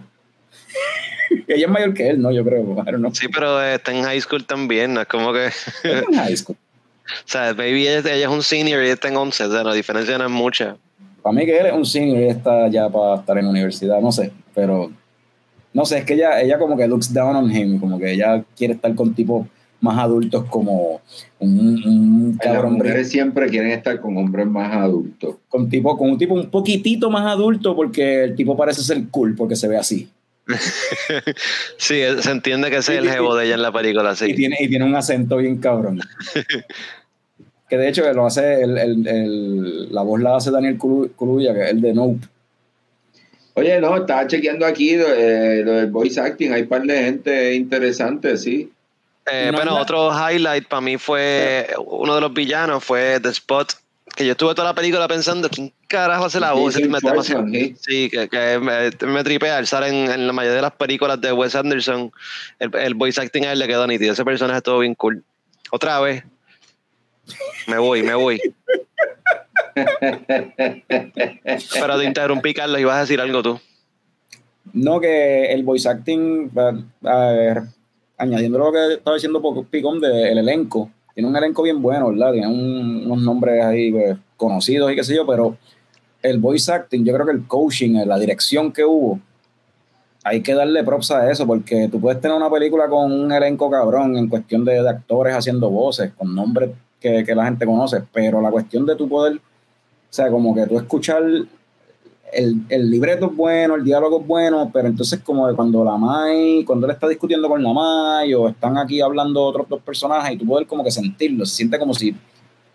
[1.48, 2.30] ella es mayor que él, ¿no?
[2.30, 2.62] Yo creo.
[2.64, 3.12] Know.
[3.12, 5.46] Sí, pero eh, está en high school también, no es como que...
[5.46, 5.52] Él
[5.82, 6.56] es en high school.
[7.06, 9.64] O sea, baby, ella, ella es un senior y ella está en 11, o sea,
[9.64, 10.76] la diferencia no es mucha.
[11.22, 14.00] Para mí que él es un senior y está ya para estar en la universidad,
[14.00, 14.90] no sé, pero
[15.74, 18.42] no sé, es que ella, ella como que looks down on him, como que ella
[18.56, 19.46] quiere estar con tipos
[19.80, 21.02] más adultos como
[21.40, 25.36] un, un Las cabrón mujeres siempre quieren estar con hombres más adultos.
[25.48, 29.34] con tipo con un tipo un poquitito más adulto porque el tipo parece ser cool
[29.36, 30.08] porque se ve así
[31.76, 34.34] Sí, se entiende que ese es el jevo de ella en la película, y sí.
[34.34, 36.00] tiene y tiene un acento bien cabrón
[37.68, 40.78] que de hecho lo hace el, el- el- la voz la hace Daniel
[41.18, 42.26] Kaluuya que es el de Nope
[43.54, 46.52] Oye, no, estaba chequeando aquí lo, eh, lo del voice acting.
[46.52, 48.70] Hay un par de gente interesante, sí.
[49.26, 49.80] Eh, No, bueno, no.
[49.80, 53.72] otro highlight para mí fue uno de los villanos, fue The Spot,
[54.16, 56.76] que yo estuve toda la película pensando, ¿quién carajo hace la voz?
[56.80, 57.76] Me- Schwartzman, sí.
[57.80, 59.64] Sí, que, que me, me tripea.
[59.64, 62.12] Sale en, en la mayoría de las películas de Wes Anderson.
[62.58, 64.12] El, el voice acting a él le quedó nítido.
[64.12, 65.22] Ese personaje estuvo bien cool.
[65.70, 66.24] Otra vez.
[67.68, 68.40] Me voy, me voy.
[71.74, 73.58] Pero te interrumpí, Carlos, ibas a decir algo tú.
[74.72, 77.62] No, que el voice acting, a- a ver,
[78.16, 82.32] añadiendo lo que estaba diciendo Picón del elenco, tiene un elenco bien bueno, ¿verdad?
[82.32, 85.56] Tiene un- unos nombres ahí pues, conocidos y qué sé yo, pero
[86.22, 89.20] el voice acting, yo creo que el coaching, la dirección que hubo,
[90.24, 93.70] hay que darle props a eso, porque tú puedes tener una película con un elenco
[93.70, 98.02] cabrón en cuestión de, de actores haciendo voces, con nombres que, que la gente conoce,
[98.10, 99.38] pero la cuestión de tu poder,
[100.14, 101.22] sea, como que tú escuchar
[102.32, 105.96] el, el libreto es bueno, el diálogo es bueno, pero entonces como de cuando la
[105.96, 110.34] Mai, cuando él está discutiendo con la Mai o están aquí hablando otros dos personajes
[110.34, 112.14] y tú puedes como que sentirlo, se siente como si,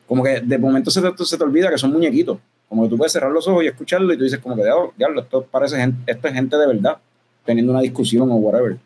[0.07, 2.37] como que de momento se te, se te olvida que son muñequitos,
[2.67, 4.93] como que tú puedes cerrar los ojos y escucharlo y tú dices como que, "Oh,
[4.97, 6.97] diablo, esto parece gente, esto es gente de verdad,
[7.45, 8.77] teniendo una discusión o whatever.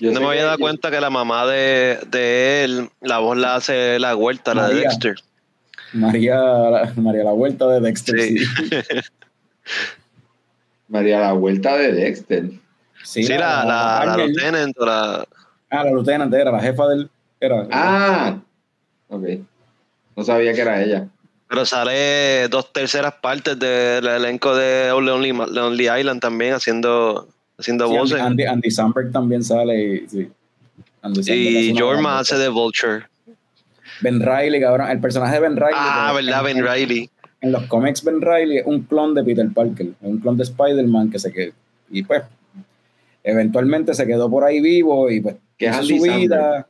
[0.00, 3.54] Yo no me había dado cuenta que la mamá de, de él, la voz la
[3.54, 4.74] hace la vuelta, la de.
[4.76, 5.16] Dexter.
[5.92, 6.40] María,
[6.96, 8.20] María la vuelta de Dexter.
[8.20, 8.38] Sí.
[8.38, 8.46] Sí,
[10.88, 12.50] María, la vuelta de Dexter.
[13.04, 15.26] Sí, Sí, la, la, la lieutenant o la,
[15.70, 17.10] Ah, la lieutenant era la jefa del...
[17.40, 18.38] Era, Ah,
[19.08, 19.24] ok.
[20.16, 21.06] No sabía que era ella.
[21.48, 27.28] Pero sale dos terceras partes del elenco de Lonely, Lonely Island también haciendo,
[27.58, 28.20] haciendo Sí, voces.
[28.20, 30.28] Andy, Andy Samberg también sale y sí.
[31.02, 33.06] Andy Samberg hace y Jorma hace de Vulture.
[34.00, 34.90] Ben Riley, cabrón.
[34.90, 35.72] El personaje de Ben Riley.
[35.74, 36.48] Ah, ¿verdad?
[36.48, 37.10] en- Ben Riley.
[37.40, 39.86] En los cómics, Ben Riley es un clon de Peter Parker.
[39.86, 41.52] Es un clon de Spider-Man que se quedó.
[41.90, 42.22] Y pues,
[43.22, 46.40] eventualmente se quedó por ahí vivo y pues, Que es su vida.
[46.40, 46.66] Samberg.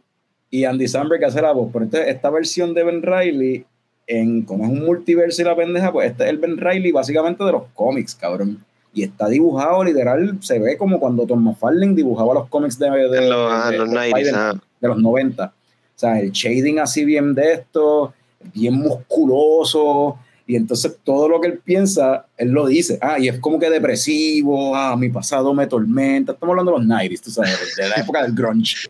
[0.50, 1.70] Y Andy Samberg hace la voz.
[1.72, 3.64] Pero entonces, esta versión de Ben Riley,
[4.06, 7.44] en, como es un multiverso y la pendeja, pues este es el Ben Riley básicamente
[7.44, 8.64] de los cómics, cabrón.
[8.94, 13.52] Y está dibujado literal, se ve como cuando Tom McFarlane dibujaba los cómics de, los,
[13.52, 14.60] ah, de- los de 90s, Spider-Man ah.
[14.80, 15.52] de los 90.
[15.98, 18.14] O sea, el shading así bien de esto,
[18.54, 20.16] bien musculoso.
[20.46, 23.00] Y entonces todo lo que él piensa, él lo dice.
[23.02, 24.76] Ah, y es como que depresivo.
[24.76, 26.34] Ah, mi pasado me tormenta.
[26.34, 28.88] Estamos hablando de los 90s, tú sabes, de la época del grunge.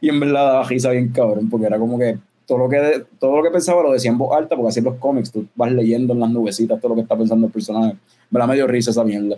[0.00, 3.36] Y en verdad daba risa bien cabrón, porque era como que todo lo que, todo
[3.36, 5.70] lo que pensaba lo decía en voz alta, porque así en los cómics tú vas
[5.70, 7.96] leyendo en las nubecitas todo lo que está pensando el personaje.
[8.28, 9.36] Me la medio risa esa mierda.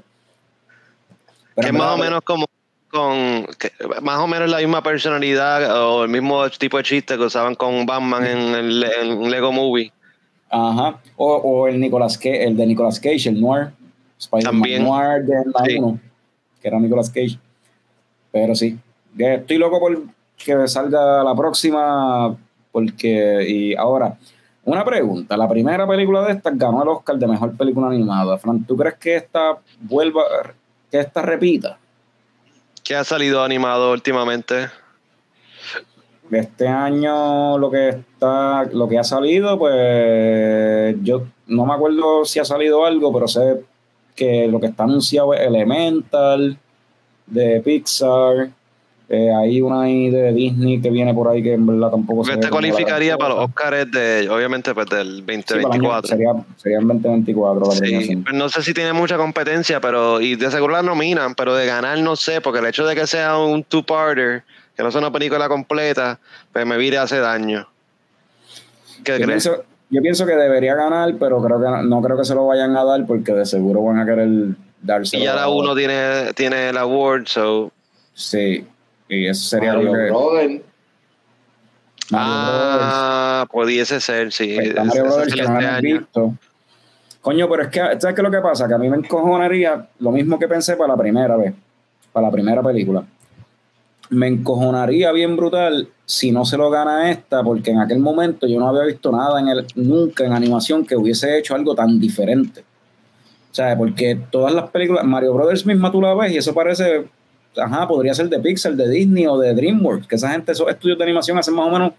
[1.55, 2.47] Pero Que es más o menos como
[2.95, 3.73] con que
[4.03, 7.85] más o menos la misma personalidad o el mismo tipo de chiste que usaban con
[7.87, 9.93] Batman en el en Lego Movie.
[10.49, 11.01] Ajá.
[11.17, 13.73] O, o el Nicolas Cage, el de Nicolas Cage, el Noir.
[14.19, 14.85] Spider-Man También.
[14.85, 15.77] Noir de la Sí.
[15.79, 15.99] 1,
[16.63, 17.37] que era Nicolas Cage.
[18.31, 18.79] Pero sí.
[19.19, 20.03] Estoy loco por
[20.37, 22.37] que salga la próxima.
[22.71, 23.45] Porque.
[23.49, 24.17] Y ahora,
[24.65, 25.37] una pregunta.
[25.37, 28.39] La primera película de estas ganó el Oscar de mejor película animada.
[28.39, 30.23] Fran, ¿tú crees que esta vuelva.
[30.91, 31.79] que esta repita?
[32.85, 34.69] Que ha salido animado últimamente?
[36.31, 42.41] este año lo que está, lo que ha salido, pues yo no me acuerdo si
[42.41, 43.61] ha salido algo, pero sé
[44.15, 46.59] que lo que está anunciado es Elemental
[47.27, 48.51] de Pixar.
[49.17, 52.33] Eh, hay una ahí de Disney que viene por ahí que en verdad tampoco se
[52.33, 53.45] este cualificaría para los.
[53.45, 56.09] Oscars de, obviamente, pues del Sí, para el año- 2024.
[56.09, 60.35] sería, sería en 2024 la Sí, pues no sé si tiene mucha competencia, pero y
[60.35, 63.39] de seguro la nominan, pero de ganar no sé, porque el hecho de que sea
[63.39, 64.43] un two-parter,
[64.77, 66.19] que no sea una película completa,
[66.53, 67.69] pues me vire hace daño.
[69.05, 69.45] ¿Qué Yo crees?
[69.47, 72.47] pienso, yo pienso que debería ganar, pero creo que no, no creo que se lo
[72.47, 74.29] vayan a dar porque de seguro van a querer
[74.83, 75.23] dárselo.
[75.23, 77.71] Y ya la uno tiene, tiene el award, so.
[78.15, 78.65] Sí,
[79.09, 80.63] y eso sería Mario lo que.
[82.13, 84.57] Ah, pudiese ser, sí.
[84.57, 86.35] Está Ese- Mario Brothers, que no lo este visto.
[87.21, 88.69] Coño, pero es que, ¿sabes qué es lo que pasa?
[88.69, 91.55] Que a mí me encojonaría lo mismo que pensé para la primera vez,
[92.13, 93.03] para la primera película.
[94.11, 98.61] Me encojonaría bien brutal si no se lo gana esta, porque en aquel momento yo
[98.61, 102.61] no había visto nada en el, nunca en animación que hubiese hecho algo tan diferente.
[103.51, 107.07] O sea, porque todas las películas, Mario Brothers misma tú la ves y eso parece,
[107.57, 110.99] ajá, podría ser de Pixar, de Disney o de DreamWorks, que esa gente, esos estudios
[110.99, 111.93] de animación hacen más o menos,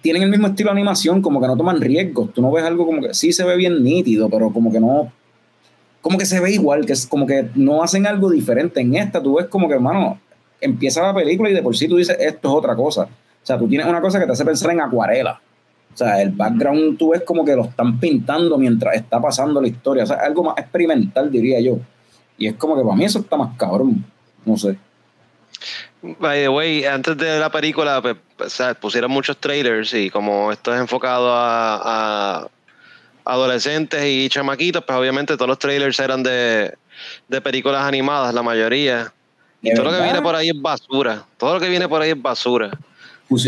[0.00, 2.32] tienen el mismo estilo de animación, como que no toman riesgos.
[2.32, 5.12] Tú no ves algo como que sí se ve bien nítido, pero como que no,
[6.02, 8.80] como que se ve igual, que es como que no hacen algo diferente.
[8.80, 10.20] En esta tú ves como que, hermano,
[10.60, 13.02] empieza la película y de por sí tú dices, esto es otra cosa.
[13.04, 15.40] O sea, tú tienes una cosa que te hace pensar en acuarela.
[15.94, 19.68] O sea, el background tú ves como que lo están pintando mientras está pasando la
[19.68, 20.04] historia.
[20.04, 21.78] O sea, algo más experimental, diría yo.
[22.38, 24.04] Y es como que para mí eso está más cabrón.
[24.44, 24.76] No sé.
[26.02, 30.50] By the way, antes de la película pues, o sea, pusieron muchos trailers y como
[30.50, 32.48] esto es enfocado a, a
[33.24, 36.74] adolescentes y chamaquitos, pues obviamente todos los trailers eran de,
[37.28, 39.12] de películas animadas, la mayoría.
[39.62, 41.24] Y ¿De todo lo que viene por ahí es basura.
[41.36, 42.70] Todo lo que viene por ahí es basura.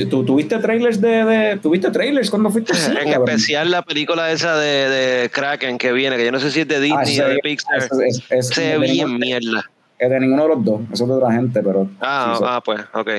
[0.08, 3.28] ¿Tú tuviste trailers de, de- ¿Tuviste trailers cuando fuiste cine, en cabrón?
[3.28, 6.68] especial la película esa de, de Kraken que viene, que yo no sé si es
[6.68, 7.78] de Disney Ah, o ese- de Pixar.
[7.78, 9.68] es- es- Se ve bien mierda.
[10.10, 13.10] De ninguno de los dos, eso es de otra gente, pero Ah, ah, pues, ok.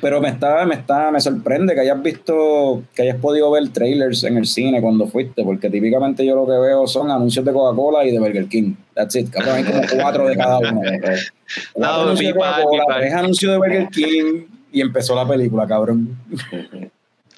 [0.00, 4.24] pero me está, me está, me sorprende que hayas visto, que hayas podido ver trailers
[4.24, 8.04] en el cine cuando fuiste, porque típicamente yo lo que veo son anuncios de Coca-Cola
[8.04, 8.74] y de Burger King.
[8.94, 10.80] That's it, cabrón, hay como cuatro de cada uno.
[11.72, 12.14] Cuatro No,
[12.96, 16.16] tres anuncios de Burger King y empezó la película, cabrón.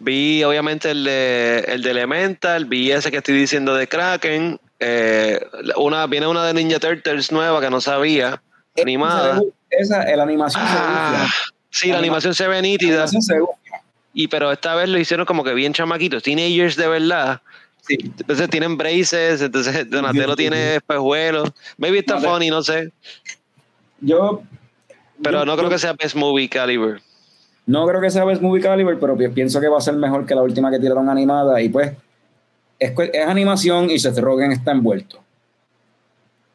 [0.00, 4.58] Vi obviamente el de, el de Elemental, vi ese que estoy diciendo de Kraken.
[4.78, 5.40] eh,
[5.78, 8.42] una, viene una de Ninja Turtles nueva que no sabía,
[8.82, 9.40] animada.
[9.70, 11.26] Esa, la animación Ah,
[11.70, 13.18] se sí, la animación se ve nítida, se
[14.14, 17.42] y pero esta vez lo hicieron como que bien chamaquitos, teenagers de verdad.
[17.86, 17.96] Sí.
[18.00, 21.50] Entonces tienen braces, entonces Donatello tiene espejuelos.
[21.76, 22.92] Maybe está No funny, no sé.
[24.00, 24.42] Yo.
[25.22, 27.00] Pero yo- no creo que sea Best Movie Caliber.
[27.66, 30.24] No creo que sea Best Movie Caliber, pero pi- pienso que va a ser mejor
[30.26, 31.60] que la última que tiraron animada.
[31.60, 31.92] Y pues,
[32.78, 35.20] es, es animación y Seth Rogen está envuelto.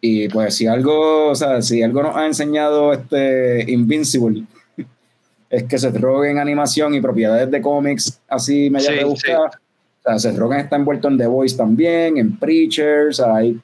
[0.03, 4.43] Y pues, si algo, o sea, si algo nos ha enseñado este Invincible,
[5.49, 9.55] es que Seth Rogen animación y propiedades de cómics así media Sí, rebuscadas.
[9.55, 13.61] O sea, Seth Rogen está envuelto en The Voice también, en Preachers, hay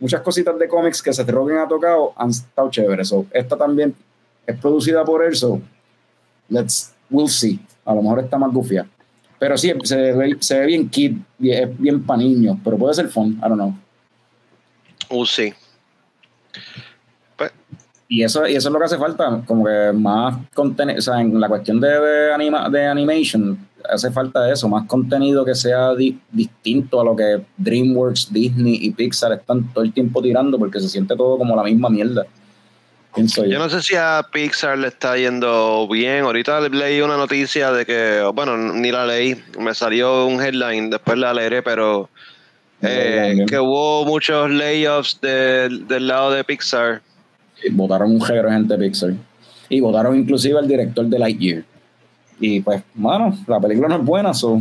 [0.00, 3.06] muchas cositas de cómics que Seth Rogen ha tocado, han estado chéveres.
[3.06, 3.94] So, esta también
[4.44, 5.60] es producida por él, so
[6.48, 7.60] let's, we'll see.
[7.84, 8.84] A lo mejor está más gufia.
[9.38, 13.08] Pero sí, se ve, se ve bien kid, es bien para niños, pero puede ser
[13.08, 13.83] fun, I don't know.
[15.08, 15.52] Uh, sí.
[18.06, 21.20] Y eso, y eso es lo que hace falta, como que más contenido, o sea,
[21.20, 23.58] en la cuestión de, de, anima, de animation,
[23.90, 28.90] hace falta eso, más contenido que sea di- distinto a lo que DreamWorks, Disney y
[28.90, 32.24] Pixar están todo el tiempo tirando, porque se siente todo como la misma mierda.
[33.14, 33.52] Pienso yo.
[33.52, 36.24] Yo no sé si a Pixar le está yendo bien.
[36.24, 41.16] Ahorita leí una noticia de que, bueno, ni la leí, me salió un headline, después
[41.16, 42.10] la leeré, pero
[42.86, 47.02] eh, que hubo muchos layoffs del- del lado de Pixar.
[47.72, 49.12] votaron un género de gente de Pixar.
[49.68, 51.64] Y votaron inclusive al director de Lightyear.
[52.40, 54.60] Y pues, mano, la película no es buena, so.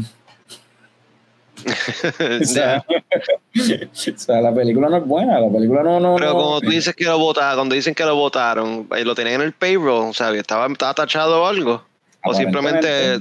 [2.42, 6.16] o, sea, o sea, la película no es buena, la película no, no.
[6.16, 9.48] Pero como tú dices que lo votaron, cuando dicen que lo votaron, lo tenían en
[9.48, 11.84] el payroll, o sea, estaba, estaba tachado o algo.
[12.26, 13.20] O simplemente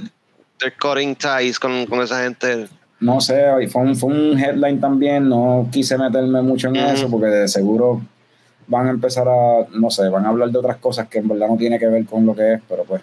[0.59, 2.67] they're cutting ties con, con esa gente.
[3.03, 7.25] No sé, fue un, fue un headline también, no quise meterme mucho en eso porque
[7.27, 8.01] de seguro
[8.67, 11.47] van a empezar a, no sé, van a hablar de otras cosas que en verdad
[11.49, 13.01] no tiene que ver con lo que es, pero pues,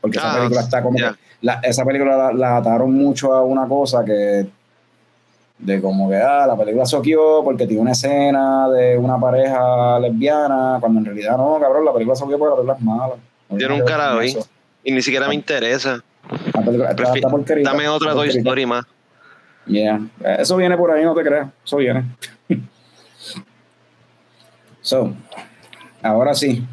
[0.00, 1.10] porque esa Ah, película está como que-
[1.42, 4.46] la- esa película la, la ataron mucho a una cosa que,
[5.58, 10.78] de como que, ah, la película soqueó porque tiene una escena de una pareja lesbiana,
[10.80, 13.14] cuando en realidad no, cabrón, la película soqueó porque la película es mala.
[13.50, 14.28] No con carajo ahí.
[14.30, 14.46] eso.
[14.84, 16.02] y ni siquiera me interesa.
[16.54, 18.28] La película- esta- esta Dame otra Toy.
[18.28, 18.86] Story más.
[19.68, 20.00] Yeah.
[20.38, 21.48] Eso viene por ahí, no te creas.
[21.64, 22.04] Eso viene.
[24.80, 25.12] so,
[26.02, 26.66] ahora sí.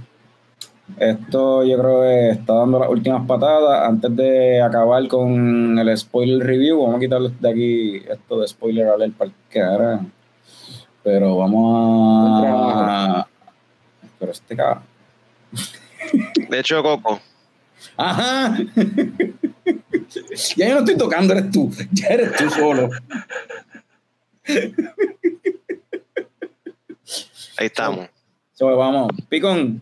[0.99, 3.87] Esto yo creo que está dando las últimas patadas.
[3.87, 8.87] Antes de acabar con el spoiler review, vamos a quitarle de aquí esto de spoiler
[8.87, 9.99] alert para el cara.
[11.03, 13.27] Pero vamos a.
[14.19, 14.83] Pero este cabrón.
[16.49, 17.19] De hecho, Coco.
[17.97, 18.57] Ajá.
[20.55, 21.71] ya yo no estoy tocando, eres tú.
[21.91, 22.89] Ya eres tú solo.
[27.57, 28.09] Ahí estamos.
[28.53, 29.81] So, vamos, Picón,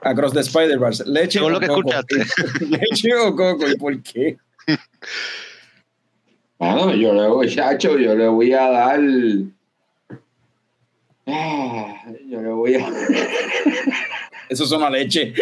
[0.00, 1.04] Across the Spider-Verse.
[1.06, 1.90] Leche o lo que coco?
[1.90, 2.16] escuchaste.
[2.66, 4.36] Leche o coco, ¿y por qué?
[6.58, 9.00] Bueno, yo le voy, chacho, yo le voy a dar.
[11.26, 12.86] Ah, Yo le voy a.
[14.48, 15.34] Eso suena a leche.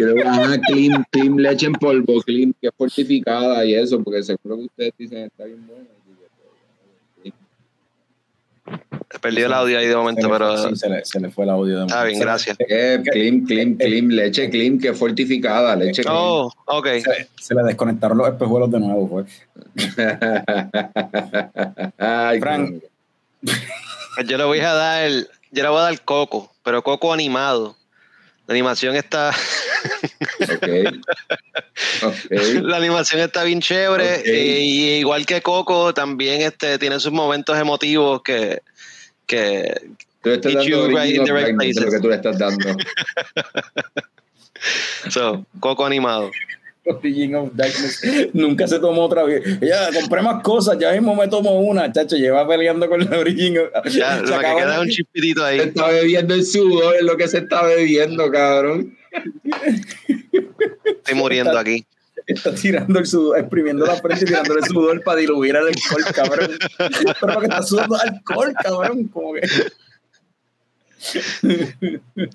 [0.00, 3.74] Yo le voy a dar clean, clean leche en polvo, clean, que es fortificada y
[3.74, 5.84] eso, porque seguro que ustedes dicen está bien buena.
[9.14, 11.44] He perdido el audio ahí de Se momento, pero sí, se, le, se le fue
[11.44, 11.78] el audio.
[11.80, 12.56] De Está bien, se- gracias.
[12.60, 16.14] Eh, clean, clean, clean, leche clean, que es fortificada, leche clean.
[16.16, 16.86] Oh, ok.
[17.02, 19.24] Se, se le desconectaron los espejuelos de nuevo.
[21.98, 22.82] Ay, Frank.
[24.26, 27.76] Yo le voy a dar, yo le voy a dar Coco, pero Coco animado.
[28.48, 29.30] La animación está,
[30.40, 30.68] Ok.
[32.02, 32.30] Ok.
[32.62, 34.26] la animación está bien chévere Ok.
[34.26, 38.62] eh, y igual que Coco también este tiene sus momentos emotivos que,
[39.26, 39.78] que
[40.22, 42.74] Tú le estás dando right right de lo que tú le estás dando.
[45.10, 46.30] so, Coco animado.
[46.88, 48.00] Origin of Darkness.
[48.32, 49.42] Nunca se tomó otra vez.
[49.60, 52.16] Ya, compré más cosas, ya mismo me tomo una, chacho.
[52.16, 54.88] Lleva peleando con la Origin of Ya, Se lo que acabó queda es el- un
[54.88, 55.58] chispitito Se ahí.
[55.60, 58.96] está bebiendo el sudor, es lo que se está bebiendo, cabrón.
[60.84, 61.84] Estoy muriendo aquí.
[62.26, 66.50] Está tirando el sudor, exprimiendo la frente y tirándole sudor para diluir el alcohol, cabrón.
[66.78, 69.04] Pero porque está sudando alcohol, cabrón.
[69.08, 69.40] Como que.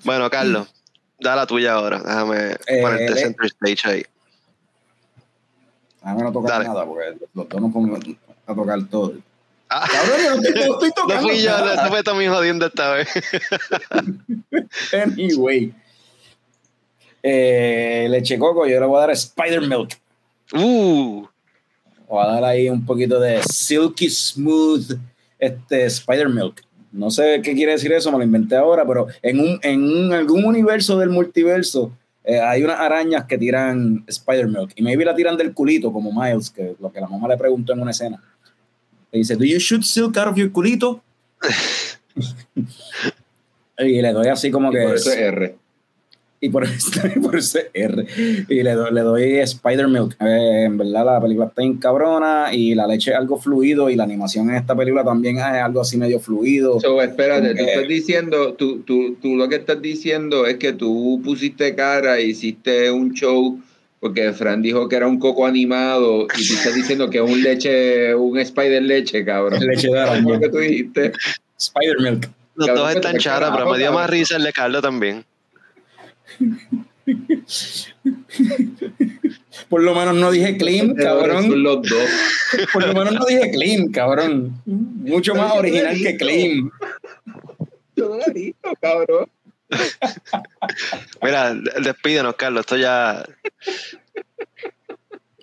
[0.04, 0.66] Bueno, Carlos,
[1.20, 1.98] da la tuya ahora.
[2.04, 4.04] Déjame Eh, ponerte center stage ahí.
[6.12, 6.64] Mí no tocar Dale.
[6.68, 8.00] nada, porque los dos nos ponemos
[8.46, 9.14] a tocar todo.
[9.70, 11.22] Ah, Cabrón, yo no estoy, no estoy no tocando.
[11.28, 11.74] fui yo, nada.
[11.74, 13.08] eso fue Tommy jodiendo esta vez.
[14.92, 15.72] Anyway.
[17.22, 19.98] Eh, leche coco, yo le voy a dar Spider Milk.
[20.52, 21.26] Uh,
[22.06, 24.92] Voy a dar ahí un poquito de Silky Smooth
[25.38, 26.62] este, Spider Milk.
[26.92, 30.12] No sé qué quiere decir eso, me lo inventé ahora, pero en, un, en un-
[30.12, 31.90] algún universo del multiverso
[32.24, 34.72] eh, hay unas arañas que tiran Spider Milk.
[34.76, 37.74] Y maybe la tiran del culito, como Miles, que lo que la mamá le preguntó
[37.74, 38.20] en una escena.
[39.12, 41.02] Le dice, ¿Do you shoot silk out of your culito?
[43.78, 44.82] y le doy así como que...
[44.82, 45.56] por eso es R.
[46.44, 46.90] y por eso,
[47.22, 48.06] por eso es R.
[48.48, 50.16] Y le, doy- le doy Spider Milk.
[50.20, 53.96] Eh, en verdad, la película está bien cabrona y la leche es algo fluido y
[53.96, 56.78] la animación en esta película también es algo así medio fluido.
[56.80, 61.20] So, espérate, tú estás diciendo, tú, tú, tú lo que estás diciendo es que tú
[61.24, 63.58] pusiste cara y hiciste un show
[64.00, 67.42] porque Fran dijo que era un coco animado y tú estás diciendo que es un
[67.42, 69.58] leche, un spider leche, cabrón.
[69.66, 70.38] Leche de araña.
[70.38, 71.12] que tú dijiste.
[71.58, 72.28] Spider Milk.
[72.54, 75.24] los Cabrón, dos están charas, pero me dio más risa el de Carlos también.
[79.68, 81.62] Por lo menos no dije clean, Son cabrón.
[81.62, 82.08] los dos.
[82.72, 84.60] Por lo menos no dije clean, cabrón.
[84.64, 86.70] Mucho más original que clean.
[87.96, 89.28] Yo no lo he visto, cabrón.
[91.22, 92.60] Mira, despídenos, Carlos.
[92.60, 93.24] Esto ya.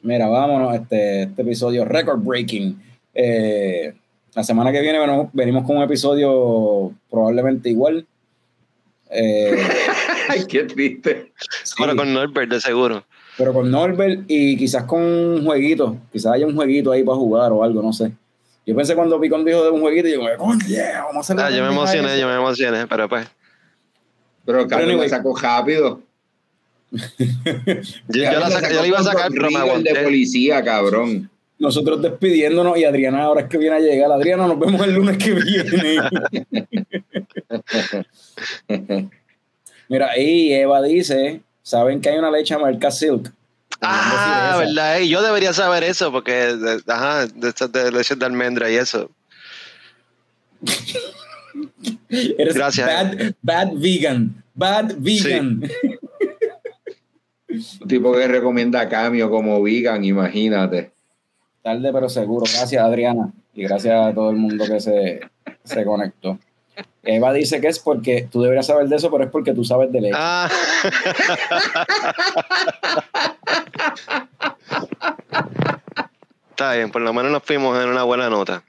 [0.03, 2.81] Mira, vámonos, este, este episodio record breaking.
[3.13, 3.93] Eh,
[4.33, 8.05] la semana que viene bueno, venimos con un episodio probablemente igual.
[9.09, 9.57] Eh,
[10.29, 11.31] Ay, qué triste.
[11.63, 13.03] sí, Bueno, con Norbert, de seguro.
[13.37, 15.97] pero con Norbert y quizás con un jueguito.
[16.11, 18.11] Quizás haya un jueguito ahí para jugar o algo, no sé.
[18.65, 21.39] Yo pensé cuando Picón dijo de un jueguito, y yo, coño, yeah, vamos a hacer
[21.45, 22.17] Ah, yo me emocioné, esa".
[22.19, 23.27] yo me emocioné, pero pues.
[24.45, 25.09] Pero Carlos anyway.
[25.09, 26.01] la sacó rápido.
[26.91, 27.03] Yo,
[28.09, 29.95] yo la, saca- yo la iba a sacar, pero me de aguanté.
[30.03, 31.29] policía, cabrón.
[31.57, 34.11] Nosotros despidiéndonos y Adriana ahora es que viene a llegar.
[34.11, 35.99] Adriana, nos vemos el lunes que viene.
[39.91, 43.29] Mira, y Eva dice, ¿saben que hay una leche marca Silk?
[43.81, 45.01] Ah, verdad.
[45.01, 48.75] eh, Yo debería saber eso porque, de- ajá, de estas de leches de almendra y
[48.75, 49.11] eso.
[52.09, 52.87] Eres Gracias.
[52.87, 54.41] bad, bad vegan.
[54.53, 55.61] Bad vegan.
[57.49, 57.59] Un
[57.89, 60.91] tipo que recomienda Camio como vegan, imagínate.
[61.61, 62.45] Tarde pero seguro.
[62.49, 63.33] Gracias, Adriana.
[63.53, 65.19] Y gracias a todo el mundo que se,
[65.65, 66.39] se conectó.
[67.03, 69.91] Eva dice que es porque tú deberías saber de eso, pero es porque tú sabes
[69.91, 70.17] de leche.
[70.17, 70.49] Ah.
[76.51, 78.63] Está bien, por lo menos nos fuimos en una buena nota.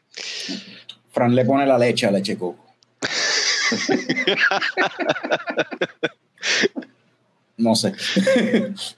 [1.13, 2.65] Fran le pone la leche a leche coco.
[7.59, 7.93] no sé.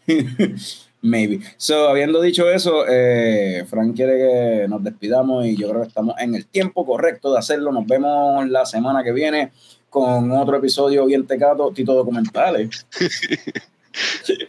[1.05, 1.41] Maybe.
[1.59, 6.15] So, habiendo dicho eso, eh, Fran quiere que nos despidamos y yo creo que estamos
[6.19, 7.73] en el tiempo correcto de hacerlo.
[7.73, 9.53] Nos vemos la semana que viene
[9.91, 12.87] con otro episodio bien tecato, Tito Documentales.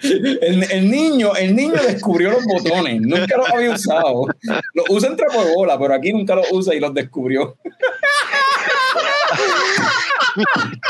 [0.02, 4.26] El, el niño, el niño descubrió los botones, nunca los había usado.
[4.74, 7.56] Los usa en trapo de bola, pero aquí nunca los usa y los descubrió.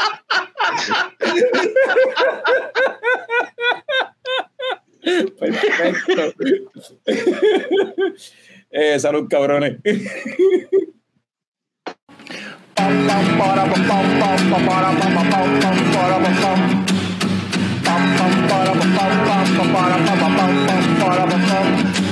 [5.06, 6.34] Perfecto.
[8.72, 9.77] Eh, salud, cabrones.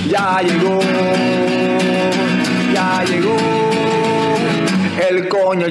[0.10, 0.80] Ya llegó,
[2.74, 3.38] ya llegó
[5.10, 5.68] el coño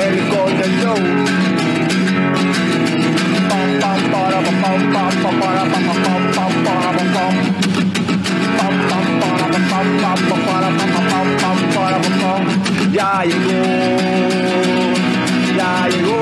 [0.00, 1.39] el coño show.
[12.92, 13.52] Ya llegó,
[15.56, 16.20] ya llegó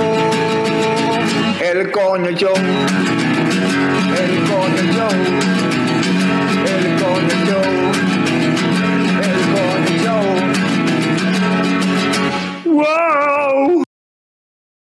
[1.60, 2.54] el coño show,
[4.14, 5.14] el coño show,
[6.66, 7.68] el coño show,
[9.24, 10.26] el coño show.
[12.66, 13.87] ¡Wow!